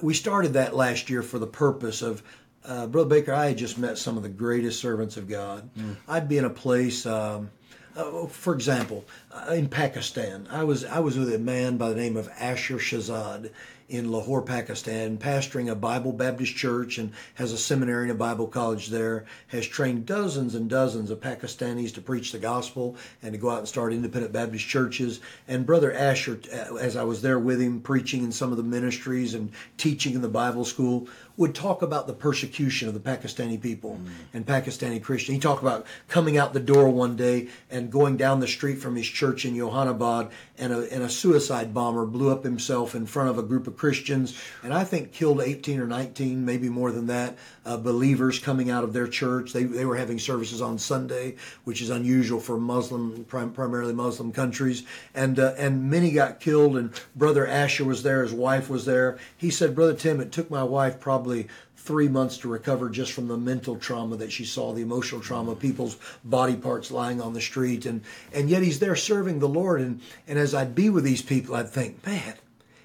We 0.03 0.15
started 0.15 0.55
that 0.55 0.75
last 0.75 1.11
year 1.11 1.23
for 1.23 1.39
the 1.39 1.47
purpose 1.47 2.03
of 2.03 2.23
uh, 2.65 2.87
Brother 2.87 3.09
Baker. 3.09 3.33
I 3.33 3.47
had 3.47 3.59
just 3.59 3.79
met 3.79 3.99
some 3.99 4.17
of 4.17 4.23
the 4.23 4.29
greatest 4.29 4.81
servants 4.81 5.17
of 5.17 5.29
God. 5.29 5.69
Mm. 5.79 5.97
I'd 6.09 6.29
be 6.29 6.39
in 6.39 6.45
a 6.45 6.51
place. 6.51 7.07
Um, 7.07 7.51
uh, 7.97 8.27
for 8.27 8.55
example, 8.55 9.05
uh, 9.33 9.53
in 9.53 9.69
Pakistan, 9.69 10.49
I 10.51 10.65
was 10.65 10.85
I 10.85 10.99
was 10.99 11.17
with 11.17 11.33
a 11.33 11.39
man 11.39 11.77
by 11.77 11.91
the 11.91 11.95
name 11.95 12.17
of 12.17 12.29
Asher 12.41 12.79
Shahzad, 12.79 13.51
in 13.88 14.11
Lahore, 14.11 14.42
Pakistan, 14.42 15.18
pastoring 15.18 15.70
a 15.70 15.75
Bible 15.75 16.12
Baptist 16.12 16.55
church 16.55 16.99
and 16.99 17.12
has 17.35 17.53
a 17.53 17.59
seminary 17.59 18.05
and 18.05 18.12
a 18.12 18.14
Bible 18.14 18.47
college 18.47 18.88
there, 18.88 19.25
has 19.49 19.66
trained 19.66 20.07
dozens 20.07 20.55
and 20.55 20.70
dozens 20.70 21.11
of 21.11 21.20
Pakistanis 21.20 21.92
to 21.94 22.01
preach 22.01 22.33
the 22.33 22.38
gospel 22.38 22.97
and 23.23 23.33
to 23.33 23.38
go 23.38 23.51
out 23.51 23.59
and 23.59 23.68
start 23.68 23.92
independent 23.92 24.33
Baptist 24.33 24.66
churches. 24.66 25.20
And 25.47 25.66
Brother 25.66 25.92
Asher, 25.92 26.40
uh, 26.53 26.77
as 26.77 26.97
I 26.97 27.05
was 27.05 27.23
there 27.23 27.38
with 27.38 27.61
him 27.61 27.81
preaching 27.81 28.25
in 28.25 28.33
some 28.33 28.51
of 28.51 28.57
the 28.57 28.62
ministries 28.62 29.35
and 29.35 29.53
teaching 29.77 30.14
in 30.14 30.23
the 30.23 30.29
Bible 30.29 30.64
school, 30.64 31.09
would 31.37 31.55
talk 31.55 31.83
about 31.83 32.07
the 32.07 32.12
persecution 32.12 32.88
of 32.88 32.94
the 32.94 33.01
Pakistani 33.01 33.61
people 33.61 33.99
and 34.33 34.47
Pakistani 34.47 35.03
Christians. 35.03 35.35
He 35.35 35.40
talked 35.40 35.62
about 35.62 35.85
coming 36.09 36.38
out 36.38 36.53
the 36.53 36.61
door 36.61 36.88
one 36.88 37.16
day 37.16 37.49
and 37.70 37.90
going 37.90 38.16
down 38.16 38.40
the 38.40 38.47
street 38.47 38.77
from 38.77 38.94
his 38.94 39.07
church 39.07 39.44
in 39.44 39.55
Youhanabad, 39.55 40.31
and 40.59 40.73
a, 40.73 40.93
and 40.93 41.03
a 41.03 41.09
suicide 41.09 41.75
bomber 41.75 42.07
blew 42.07 42.31
up 42.31 42.45
himself 42.45 42.95
in 42.95 43.07
front 43.07 43.29
of 43.29 43.38
a 43.38 43.43
group 43.43 43.67
of 43.67 43.77
Christians, 43.77 44.38
and 44.62 44.73
I 44.73 44.85
think 44.85 45.12
killed 45.12 45.40
18 45.40 45.81
or 45.81 45.87
19, 45.87 46.45
maybe 46.45 46.69
more 46.69 46.93
than 46.93 47.07
that, 47.09 47.37
uh, 47.67 47.77
believers 47.77 48.38
coming 48.38 48.71
out 48.71 48.85
of 48.85 48.93
their 48.93 49.09
church. 49.09 49.53
They, 49.53 49.64
they 49.64 49.85
were 49.85 49.97
having 49.97 50.19
services 50.19 50.62
on 50.62 50.79
Sunday, 50.79 51.37
which 51.64 51.83
is 51.83 51.90
unusual 51.90 52.40
for 52.40 52.59
Muslim, 52.59 53.25
prim- 53.25 53.53
primarily 53.53 53.95
Muslim 53.95 54.33
countries, 54.33 54.85
and 55.14 55.38
uh, 55.38 55.55
and 55.59 55.90
many 55.90 56.12
got 56.12 56.40
killed. 56.40 56.77
And 56.77 56.93
Brother 57.17 57.47
Asher 57.47 57.85
was 57.85 58.03
there, 58.03 58.23
his 58.23 58.33
wife 58.33 58.71
was 58.71 58.85
there. 58.85 59.19
He 59.37 59.51
said, 59.51 59.75
Brother 59.75 59.95
Tim, 59.95 60.21
it 60.21 60.31
took 60.31 60.51
my 60.51 60.62
wife 60.62 61.01
probably 61.01 61.49
three 61.85 62.09
months 62.09 62.38
to 62.38 62.49
recover 62.49 62.88
just 62.88 63.12
from 63.12 63.29
the 63.29 63.37
mental 63.37 63.77
trauma 63.77 64.16
that 64.16 64.33
she 64.33 64.44
saw, 64.44 64.73
the 64.73 64.81
emotional 64.81 65.20
trauma, 65.20 65.55
people's 65.55 65.99
body 66.25 66.57
parts 66.57 66.90
lying 66.90 67.20
on 67.20 67.35
the 67.35 67.40
street, 67.40 67.85
and 67.85 68.01
and 68.33 68.49
yet 68.49 68.62
he's 68.62 68.79
there 68.79 68.97
serving 68.97 69.38
the 69.38 69.49
Lord. 69.49 69.83
And 69.83 70.01
and 70.27 70.38
as 70.38 70.55
I'd 70.55 70.75
be 70.75 70.88
with 70.88 71.05
these 71.05 71.23
people, 71.23 71.55
I'd 71.55 71.68
think, 71.68 72.05
man, 72.07 72.35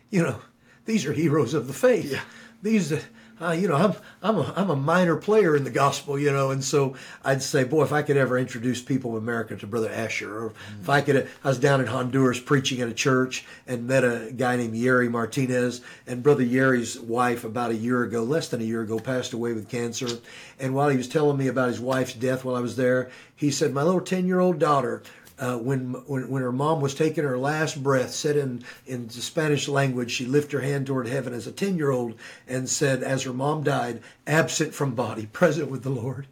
you 0.09 0.21
know, 0.21 0.41
these 0.85 1.05
are 1.05 1.13
heroes 1.13 1.53
of 1.53 1.67
the 1.67 1.73
faith. 1.73 2.11
Yeah. 2.11 2.21
These. 2.61 2.93
Uh, 3.41 3.51
you 3.51 3.69
know, 3.69 3.75
I'm 3.75 3.95
I'm 4.21 4.37
a 4.37 4.53
I'm 4.57 4.69
a 4.69 4.75
minor 4.75 5.15
player 5.15 5.55
in 5.55 5.63
the 5.63 5.69
gospel, 5.69 6.19
you 6.19 6.31
know, 6.31 6.51
and 6.51 6.61
so 6.61 6.95
I'd 7.23 7.41
say, 7.41 7.63
boy, 7.63 7.83
if 7.83 7.93
I 7.93 8.01
could 8.01 8.17
ever 8.17 8.37
introduce 8.37 8.81
people 8.81 9.15
of 9.15 9.23
America 9.23 9.55
to 9.55 9.67
Brother 9.67 9.89
Asher, 9.89 10.37
or 10.37 10.53
if 10.81 10.89
I 10.89 10.99
could, 10.99 11.29
I 11.43 11.47
was 11.47 11.57
down 11.57 11.79
in 11.79 11.87
Honduras 11.87 12.41
preaching 12.41 12.81
at 12.81 12.89
a 12.89 12.93
church 12.93 13.45
and 13.65 13.87
met 13.87 14.03
a 14.03 14.33
guy 14.35 14.57
named 14.57 14.75
Yeri 14.75 15.07
Martinez, 15.07 15.79
and 16.05 16.21
Brother 16.21 16.43
Yeri's 16.43 16.99
wife 16.99 17.45
about 17.45 17.71
a 17.71 17.75
year 17.75 18.03
ago, 18.03 18.23
less 18.23 18.49
than 18.49 18.59
a 18.59 18.65
year 18.65 18.81
ago, 18.81 18.99
passed 18.99 19.31
away 19.31 19.53
with 19.53 19.69
cancer, 19.69 20.19
and 20.59 20.75
while 20.75 20.89
he 20.89 20.97
was 20.97 21.07
telling 21.07 21.37
me 21.37 21.47
about 21.47 21.69
his 21.69 21.79
wife's 21.79 22.13
death 22.13 22.43
while 22.43 22.57
I 22.57 22.61
was 22.61 22.75
there, 22.75 23.09
he 23.33 23.51
said, 23.51 23.73
my 23.73 23.83
little 23.83 24.01
ten 24.01 24.27
year 24.27 24.41
old 24.41 24.59
daughter 24.59 25.01
uh, 25.39 25.57
when, 25.57 25.93
when 26.05 26.29
when 26.29 26.41
her 26.41 26.51
mom 26.51 26.81
was 26.81 26.93
taking 26.93 27.23
her 27.23 27.37
last 27.37 27.81
breath, 27.81 28.11
said 28.11 28.35
in 28.35 28.63
in 28.85 29.07
the 29.07 29.13
Spanish 29.13 29.67
language, 29.67 30.11
she 30.11 30.25
lifted 30.25 30.57
her 30.57 30.63
hand 30.63 30.87
toward 30.87 31.07
heaven 31.07 31.33
as 31.33 31.47
a 31.47 31.51
ten 31.51 31.77
year 31.77 31.91
old 31.91 32.15
and 32.47 32.69
said, 32.69 33.03
as 33.03 33.23
her 33.23 33.33
mom 33.33 33.63
died, 33.63 34.01
absent 34.27 34.73
from 34.73 34.95
body, 34.95 35.25
present 35.31 35.71
with 35.71 35.83
the 35.83 35.89
Lord. 35.89 36.27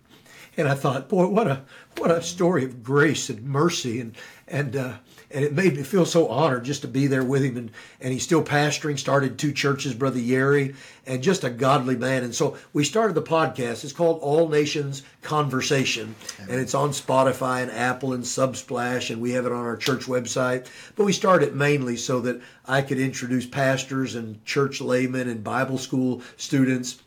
And 0.58 0.68
I 0.68 0.74
thought, 0.74 1.08
boy, 1.08 1.28
what 1.28 1.48
a 1.48 1.64
what 1.98 2.12
a 2.12 2.22
story 2.22 2.66
of 2.66 2.84
grace 2.84 3.30
and 3.30 3.44
mercy, 3.44 4.00
and 4.02 4.16
and 4.48 4.76
uh, 4.76 4.94
and 5.32 5.44
it 5.44 5.54
made 5.54 5.76
me 5.76 5.84
feel 5.84 6.06
so 6.06 6.28
honored 6.28 6.64
just 6.64 6.82
to 6.82 6.88
be 6.88 7.08
there 7.08 7.24
with 7.24 7.44
him. 7.44 7.58
And 7.58 7.72
and 8.00 8.14
he's 8.14 8.24
still 8.24 8.44
pastoring, 8.44 8.98
started 8.98 9.38
two 9.38 9.52
churches, 9.52 9.94
Brother 9.94 10.20
Yeri, 10.20 10.76
and 11.06 11.24
just 11.24 11.44
a 11.44 11.50
godly 11.50 11.96
man. 11.96 12.24
And 12.24 12.34
so 12.34 12.58
we 12.74 12.84
started 12.84 13.16
the 13.16 13.22
podcast. 13.22 13.84
It's 13.84 13.94
called 13.94 14.20
All 14.22 14.48
Nations 14.48 15.04
Conversation, 15.22 16.16
and 16.40 16.60
it's 16.60 16.76
on 16.76 16.90
Spotify 16.90 17.64
and 17.64 17.72
Apple 17.72 18.14
and 18.14 18.24
Subsplash, 18.24 19.10
and 19.10 19.22
we 19.22 19.32
have 19.32 19.46
it 19.46 19.52
on 19.52 19.66
our 19.66 19.78
church 19.78 20.06
website. 20.06 20.68
But 20.96 21.06
we 21.06 21.14
started 21.14 21.56
mainly 21.56 21.98
so 21.98 22.20
that 22.22 22.42
I 22.66 22.82
could 22.82 23.00
introduce 23.00 23.46
pastors 23.46 24.16
and 24.16 24.44
church 24.46 24.82
laymen 24.82 25.30
and 25.30 25.44
Bible 25.44 25.78
school 25.78 26.22
students 26.38 27.00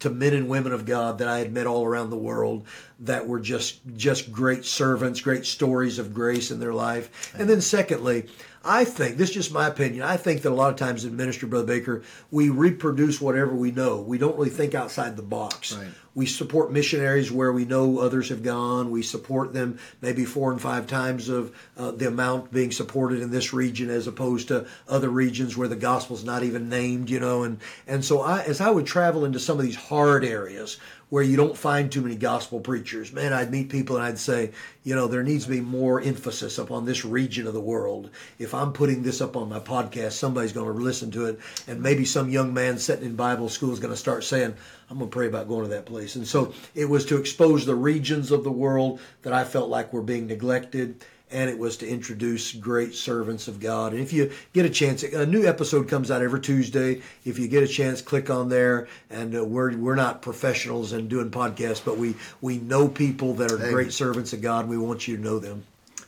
to 0.00 0.10
men 0.10 0.34
and 0.34 0.48
women 0.48 0.72
of 0.72 0.84
God 0.84 1.18
that 1.18 1.28
I 1.28 1.38
had 1.38 1.52
met 1.52 1.66
all 1.66 1.84
around 1.84 2.10
the 2.10 2.16
world 2.16 2.66
that 3.00 3.26
were 3.26 3.40
just 3.40 3.80
just 3.96 4.30
great 4.30 4.64
servants, 4.64 5.20
great 5.20 5.46
stories 5.46 5.98
of 5.98 6.12
grace 6.12 6.50
in 6.50 6.60
their 6.60 6.74
life. 6.74 7.34
And 7.38 7.48
then 7.48 7.60
secondly, 7.60 8.26
I 8.62 8.84
think 8.84 9.16
this 9.16 9.30
is 9.30 9.34
just 9.34 9.52
my 9.52 9.68
opinion. 9.68 10.02
I 10.02 10.18
think 10.18 10.42
that 10.42 10.50
a 10.50 10.54
lot 10.54 10.70
of 10.70 10.76
times 10.76 11.06
in 11.06 11.16
ministry, 11.16 11.48
Brother 11.48 11.66
Baker, 11.66 12.02
we 12.30 12.50
reproduce 12.50 13.18
whatever 13.18 13.54
we 13.54 13.70
know. 13.70 14.00
We 14.02 14.18
don't 14.18 14.36
really 14.36 14.50
think 14.50 14.74
outside 14.74 15.16
the 15.16 15.22
box. 15.22 15.74
Right. 15.74 15.88
We 16.14 16.26
support 16.26 16.70
missionaries 16.70 17.30
where 17.30 17.52
we 17.52 17.64
know 17.64 18.00
others 18.00 18.28
have 18.28 18.42
gone. 18.42 18.90
We 18.90 19.02
support 19.02 19.54
them 19.54 19.78
maybe 20.02 20.24
four 20.24 20.52
and 20.52 20.60
five 20.60 20.86
times 20.86 21.28
of 21.28 21.56
uh, 21.78 21.92
the 21.92 22.08
amount 22.08 22.52
being 22.52 22.72
supported 22.72 23.22
in 23.22 23.30
this 23.30 23.54
region 23.54 23.88
as 23.88 24.06
opposed 24.06 24.48
to 24.48 24.66
other 24.88 25.08
regions 25.08 25.56
where 25.56 25.68
the 25.68 25.76
gospel's 25.76 26.24
not 26.24 26.42
even 26.42 26.68
named, 26.68 27.08
you 27.08 27.20
know. 27.20 27.44
And, 27.44 27.60
and 27.86 28.04
so 28.04 28.20
I, 28.20 28.42
as 28.42 28.60
I 28.60 28.70
would 28.70 28.86
travel 28.86 29.24
into 29.24 29.38
some 29.38 29.58
of 29.58 29.64
these 29.64 29.76
hard 29.76 30.24
areas 30.24 30.78
where 31.10 31.22
you 31.22 31.36
don't 31.36 31.56
find 31.56 31.90
too 31.90 32.00
many 32.00 32.16
gospel 32.16 32.60
preachers, 32.60 33.12
man, 33.12 33.32
I'd 33.32 33.50
meet 33.50 33.68
people 33.68 33.96
and 33.96 34.04
I'd 34.04 34.18
say, 34.18 34.52
you 34.84 34.94
know, 34.94 35.08
there 35.08 35.22
needs 35.22 35.44
to 35.44 35.50
be 35.50 35.60
more 35.60 36.00
emphasis 36.00 36.56
upon 36.58 36.86
this 36.86 37.04
region 37.04 37.46
of 37.46 37.52
the 37.52 37.60
world. 37.60 38.10
If 38.38 38.54
I'm 38.54 38.72
putting 38.72 39.02
this 39.02 39.20
up 39.20 39.36
on 39.36 39.48
my 39.48 39.60
podcast, 39.60 40.12
somebody's 40.12 40.52
going 40.52 40.72
to 40.72 40.82
listen 40.82 41.10
to 41.12 41.26
it, 41.26 41.40
and 41.66 41.82
maybe 41.82 42.04
some 42.04 42.30
young 42.30 42.54
man 42.54 42.78
sitting 42.78 43.04
in 43.04 43.16
Bible 43.16 43.48
school 43.48 43.72
is 43.72 43.80
going 43.80 43.92
to 43.92 43.96
start 43.98 44.24
saying, 44.24 44.54
I'm 44.88 44.98
going 44.98 45.10
to 45.10 45.14
pray 45.14 45.26
about 45.26 45.48
going 45.48 45.64
to 45.64 45.74
that 45.74 45.86
place. 45.86 46.16
And 46.16 46.26
so 46.26 46.54
it 46.74 46.88
was 46.88 47.04
to 47.06 47.18
expose 47.18 47.66
the 47.66 47.74
regions 47.74 48.30
of 48.30 48.44
the 48.44 48.52
world 48.52 49.00
that 49.22 49.32
I 49.32 49.44
felt 49.44 49.68
like 49.68 49.92
were 49.92 50.02
being 50.02 50.26
neglected 50.28 51.04
and 51.32 51.48
it 51.48 51.58
was 51.58 51.76
to 51.78 51.88
introduce 51.88 52.52
great 52.52 52.94
servants 52.94 53.48
of 53.48 53.60
God. 53.60 53.92
And 53.92 54.02
if 54.02 54.12
you 54.12 54.30
get 54.52 54.66
a 54.66 54.70
chance, 54.70 55.02
a 55.02 55.26
new 55.26 55.46
episode 55.46 55.88
comes 55.88 56.10
out 56.10 56.22
every 56.22 56.40
Tuesday. 56.40 57.02
If 57.24 57.38
you 57.38 57.48
get 57.48 57.62
a 57.62 57.68
chance, 57.68 58.02
click 58.02 58.30
on 58.30 58.48
there. 58.48 58.88
And 59.10 59.36
uh, 59.36 59.44
we're 59.44 59.76
we're 59.76 59.94
not 59.94 60.22
professionals 60.22 60.92
in 60.92 61.08
doing 61.08 61.30
podcasts, 61.30 61.84
but 61.84 61.98
we 61.98 62.14
we 62.40 62.58
know 62.58 62.88
people 62.88 63.34
that 63.34 63.50
are 63.50 63.56
Amen. 63.56 63.72
great 63.72 63.92
servants 63.92 64.32
of 64.32 64.40
God. 64.40 64.60
And 64.60 64.70
we 64.70 64.78
want 64.78 65.06
you 65.06 65.16
to 65.16 65.22
know 65.22 65.38
them. 65.38 65.64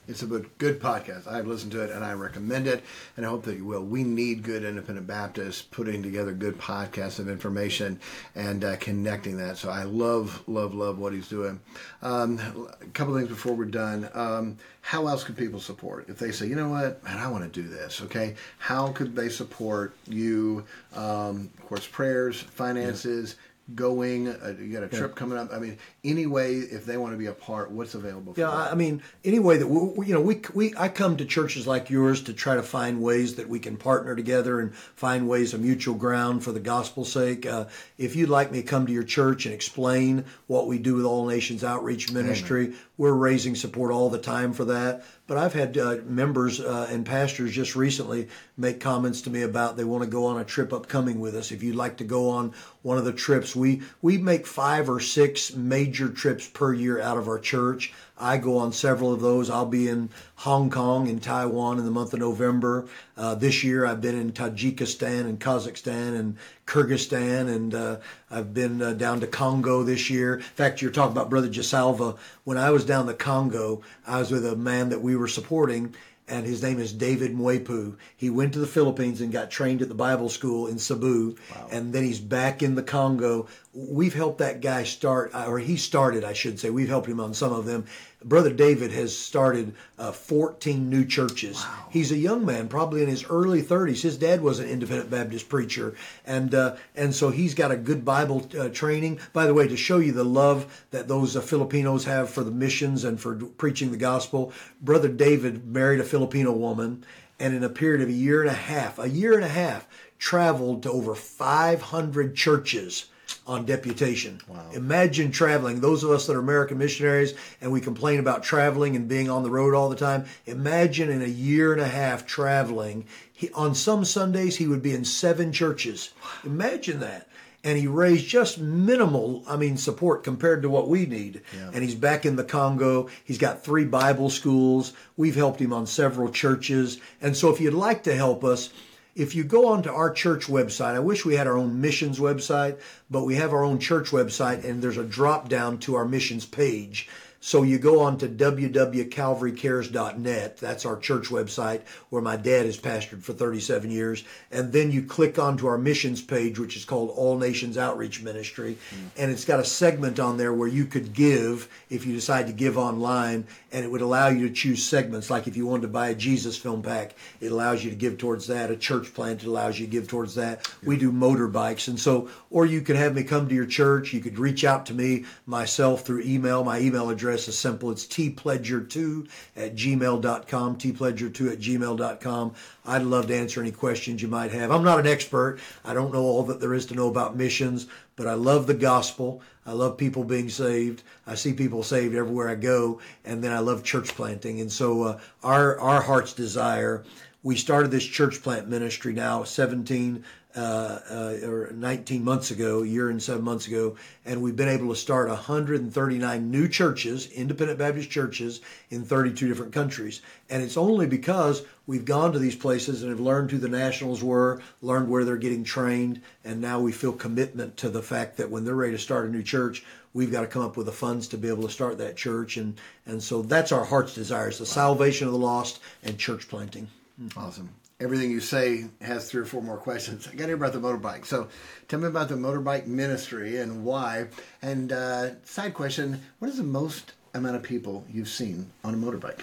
It's 0.09 0.23
a 0.23 0.27
good- 0.27 0.81
podcast. 0.81 1.29
I've 1.31 1.47
listened 1.47 1.73
to 1.73 1.83
it 1.83 1.91
and 1.91 2.05
I 2.05 2.13
recommend 2.15 2.67
it, 2.67 2.83
and 3.17 3.25
I 3.25 3.29
hope 3.29 3.45
that 3.45 3.57
you 3.57 3.65
will. 3.65 3.83
We 3.85 4.03
need 4.03 4.43
good 4.43 4.65
independent 4.65 5.07
Baptists 5.07 5.63
putting 5.63 6.03
together 6.03 6.33
good 6.33 6.59
podcasts 6.59 7.19
of 7.21 7.29
information 7.29 8.01
and 8.35 8.65
uh, 8.65 8.77
connecting 8.77 9.37
that. 9.39 9.59
So 9.59 9.71
I 9.71 9.85
love, 9.85 10.43
love, 10.49 10.75
love 10.75 10.99
what 10.99 11.13
he's 11.13 11.29
doing. 11.29 11.61
Um, 12.03 12.69
a 12.81 12.87
couple 12.87 13.15
things 13.17 13.29
before 13.29 13.55
we're 13.55 13.65
done. 13.67 14.09
Um, 14.15 14.57
how 14.81 15.07
else 15.07 15.23
could 15.23 15.37
people 15.37 15.61
support 15.61 16.09
if 16.09 16.19
they 16.19 16.33
say, 16.33 16.47
you 16.47 16.57
know 16.57 16.69
what, 16.71 17.03
man, 17.05 17.19
I 17.19 17.29
want 17.29 17.45
to 17.53 17.63
do 17.63 17.69
this? 17.69 18.03
Okay, 18.03 18.35
how 18.59 18.89
could 18.89 19.15
they 19.15 19.29
support 19.29 19.95
you? 20.09 20.65
Um, 20.95 21.51
of 21.59 21.67
course, 21.67 21.87
prayers, 21.87 22.41
finances. 22.41 23.37
Going, 23.77 24.27
uh, 24.29 24.57
you 24.61 24.73
got 24.73 24.83
a 24.83 24.89
trip 24.89 25.15
coming 25.15 25.39
up. 25.39 25.51
I 25.53 25.61
mean, 25.61 25.79
any 26.05 26.27
way 26.27 26.55
if 26.55 26.85
they 26.85 26.97
want 26.97 27.13
to 27.13 27.17
be 27.19 27.27
a 27.27 27.33
part, 27.33 27.71
what's 27.71 27.95
available? 27.95 28.35
For 28.35 28.41
Yeah, 28.41 28.51
them? 28.51 28.69
I 28.73 28.75
mean, 28.75 29.03
any 29.25 29.39
way 29.39 29.57
that 29.59 29.69
we, 29.69 30.07
you 30.07 30.15
know, 30.15 30.21
we 30.21 30.41
we 30.53 30.75
I 30.77 30.89
come 30.89 31.17
to 31.19 31.25
churches 31.25 31.65
like 31.67 31.91
yours 31.91 32.23
to 32.25 32.33
try 32.33 32.57
to 32.57 32.63
find 32.63 33.01
ways 33.01 33.37
that 33.37 33.49
we 33.49 33.61
can 33.61 33.77
partner 33.77 34.17
together 34.17 34.59
and 34.59 34.75
find 34.75 35.29
ways 35.29 35.55
of 35.55 35.61
mutual 35.61 35.95
ground 35.95 36.43
for 36.43 36.51
the 36.51 36.61
gospel's 36.61 37.13
sake. 37.13 37.47
Uh, 37.47 37.67
if 37.99 38.17
you'd 38.17 38.31
like 38.31 38.51
me 38.51 38.63
to 38.63 38.67
come 38.67 38.87
to 38.87 38.93
your 38.93 39.05
church 39.05 39.47
and 39.47 39.55
explain 39.55 40.25
what 40.49 40.67
we 40.67 40.79
do 40.79 40.97
with 40.97 41.05
All 41.05 41.27
Nations 41.27 41.63
Outreach 41.63 42.11
Ministry, 42.11 42.75
we're 42.97 43.13
raising 43.13 43.55
support 43.55 43.93
all 43.93 44.11
the 44.11 44.19
time 44.19 44.53
for 44.53 44.65
that. 44.65 45.05
But 45.29 45.37
I've 45.39 45.55
had 45.55 45.79
uh, 45.79 45.99
members 46.05 46.61
uh, 46.61 46.89
and 46.91 47.07
pastors 47.07 47.53
just 47.53 47.77
recently 47.77 48.29
make 48.57 48.81
comments 48.81 49.23
to 49.23 49.31
me 49.31 49.43
about 49.43 49.77
they 49.77 49.85
want 49.85 50.03
to 50.03 50.11
go 50.11 50.27
on 50.27 50.41
a 50.41 50.45
trip 50.45 50.73
upcoming 50.73 51.21
with 51.21 51.37
us. 51.37 51.53
If 51.53 51.63
you'd 51.63 51.77
like 51.77 51.99
to 51.99 52.05
go 52.05 52.29
on 52.29 52.53
one 52.83 52.99
of 52.99 53.05
the 53.05 53.13
trips, 53.13 53.55
we 53.55 53.83
we 54.03 54.19
make 54.19 54.47
five 54.49 54.91
or 54.91 54.99
six 54.99 55.55
major 55.55 55.92
trips 55.93 56.49
per 56.49 56.73
year 56.73 57.01
out 57.01 57.19
of 57.19 57.29
our 57.29 57.39
church. 57.39 57.93
I 58.19 58.39
go 58.39 58.59
on 58.59 58.73
several 58.73 59.13
of 59.13 59.21
those. 59.21 59.51
I'll 59.51 59.67
be 59.67 59.89
in 59.89 60.11
Hong 60.37 60.71
Kong 60.71 61.09
and 61.09 61.23
Taiwan 61.23 61.79
in 61.79 61.85
the 61.85 61.91
month 61.91 62.13
of 62.13 62.21
November. 62.21 62.87
Uh, 63.17 63.35
this 63.35 63.65
year, 63.65 63.85
I've 63.85 64.01
been 64.01 64.15
in 64.15 64.33
Tajikistan 64.33 65.21
and 65.21 65.41
Kazakhstan 65.41 66.19
and 66.19 66.37
Kyrgyzstan, 66.67 67.53
and 67.53 67.75
uh, 67.75 67.97
I've 68.31 68.55
been 68.55 68.81
uh, 68.81 68.93
down 68.93 69.21
to 69.21 69.27
Congo 69.27 69.83
this 69.83 70.09
year. 70.09 70.37
In 70.37 70.43
fact, 70.43 70.81
you're 70.81 70.93
talking 70.93 71.13
about 71.13 71.31
Brother 71.31 71.49
Jasalva. 71.49 72.17
When 72.45 72.59
I 72.59 72.71
was 72.71 72.85
down 72.85 73.07
to 73.07 73.15
Congo, 73.15 73.83
I 74.07 74.19
was 74.19 74.31
with 74.31 74.47
a 74.47 74.57
man 74.57 74.91
that 74.91 75.03
we 75.03 75.17
were 75.17 75.29
supporting, 75.29 75.95
and 76.33 76.47
his 76.47 76.63
name 76.63 76.81
is 76.81 76.95
David 76.95 77.37
Mwepu. 77.37 77.97
He 78.17 78.31
went 78.31 78.55
to 78.55 78.59
the 78.59 78.67
Philippines 78.67 79.21
and 79.21 79.31
got 79.31 79.51
trained 79.51 79.83
at 79.83 79.89
the 79.89 79.95
Bible 79.95 80.31
school 80.31 80.67
in 80.67 80.79
Cebu, 80.79 81.37
and 81.71 81.93
then 81.93 82.05
he's 82.05 82.21
back 82.21 82.63
in 82.63 82.75
the 82.75 82.83
Congo. 82.83 83.49
We've 83.75 84.15
helped 84.15 84.39
that 84.39 84.63
guy 84.63 84.85
start, 84.85 85.33
or 85.35 85.59
he 85.59 85.77
started, 85.77 86.25
I 86.25 86.33
should 86.33 86.59
say. 86.59 86.71
We've 86.71 86.89
helped 86.89 87.09
him 87.09 87.21
on 87.21 87.35
some 87.35 87.53
of 87.53 87.67
them. 87.67 87.85
Brother 88.25 88.53
David 88.53 88.93
has 88.93 89.17
started 89.17 89.75
uh, 89.99 90.13
14 90.13 90.89
new 90.89 91.05
churches. 91.05 91.65
He's 91.91 92.13
a 92.13 92.17
young 92.17 92.45
man, 92.45 92.69
probably 92.69 93.03
in 93.03 93.09
his 93.09 93.25
early 93.25 93.63
30s. 93.63 94.03
His 94.03 94.17
dad 94.17 94.43
was 94.43 94.59
an 94.59 94.69
independent 94.69 95.11
Baptist 95.11 95.49
preacher, 95.49 95.95
and 96.27 96.55
uh, 96.55 96.77
and 96.95 97.15
so 97.15 97.31
he's 97.31 97.55
got 97.55 97.71
a 97.71 97.77
good 97.77 98.05
Bible 98.05 98.47
uh, 98.59 98.69
training. 98.69 99.21
By 99.33 99.47
the 99.47 99.55
way, 99.55 99.69
to 99.69 99.77
show 99.77 99.99
you 99.99 100.13
the 100.13 100.25
love 100.25 100.87
that 100.91 101.09
those 101.09 101.37
uh, 101.37 101.41
Filipinos 101.41 102.05
have 102.05 102.31
for 102.31 102.45
the 102.45 102.51
missions 102.51 103.05
and 103.05 103.21
for 103.21 103.35
preaching 103.35 103.91
the 103.91 103.97
gospel, 103.97 104.53
Brother 104.81 105.09
David 105.09 105.67
married 105.67 106.01
a 106.01 106.05
Filipino 106.05 106.53
woman, 106.53 107.05
and 107.39 107.55
in 107.55 107.65
a 107.65 107.69
period 107.69 108.03
of 108.03 108.09
a 108.09 108.13
year 108.13 108.41
and 108.41 108.51
a 108.51 108.55
half, 108.55 108.99
a 108.99 109.09
year 109.09 109.35
and 109.35 109.45
a 109.45 109.49
half, 109.49 109.87
traveled 110.19 110.83
to 110.83 110.91
over 110.91 111.15
500 111.15 112.37
churches 112.37 113.07
on 113.47 113.65
deputation. 113.65 114.41
Imagine 114.73 115.33
traveling. 115.33 115.81
Those 115.81 116.05
of 116.05 116.11
us 116.11 116.27
that 116.27 116.37
are 116.37 116.41
American 116.41 116.79
missionaries 116.79 117.35
and 117.61 117.73
we 117.73 117.81
complain 117.81 118.21
about 118.21 118.43
traveling 118.43 118.95
and 118.97 119.09
being 119.09 119.29
on 119.29 119.43
the 119.43 119.51
road 119.51 119.75
all 119.75 119.89
the 119.89 119.97
time. 119.97 120.27
Imagine 120.47 121.11
in 121.11 121.23
a 121.23 121.27
year 121.27 121.73
and 121.73 121.81
a 121.81 121.89
half 121.89 122.27
traveling. 122.27 123.05
He, 123.33 123.51
on 123.51 123.75
some 123.75 124.05
Sundays, 124.05 124.57
he 124.57 124.67
would 124.69 124.83
be 124.83 124.95
in 124.95 125.05
seven 125.05 125.53
churches. 125.53 126.11
Imagine 126.45 127.01
that. 127.01 127.29
and 127.65 127.79
he 127.79 127.87
raised 127.87 128.27
just 128.27 128.59
minimal, 128.59 129.45
I 129.49 129.57
mean, 129.57 129.77
support 129.77 130.25
compared 130.25 130.63
to 130.63 130.69
what 130.69 130.89
we 130.89 131.07
need. 131.07 131.43
Yeah. 131.57 131.71
And 131.73 131.83
he's 131.85 131.95
back 131.95 132.27
in 132.27 132.35
the 132.37 132.43
Congo. 132.45 133.09
He's 133.25 133.39
got 133.39 133.63
three 133.65 133.85
Bible 133.85 134.31
schools. 134.31 134.93
We've 135.17 135.37
helped 135.37 135.61
him 135.61 135.73
on 135.73 135.87
several 135.87 136.31
churches. 136.31 136.99
And 137.21 137.37
so 137.37 137.51
if 137.51 137.61
you'd 137.61 137.75
like 137.75 138.03
to 138.05 138.15
help 138.17 138.43
us, 138.43 138.71
if 139.15 139.35
you 139.35 139.45
go 139.45 139.69
onto 139.69 139.91
our 139.91 140.11
church 140.11 140.47
website, 140.47 140.95
I 140.95 141.01
wish 141.01 141.25
we 141.25 141.35
had 141.35 141.47
our 141.47 141.57
own 141.57 141.81
missions 141.81 142.19
website, 142.19 142.79
but 143.11 143.25
we 143.25 143.37
have 143.37 143.53
our 143.53 143.63
own 143.63 143.79
church 143.79 144.11
website 144.11 144.65
and 144.65 144.83
there's 144.83 144.97
a 144.97 145.05
drop 145.05 145.49
down 145.49 145.79
to 145.79 145.95
our 145.95 146.07
missions 146.07 146.47
page. 146.47 147.09
So 147.45 147.65
you 147.65 147.81
go 147.81 147.99
on 147.99 148.19
to 148.19 148.29
www.calvarycares.net. 148.29 150.59
That's 150.59 150.87
our 150.87 150.97
church 150.97 151.27
website 151.27 151.81
where 152.09 152.23
my 152.23 152.37
dad 152.37 152.67
has 152.67 152.79
pastored 152.79 153.23
for 153.23 153.33
37 153.33 153.91
years. 153.91 154.23
And 154.53 154.73
then 154.73 154.93
you 154.93 155.03
click 155.03 155.41
onto 155.41 155.67
our 155.67 155.77
missions 155.77 156.23
page, 156.23 156.61
which 156.61 156.77
is 156.77 156.85
called 156.85 157.11
All 157.11 157.37
Nations 157.37 157.77
Outreach 157.77 158.23
Ministry. 158.23 158.79
Mm. 158.95 159.09
And 159.19 159.33
it's 159.33 159.45
got 159.45 159.59
a 159.59 159.65
segment 159.65 160.21
on 160.21 160.37
there 160.37 160.55
where 160.55 160.69
you 160.69 160.87
could 160.87 161.15
give 161.15 161.69
if 161.91 162.07
you 162.07 162.15
decide 162.15 162.47
to 162.47 162.53
give 162.53 162.79
online. 162.79 163.45
And 163.73 163.85
it 163.85 163.91
would 163.91 164.03
allow 164.03 164.29
you 164.29 164.47
to 164.47 164.55
choose 164.55 164.85
segments. 164.85 165.29
Like 165.29 165.49
if 165.49 165.57
you 165.57 165.67
wanted 165.67 165.83
to 165.83 165.89
buy 165.89 166.11
a 166.11 166.15
Jesus 166.15 166.57
film 166.57 166.81
pack, 166.81 167.17
it 167.41 167.51
allows 167.51 167.83
you 167.83 167.91
to 167.91 167.97
give 167.97 168.19
towards 168.19 168.47
that. 168.47 168.71
A 168.71 168.77
church 168.77 169.13
plant, 169.15 169.43
it 169.43 169.49
allows 169.49 169.81
you 169.81 169.87
to 169.87 169.91
give 169.91 170.07
towards 170.07 170.37
that. 170.37 170.73
Yeah. 170.81 170.89
We 170.89 170.97
do 170.97 171.11
motorbikes. 171.11 171.89
And 171.89 171.99
so, 171.99 172.29
or 172.51 172.67
you 172.67 172.83
could 172.83 172.95
have 172.95 173.17
me 173.17 173.25
come 173.25 173.49
to 173.49 173.55
your 173.55 173.67
church. 173.67 174.13
You 174.13 174.21
could 174.21 174.39
reach 174.39 174.65
out 174.65 174.87
to 174.87 174.95
me 174.95 175.25
myself 175.45 176.07
through 176.07 176.21
email. 176.21 176.63
My 176.63 176.79
email 176.79 177.11
address 177.11 177.32
address 177.33 177.49
is 177.49 177.57
simple. 177.57 177.91
It's 177.91 178.05
tpledger2 178.07 179.27
at 179.57 179.75
gmail.com, 179.75 180.77
tpledger2 180.77 181.53
at 181.53 181.59
gmail.com. 181.61 182.55
I'd 182.85 183.03
love 183.03 183.27
to 183.29 183.37
answer 183.37 183.63
any 183.63 183.71
questions 183.71 184.21
you 184.21 184.29
might 184.29 184.53
have. 184.53 184.71
I'm 184.71 184.85
not 184.85 185.01
an 185.01 185.07
expert. 185.07 185.59
I 185.83 185.95
don't 185.95 186.13
know 186.13 186.25
all 186.25 186.43
that 186.45 186.61
there 186.61 186.75
is 186.75 186.85
to 186.87 186.95
know 186.95 187.09
about 187.09 187.35
missions, 187.35 187.87
but 188.17 188.27
I 188.27 188.35
love 188.35 188.67
the 188.67 188.75
gospel. 188.75 189.41
I 189.65 189.73
love 189.73 189.97
people 189.97 190.25
being 190.25 190.51
saved. 190.51 191.05
I 191.27 191.35
see 191.35 191.55
people 191.55 191.83
saved 191.83 192.15
everywhere 192.15 192.51
I 192.51 192.57
go, 192.57 193.01
and 193.25 193.43
then 193.43 193.53
I 193.53 193.61
love 193.61 193.83
church 193.83 194.09
planting. 194.09 194.61
And 194.61 194.71
so 194.71 195.03
uh, 195.05 195.21
our 195.43 195.81
our 195.81 196.03
heart's 196.03 196.35
desire. 196.35 197.03
We 197.45 197.57
started 197.57 197.91
this 197.91 198.05
church 198.05 198.43
plant 198.43 198.69
ministry 198.69 199.13
now 199.15 199.43
17 199.43 200.23
uh, 200.55 201.39
or 201.45 201.73
19 201.75 202.25
months 202.25 202.51
ago, 202.51 202.83
a 202.83 202.87
year 202.87 203.09
and 203.11 203.23
seven 203.23 203.43
months 203.43 203.67
ago, 203.67 203.97
and 204.25 204.43
we've 204.43 204.57
been 204.57 204.69
able 204.69 204.89
to 204.89 204.97
start 204.97 205.29
139 205.29 206.51
new 206.51 206.69
churches, 206.69 207.31
independent 207.31 207.79
Baptist 207.79 208.11
churches, 208.11 208.61
in 208.91 209.05
32 209.05 209.49
different 209.49 209.73
countries. 209.73 210.21
And 210.51 210.63
it's 210.63 210.77
only 210.77 211.07
because 211.07 211.63
we've 211.87 212.05
gone 212.05 212.33
to 212.33 212.39
these 212.39 212.57
places 212.57 213.03
and 213.03 213.11
have 213.11 213.21
learned 213.21 213.51
who 213.51 213.59
the 213.59 213.69
nationals 213.69 214.23
were, 214.23 214.61
learned 214.83 215.09
where 215.09 215.25
they're 215.25 215.37
getting 215.37 215.65
trained, 215.65 216.21
and 216.45 216.61
now 216.61 216.81
we 216.81 216.93
feel 216.93 217.13
commitment 217.13 217.77
to 217.79 217.89
the 217.89 218.03
fact 218.03 218.37
that 218.37 218.51
when 218.51 218.65
they're 218.65 218.75
ready 218.75 218.93
to 218.93 218.99
start 218.99 219.29
a 219.29 219.33
new 219.33 219.43
church, 219.43 219.85
we've 220.15 220.33
got 220.33 220.43
to 220.43 220.47
come 220.47 220.63
up 220.63 220.77
with 220.77 220.87
the 220.87 220.93
funds 220.93 221.29
to 221.29 221.39
be 221.39 221.49
able 221.49 221.63
to 221.63 221.71
start 221.71 221.99
that 221.99 222.17
church. 222.17 222.57
And, 222.57 222.79
and 223.07 223.23
so 223.23 223.43
that's 223.43 223.73
our 223.73 223.85
heart's 223.85 224.15
desire 224.15 224.49
is 224.49 224.59
the 224.59 224.67
salvation 224.67 225.27
of 225.27 225.33
the 225.33 225.39
lost 225.39 225.81
and 226.03 226.19
church 226.19 226.49
planting. 226.49 226.89
Awesome 227.37 227.71
everything 228.03 228.31
you 228.31 228.41
say 228.41 228.87
has 229.01 229.31
three 229.31 229.43
or 229.43 229.45
four 229.45 229.63
more 229.63 229.77
questions. 229.77 230.27
I 230.27 230.35
got 230.35 230.47
hear 230.47 230.57
about 230.57 230.73
the 230.73 230.81
motorbike. 230.81 231.25
So 231.25 231.49
tell 231.89 232.01
me 232.01 232.09
about 232.09 232.29
the 232.29 232.35
motorbike 232.35 232.87
ministry 232.87 233.59
and 233.59 233.85
why. 233.85 234.27
And 234.61 234.93
uh, 234.93 235.43
side 235.45 235.75
question, 235.75 236.21
what 236.41 236.49
is 236.51 236.57
the 236.57 236.65
most 236.65 237.13
amount 237.35 237.57
of 237.57 237.63
people 237.63 238.05
you've 238.11 238.29
seen 238.29 238.71
on 238.83 238.95
a 238.95 238.97
motorbike? 238.97 239.41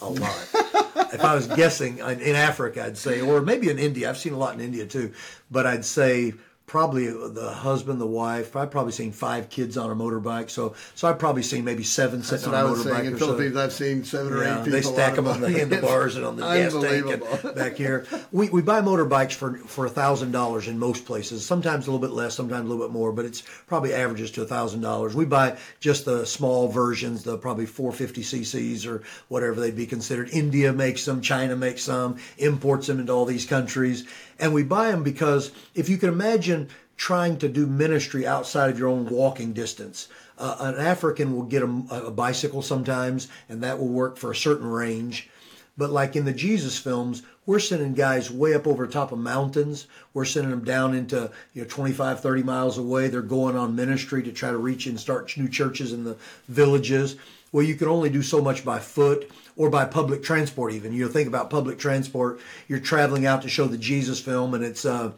A 0.00 0.08
lot. 0.08 0.48
if 1.12 1.22
I 1.22 1.34
was 1.34 1.46
guessing 1.46 1.98
in 1.98 2.36
Africa, 2.36 2.84
I'd 2.84 2.98
say, 2.98 3.20
or 3.20 3.40
maybe 3.40 3.70
in 3.70 3.78
India. 3.78 4.08
I've 4.08 4.18
seen 4.18 4.32
a 4.32 4.38
lot 4.38 4.54
in 4.54 4.60
India 4.60 4.86
too, 4.86 5.12
but 5.50 5.66
I'd 5.66 5.84
say 5.84 6.34
probably 6.68 7.06
the 7.06 7.50
husband, 7.50 8.00
the 8.00 8.06
wife. 8.06 8.54
I've 8.54 8.70
probably 8.70 8.92
seen 8.92 9.10
five 9.10 9.48
kids 9.48 9.76
on 9.76 9.90
a 9.90 9.96
motorbike. 9.96 10.50
So, 10.50 10.74
so 10.94 11.08
I've 11.08 11.18
probably 11.18 11.42
seen 11.42 11.64
maybe 11.64 11.82
seven 11.82 12.22
sitting 12.22 12.54
on 12.54 12.54
a 12.54 12.68
motorbike. 12.68 12.96
Saying. 12.96 13.06
In 13.06 13.16
Philippines, 13.16 13.54
so. 13.54 13.64
I've 13.64 13.72
seen 13.72 14.04
seven 14.04 14.32
or 14.34 14.44
yeah, 14.44 14.60
eight 14.60 14.64
people. 14.64 14.72
They 14.72 14.82
stack 14.82 15.14
them 15.16 15.26
on 15.26 15.40
the 15.40 15.50
handlebars 15.50 16.16
and 16.16 16.24
on 16.24 16.36
the 16.36 16.42
gas 16.42 16.74
tank 17.42 17.56
back 17.56 17.76
here. 17.76 18.06
We, 18.30 18.50
we 18.50 18.62
buy 18.62 18.82
motorbikes 18.82 19.32
for 19.32 19.54
for 19.58 19.86
a 19.86 19.90
thousand 19.90 20.30
dollars 20.30 20.68
in 20.68 20.78
most 20.78 21.06
places. 21.06 21.44
Sometimes 21.44 21.86
a 21.86 21.90
little 21.90 22.06
bit 22.06 22.14
less, 22.14 22.34
sometimes 22.34 22.66
a 22.66 22.68
little 22.68 22.86
bit 22.86 22.92
more, 22.92 23.12
but 23.12 23.24
it's 23.24 23.42
probably 23.66 23.94
averages 23.94 24.30
to 24.32 24.42
a 24.42 24.46
thousand 24.46 24.82
dollars. 24.82 25.16
We 25.16 25.24
buy 25.24 25.56
just 25.80 26.04
the 26.04 26.26
small 26.26 26.68
versions, 26.68 27.24
the 27.24 27.38
probably 27.38 27.66
450 27.66 28.22
cc's 28.22 28.86
or 28.86 29.02
whatever 29.28 29.58
they'd 29.58 29.74
be 29.74 29.86
considered. 29.86 30.28
India 30.30 30.72
makes 30.72 31.06
them, 31.06 31.22
China 31.22 31.56
makes 31.56 31.82
some, 31.82 32.18
imports 32.36 32.88
them 32.88 33.00
into 33.00 33.12
all 33.12 33.24
these 33.24 33.46
countries 33.46 34.06
and 34.38 34.54
we 34.54 34.62
buy 34.62 34.90
them 34.90 35.02
because 35.02 35.50
if 35.74 35.88
you 35.88 35.98
can 35.98 36.08
imagine 36.08 36.68
trying 36.96 37.38
to 37.38 37.48
do 37.48 37.66
ministry 37.66 38.26
outside 38.26 38.70
of 38.70 38.78
your 38.78 38.88
own 38.88 39.06
walking 39.06 39.52
distance, 39.52 40.08
uh, 40.38 40.56
an 40.60 40.76
African 40.76 41.34
will 41.34 41.44
get 41.44 41.62
a, 41.62 42.06
a 42.06 42.10
bicycle 42.10 42.62
sometimes, 42.62 43.28
and 43.48 43.62
that 43.62 43.78
will 43.78 43.88
work 43.88 44.16
for 44.16 44.30
a 44.30 44.36
certain 44.36 44.66
range. 44.66 45.28
But 45.76 45.90
like 45.90 46.16
in 46.16 46.24
the 46.24 46.32
Jesus 46.32 46.76
films, 46.76 47.22
we're 47.46 47.60
sending 47.60 47.94
guys 47.94 48.30
way 48.30 48.54
up 48.54 48.66
over 48.66 48.86
top 48.86 49.12
of 49.12 49.18
mountains. 49.18 49.86
We're 50.12 50.24
sending 50.24 50.50
them 50.50 50.64
down 50.64 50.94
into, 50.94 51.30
you 51.54 51.62
know, 51.62 51.68
25, 51.68 52.20
30 52.20 52.42
miles 52.42 52.78
away. 52.78 53.08
They're 53.08 53.22
going 53.22 53.56
on 53.56 53.76
ministry 53.76 54.22
to 54.24 54.32
try 54.32 54.50
to 54.50 54.58
reach 54.58 54.86
and 54.86 54.98
start 54.98 55.36
new 55.36 55.48
churches 55.48 55.92
in 55.92 56.04
the 56.04 56.16
villages. 56.48 57.16
Well, 57.52 57.64
you 57.64 57.76
can 57.76 57.88
only 57.88 58.10
do 58.10 58.22
so 58.22 58.42
much 58.42 58.64
by 58.64 58.80
foot 58.80 59.30
or 59.58 59.68
by 59.68 59.84
public 59.84 60.22
transport 60.22 60.72
even. 60.72 60.94
You 60.94 61.04
know, 61.04 61.10
think 61.10 61.28
about 61.28 61.50
public 61.50 61.78
transport. 61.78 62.40
You're 62.68 62.80
traveling 62.80 63.26
out 63.26 63.42
to 63.42 63.50
show 63.50 63.66
the 63.66 63.76
Jesus 63.76 64.18
film 64.18 64.54
and 64.54 64.64
it's 64.64 64.86
uh, 64.86 65.12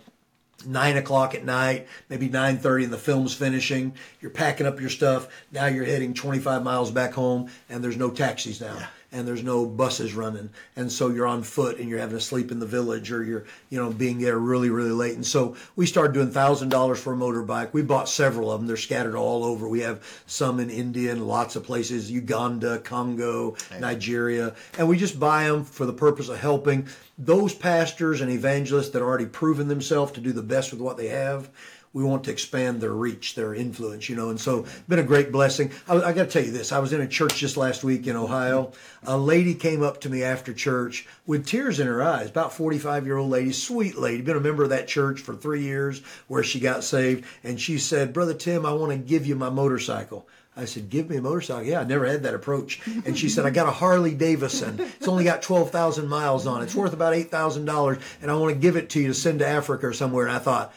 nine 0.66 0.96
o'clock 0.96 1.36
at 1.36 1.44
night, 1.44 1.86
maybe 2.08 2.28
nine 2.28 2.58
thirty, 2.58 2.82
and 2.82 2.92
the 2.92 2.98
film's 2.98 3.34
finishing. 3.34 3.94
You're 4.20 4.32
packing 4.32 4.66
up 4.66 4.80
your 4.80 4.90
stuff. 4.90 5.28
Now 5.52 5.66
you're 5.66 5.84
heading 5.84 6.14
25 6.14 6.64
miles 6.64 6.90
back 6.90 7.12
home, 7.12 7.50
and 7.68 7.84
there's 7.84 7.96
no 7.96 8.10
taxis 8.10 8.60
now. 8.60 8.74
Yeah 8.76 8.86
and 9.12 9.26
there's 9.26 9.42
no 9.42 9.66
buses 9.66 10.14
running. 10.14 10.50
And 10.76 10.90
so 10.90 11.08
you're 11.08 11.26
on 11.26 11.42
foot 11.42 11.78
and 11.78 11.88
you're 11.88 11.98
having 11.98 12.16
to 12.16 12.24
sleep 12.24 12.52
in 12.52 12.60
the 12.60 12.66
village 12.66 13.10
or 13.10 13.24
you're 13.24 13.44
you 13.68 13.78
know 13.78 13.90
being 13.90 14.18
there 14.18 14.38
really 14.38 14.70
really 14.70 14.92
late. 14.92 15.14
And 15.14 15.26
so 15.26 15.56
we 15.76 15.86
started 15.86 16.12
doing 16.12 16.30
thousand 16.30 16.68
dollars 16.68 17.00
for 17.00 17.12
a 17.12 17.16
motorbike. 17.16 17.72
We 17.72 17.82
bought 17.82 18.08
several 18.08 18.50
of 18.50 18.60
them. 18.60 18.66
They're 18.66 18.76
scattered 18.76 19.16
all 19.16 19.44
over. 19.44 19.68
We 19.68 19.80
have 19.80 20.02
some 20.26 20.60
in 20.60 20.70
india 20.70 21.12
and 21.12 21.26
lots 21.26 21.56
of 21.56 21.64
places 21.64 22.10
uganda 22.10 22.78
congo 22.78 23.56
nigeria. 23.78 24.54
And 24.78 24.88
we 24.88 24.96
just 24.96 25.18
buy 25.18 25.44
them 25.44 25.64
for 25.64 25.86
the 25.86 25.92
purpose 25.92 26.28
of 26.28 26.38
helping 26.38 26.86
those 27.18 27.54
pastors 27.54 28.20
and 28.20 28.30
evangelists 28.30 28.90
that 28.90 29.02
are 29.02 29.06
already 29.06 29.26
proven 29.26 29.68
themselves 29.68 30.12
to 30.12 30.20
do 30.20 30.32
the 30.32 30.42
best 30.42 30.72
with 30.72 30.80
what 30.80 30.96
they 30.96 31.08
have 31.08 31.50
we 31.92 32.04
want 32.04 32.24
to 32.24 32.30
expand 32.30 32.80
their 32.80 32.92
reach, 32.92 33.34
their 33.34 33.54
influence, 33.54 34.08
you 34.08 34.16
know. 34.16 34.30
And 34.30 34.40
so, 34.40 34.64
been 34.88 34.98
a 34.98 35.04
great 35.04 35.32
blessing. 35.32 35.72
I, 35.88 35.96
I 35.96 36.12
got 36.12 36.24
to 36.24 36.30
tell 36.30 36.44
you 36.44 36.52
this: 36.52 36.72
I 36.72 36.78
was 36.78 36.92
in 36.92 37.00
a 37.00 37.08
church 37.08 37.36
just 37.36 37.56
last 37.56 37.82
week 37.82 38.06
in 38.06 38.16
Ohio. 38.16 38.72
A 39.04 39.16
lady 39.16 39.54
came 39.54 39.82
up 39.82 40.00
to 40.02 40.10
me 40.10 40.22
after 40.22 40.52
church 40.52 41.06
with 41.26 41.46
tears 41.46 41.80
in 41.80 41.86
her 41.86 42.02
eyes. 42.02 42.30
About 42.30 42.52
forty-five-year-old 42.52 43.30
lady, 43.30 43.52
sweet 43.52 43.96
lady, 43.96 44.22
been 44.22 44.36
a 44.36 44.40
member 44.40 44.62
of 44.62 44.70
that 44.70 44.88
church 44.88 45.20
for 45.20 45.34
three 45.34 45.62
years, 45.62 46.02
where 46.28 46.44
she 46.44 46.60
got 46.60 46.84
saved. 46.84 47.24
And 47.42 47.60
she 47.60 47.78
said, 47.78 48.12
"Brother 48.12 48.34
Tim, 48.34 48.64
I 48.64 48.72
want 48.72 48.92
to 48.92 48.98
give 48.98 49.26
you 49.26 49.34
my 49.34 49.50
motorcycle." 49.50 50.26
I 50.56 50.64
said, 50.64 50.90
give 50.90 51.08
me 51.08 51.16
a 51.16 51.22
motorcycle. 51.22 51.62
Yeah, 51.62 51.80
I 51.80 51.84
never 51.84 52.04
had 52.04 52.24
that 52.24 52.34
approach. 52.34 52.80
And 53.06 53.16
she 53.16 53.28
said, 53.28 53.46
I 53.46 53.50
got 53.50 53.68
a 53.68 53.70
Harley 53.70 54.14
Davidson. 54.14 54.80
It's 54.80 55.08
only 55.08 55.24
got 55.24 55.42
12,000 55.42 56.08
miles 56.08 56.46
on 56.46 56.60
it. 56.60 56.64
It's 56.64 56.74
worth 56.74 56.92
about 56.92 57.14
$8,000 57.14 58.00
and 58.20 58.30
I 58.30 58.34
want 58.34 58.52
to 58.52 58.60
give 58.60 58.76
it 58.76 58.90
to 58.90 59.00
you 59.00 59.08
to 59.08 59.14
send 59.14 59.38
to 59.38 59.46
Africa 59.46 59.86
or 59.86 59.92
somewhere. 59.92 60.26
And 60.26 60.36
I 60.36 60.40
thought, 60.40 60.74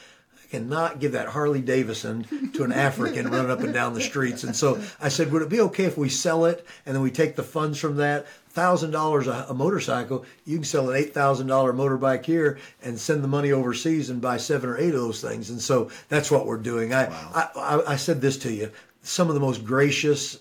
cannot 0.54 1.00
give 1.00 1.14
that 1.14 1.30
Harley 1.30 1.62
Davidson 1.62 2.52
to 2.54 2.64
an 2.64 2.72
African 2.72 3.28
running 3.28 3.50
up 3.50 3.62
and 3.62 3.74
down 3.74 3.96
the 3.96 4.02
streets. 4.02 4.44
And 4.44 4.56
so 4.56 4.80
I 5.02 5.10
said, 5.10 5.32
would 5.32 5.42
it 5.42 5.50
be 5.50 5.60
okay 5.62 5.86
if 5.86 5.98
we 5.98 6.10
sell 6.10 6.46
it 6.46 6.64
and 6.86 6.94
then 6.96 7.02
we 7.02 7.10
take 7.10 7.36
the 7.36 7.42
funds 7.42 7.80
from 7.80 7.96
that? 7.96 8.28
Thousand 8.50 8.92
dollars 8.92 9.26
a 9.26 9.52
motorcycle, 9.52 10.26
you 10.46 10.58
can 10.58 10.64
sell 10.64 10.92
an 10.92 10.96
eight 10.96 11.12
thousand 11.12 11.48
dollar 11.48 11.74
motorbike 11.74 12.24
here 12.24 12.60
and 12.84 13.00
send 13.00 13.24
the 13.24 13.28
money 13.28 13.52
overseas 13.52 14.12
and 14.12 14.22
buy 14.22 14.38
seven 14.38 14.70
or 14.70 14.78
eight 14.78 14.94
of 14.94 15.02
those 15.02 15.22
things. 15.22 15.50
And 15.50 15.60
so 15.60 15.90
that's 16.08 16.30
what 16.30 16.46
we're 16.46 16.58
doing. 16.58 16.94
I, 16.94 17.08
wow. 17.08 17.50
I, 17.56 17.94
I 17.94 17.96
said 17.96 18.22
this 18.22 18.38
to 18.40 18.54
you: 18.54 18.72
some 19.02 19.30
of 19.30 19.34
the 19.34 19.42
most 19.42 19.66
gracious 19.66 20.38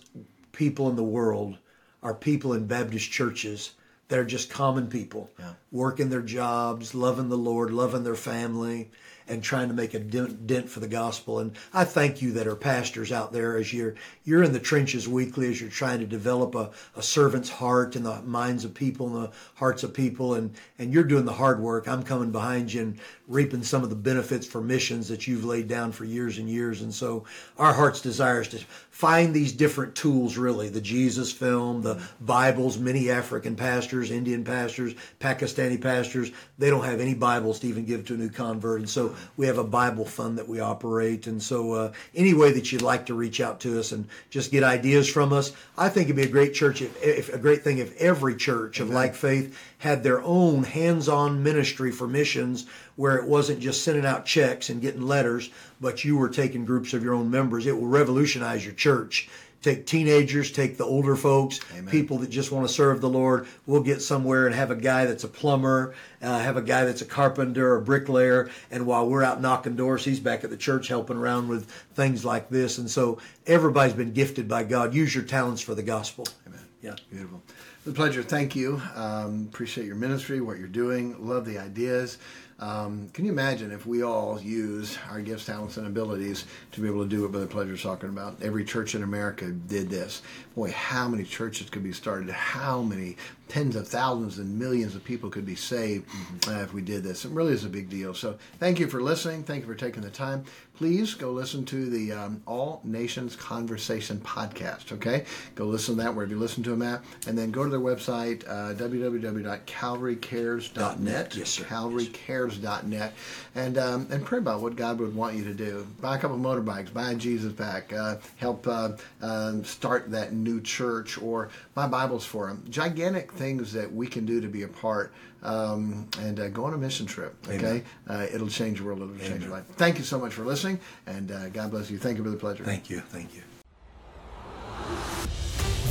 people 0.52 0.90
in 0.90 0.96
the 0.96 1.02
world 1.02 1.56
are 2.02 2.12
people 2.12 2.52
in 2.52 2.66
Baptist 2.66 3.10
churches 3.10 3.72
that 4.08 4.18
are 4.18 4.26
just 4.26 4.50
common 4.50 4.88
people, 4.88 5.30
yeah. 5.38 5.54
working 5.70 6.10
their 6.10 6.20
jobs, 6.20 6.94
loving 6.94 7.30
the 7.30 7.38
Lord, 7.38 7.70
loving 7.70 8.04
their 8.04 8.14
family, 8.14 8.90
and 9.28 9.42
trying 9.42 9.68
to 9.68 9.74
make 9.74 9.94
a 9.94 9.98
dent 9.98 10.68
for 10.68 10.80
the 10.80 10.88
gospel. 10.88 11.38
And 11.38 11.52
I 11.72 11.84
thank 11.84 12.22
you 12.22 12.32
that 12.32 12.46
are 12.46 12.56
pastors 12.56 13.12
out 13.12 13.32
there 13.32 13.56
as 13.56 13.72
you're 13.72 13.94
you're 14.24 14.42
in 14.42 14.52
the 14.52 14.60
trenches 14.60 15.08
weekly 15.08 15.48
as 15.48 15.60
you're 15.60 15.70
trying 15.70 16.00
to 16.00 16.06
develop 16.06 16.54
a, 16.54 16.70
a 16.96 17.02
servant's 17.02 17.50
heart 17.50 17.96
in 17.96 18.02
the 18.02 18.20
minds 18.22 18.64
of 18.64 18.74
people 18.74 19.06
and 19.16 19.26
the 19.26 19.32
hearts 19.54 19.82
of 19.82 19.94
people 19.94 20.34
and 20.34 20.54
and 20.78 20.92
you're 20.92 21.04
doing 21.04 21.24
the 21.24 21.32
hard 21.32 21.60
work. 21.60 21.88
I'm 21.88 22.02
coming 22.02 22.30
behind 22.30 22.72
you 22.72 22.82
and 22.82 22.98
reaping 23.32 23.62
some 23.62 23.82
of 23.82 23.88
the 23.88 23.96
benefits 23.96 24.46
for 24.46 24.60
missions 24.60 25.08
that 25.08 25.26
you've 25.26 25.44
laid 25.44 25.66
down 25.66 25.90
for 25.90 26.04
years 26.04 26.36
and 26.36 26.48
years. 26.48 26.82
And 26.82 26.92
so 26.92 27.24
our 27.58 27.72
heart's 27.72 28.02
desire 28.02 28.42
is 28.42 28.48
to 28.48 28.58
find 28.90 29.32
these 29.34 29.52
different 29.52 29.94
tools 29.94 30.36
really, 30.36 30.68
the 30.68 30.80
Jesus 30.80 31.32
film, 31.32 31.80
the 31.80 32.00
Bibles, 32.20 32.76
many 32.76 33.10
African 33.10 33.56
pastors, 33.56 34.10
Indian 34.10 34.44
pastors, 34.44 34.94
Pakistani 35.18 35.80
pastors, 35.80 36.30
they 36.58 36.68
don't 36.68 36.84
have 36.84 37.00
any 37.00 37.14
Bibles 37.14 37.58
to 37.60 37.66
even 37.68 37.86
give 37.86 38.04
to 38.06 38.14
a 38.14 38.18
new 38.18 38.28
convert. 38.28 38.80
And 38.80 38.90
so 38.90 39.16
we 39.38 39.46
have 39.46 39.58
a 39.58 39.64
Bible 39.64 40.04
fund 40.04 40.36
that 40.36 40.46
we 40.46 40.60
operate. 40.60 41.26
And 41.26 41.42
so 41.42 41.72
uh, 41.72 41.92
any 42.14 42.34
way 42.34 42.52
that 42.52 42.70
you'd 42.70 42.82
like 42.82 43.06
to 43.06 43.14
reach 43.14 43.40
out 43.40 43.60
to 43.60 43.80
us 43.80 43.92
and 43.92 44.06
just 44.28 44.50
get 44.50 44.62
ideas 44.62 45.08
from 45.08 45.32
us, 45.32 45.52
I 45.78 45.88
think 45.88 46.06
it'd 46.06 46.16
be 46.16 46.22
a 46.22 46.28
great 46.28 46.52
church, 46.52 46.82
if, 46.82 47.02
if 47.02 47.32
a 47.32 47.38
great 47.38 47.62
thing 47.62 47.78
if 47.78 47.96
every 47.96 48.36
church 48.36 48.78
of 48.78 48.90
like 48.90 49.14
faith 49.14 49.58
had 49.78 50.02
their 50.02 50.22
own 50.22 50.62
hands-on 50.62 51.42
ministry 51.42 51.90
for 51.90 52.06
missions 52.06 52.66
where 53.02 53.16
it 53.16 53.26
wasn't 53.26 53.58
just 53.58 53.82
sending 53.82 54.06
out 54.06 54.24
checks 54.24 54.70
and 54.70 54.80
getting 54.80 55.02
letters, 55.02 55.50
but 55.80 56.04
you 56.04 56.16
were 56.16 56.28
taking 56.28 56.64
groups 56.64 56.94
of 56.94 57.02
your 57.02 57.14
own 57.14 57.28
members. 57.28 57.66
It 57.66 57.76
will 57.76 57.88
revolutionize 57.88 58.64
your 58.64 58.74
church 58.74 59.28
take 59.60 59.86
teenagers, 59.86 60.52
take 60.52 60.76
the 60.76 60.84
older 60.84 61.16
folks, 61.16 61.58
Amen. 61.72 61.90
people 61.90 62.18
that 62.18 62.30
just 62.30 62.52
want 62.52 62.66
to 62.66 62.72
serve 62.72 63.00
the 63.00 63.08
Lord. 63.08 63.48
We'll 63.66 63.82
get 63.82 64.02
somewhere 64.02 64.46
and 64.46 64.54
have 64.54 64.70
a 64.70 64.76
guy 64.76 65.04
that's 65.06 65.24
a 65.24 65.28
plumber, 65.28 65.94
uh, 66.20 66.38
have 66.38 66.56
a 66.56 66.62
guy 66.62 66.84
that's 66.84 67.02
a 67.02 67.04
carpenter, 67.04 67.74
a 67.74 67.82
bricklayer, 67.82 68.50
and 68.70 68.86
while 68.86 69.08
we're 69.08 69.24
out 69.24 69.40
knocking 69.40 69.74
doors, 69.74 70.04
he's 70.04 70.20
back 70.20 70.44
at 70.44 70.50
the 70.50 70.56
church 70.56 70.86
helping 70.86 71.16
around 71.16 71.48
with 71.48 71.68
things 71.94 72.24
like 72.24 72.50
this. 72.50 72.78
And 72.78 72.88
so 72.88 73.18
everybody's 73.48 73.94
been 73.94 74.12
gifted 74.12 74.46
by 74.46 74.62
God. 74.62 74.94
Use 74.94 75.12
your 75.12 75.24
talents 75.24 75.60
for 75.60 75.74
the 75.74 75.82
gospel. 75.82 76.26
Amen. 76.46 76.60
Yeah, 76.82 76.94
beautiful. 77.10 77.42
A 77.84 77.90
pleasure. 77.90 78.22
Thank 78.22 78.54
you. 78.54 78.80
Um, 78.94 79.48
appreciate 79.52 79.88
your 79.88 79.96
ministry, 79.96 80.40
what 80.40 80.58
you're 80.58 80.68
doing. 80.68 81.16
Love 81.26 81.44
the 81.44 81.58
ideas. 81.58 82.18
Um, 82.62 83.08
can 83.12 83.24
you 83.24 83.32
imagine 83.32 83.72
if 83.72 83.86
we 83.86 84.04
all 84.04 84.40
use 84.40 84.96
our 85.10 85.20
gifts, 85.20 85.46
talents, 85.46 85.78
and 85.78 85.86
abilities 85.88 86.44
to 86.70 86.80
be 86.80 86.86
able 86.86 87.02
to 87.02 87.08
do 87.08 87.22
what 87.22 87.32
Brother 87.32 87.48
Pledger 87.48 87.72
is 87.72 87.82
talking 87.82 88.08
about? 88.08 88.40
Every 88.40 88.64
church 88.64 88.94
in 88.94 89.02
America 89.02 89.50
did 89.50 89.90
this. 89.90 90.22
Boy, 90.54 90.70
how 90.70 91.08
many 91.08 91.24
churches 91.24 91.68
could 91.68 91.82
be 91.82 91.92
started? 91.92 92.30
How 92.30 92.80
many 92.80 93.16
tens 93.52 93.76
of 93.76 93.86
thousands 93.86 94.38
and 94.38 94.58
millions 94.58 94.94
of 94.94 95.04
people 95.04 95.28
could 95.28 95.44
be 95.44 95.54
saved 95.54 96.08
uh, 96.48 96.62
if 96.62 96.72
we 96.72 96.80
did 96.80 97.02
this. 97.02 97.26
It 97.26 97.32
really 97.32 97.52
is 97.52 97.66
a 97.66 97.68
big 97.68 97.90
deal. 97.90 98.14
So 98.14 98.38
thank 98.58 98.80
you 98.80 98.88
for 98.88 99.02
listening. 99.02 99.44
Thank 99.44 99.60
you 99.60 99.66
for 99.66 99.74
taking 99.74 100.02
the 100.02 100.08
time. 100.08 100.46
Please 100.74 101.12
go 101.14 101.30
listen 101.30 101.66
to 101.66 101.90
the 101.90 102.12
um, 102.12 102.42
All 102.46 102.80
Nations 102.82 103.36
Conversation 103.36 104.16
podcast. 104.20 104.90
Okay, 104.90 105.26
go 105.54 105.66
listen 105.66 105.96
to 105.96 106.02
that 106.02 106.14
wherever 106.14 106.32
you 106.32 106.38
listen 106.38 106.62
to 106.64 106.70
them 106.70 106.80
at, 106.80 107.04
and 107.28 107.36
then 107.36 107.50
go 107.50 107.62
to 107.62 107.68
their 107.70 107.78
website 107.78 108.42
uh, 108.48 108.72
www.calvarycares.net. 108.74 111.36
Yes, 111.36 111.50
sir. 111.50 111.64
Calvarycares.net, 111.64 113.12
and 113.54 113.76
um, 113.78 114.08
and 114.10 114.24
pray 114.24 114.38
about 114.38 114.62
what 114.62 114.74
God 114.74 114.98
would 114.98 115.14
want 115.14 115.36
you 115.36 115.44
to 115.44 115.54
do. 115.54 115.86
Buy 116.00 116.16
a 116.16 116.18
couple 116.18 116.36
of 116.36 116.42
motorbikes. 116.42 116.92
Buy 116.92 117.12
a 117.12 117.14
Jesus 117.14 117.52
pack. 117.52 117.92
Uh, 117.92 118.16
help 118.36 118.66
uh, 118.66 118.92
um, 119.20 119.62
start 119.64 120.10
that 120.10 120.32
new 120.32 120.60
church, 120.62 121.20
or 121.20 121.50
buy 121.74 121.86
Bibles 121.86 122.24
for 122.24 122.48
them. 122.48 122.64
Gigantic 122.70 123.30
things 123.42 123.72
that 123.72 123.92
we 123.92 124.06
can 124.06 124.24
do 124.24 124.40
to 124.40 124.48
be 124.48 124.62
a 124.62 124.68
part 124.68 125.12
um, 125.42 126.08
and 126.20 126.38
uh, 126.38 126.48
go 126.48 126.64
on 126.64 126.74
a 126.74 126.78
mission 126.78 127.06
trip. 127.06 127.34
Okay, 127.48 127.82
uh, 128.08 128.26
it'll 128.32 128.48
change 128.48 128.78
the 128.78 128.84
world. 128.84 129.00
It'll 129.00 129.14
Amen. 129.14 129.28
change 129.28 129.42
your 129.42 129.52
life. 129.52 129.64
Thank 129.76 129.98
you 129.98 130.04
so 130.04 130.18
much 130.18 130.32
for 130.32 130.44
listening, 130.44 130.78
and 131.06 131.30
uh, 131.32 131.48
God 131.48 131.70
bless 131.70 131.90
you. 131.90 131.98
Thank 131.98 132.18
you 132.18 132.24
for 132.24 132.30
the 132.30 132.36
pleasure. 132.36 132.64
Thank 132.64 132.88
you. 132.88 133.00
Thank 133.00 133.34
you. 133.34 133.42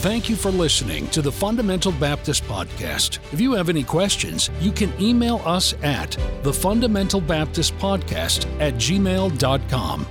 Thank 0.01 0.29
you 0.29 0.35
for 0.35 0.49
listening 0.49 1.07
to 1.09 1.21
the 1.21 1.31
Fundamental 1.31 1.91
Baptist 1.91 2.43
Podcast. 2.45 3.19
If 3.31 3.39
you 3.39 3.53
have 3.53 3.69
any 3.69 3.83
questions, 3.83 4.49
you 4.59 4.71
can 4.71 4.91
email 4.99 5.41
us 5.45 5.75
at 5.83 6.17
the 6.41 6.51
Fundamental 6.51 7.21
Baptist 7.21 7.75
Podcast 7.75 8.47
at 8.59 8.73
gmail.com. 8.75 10.07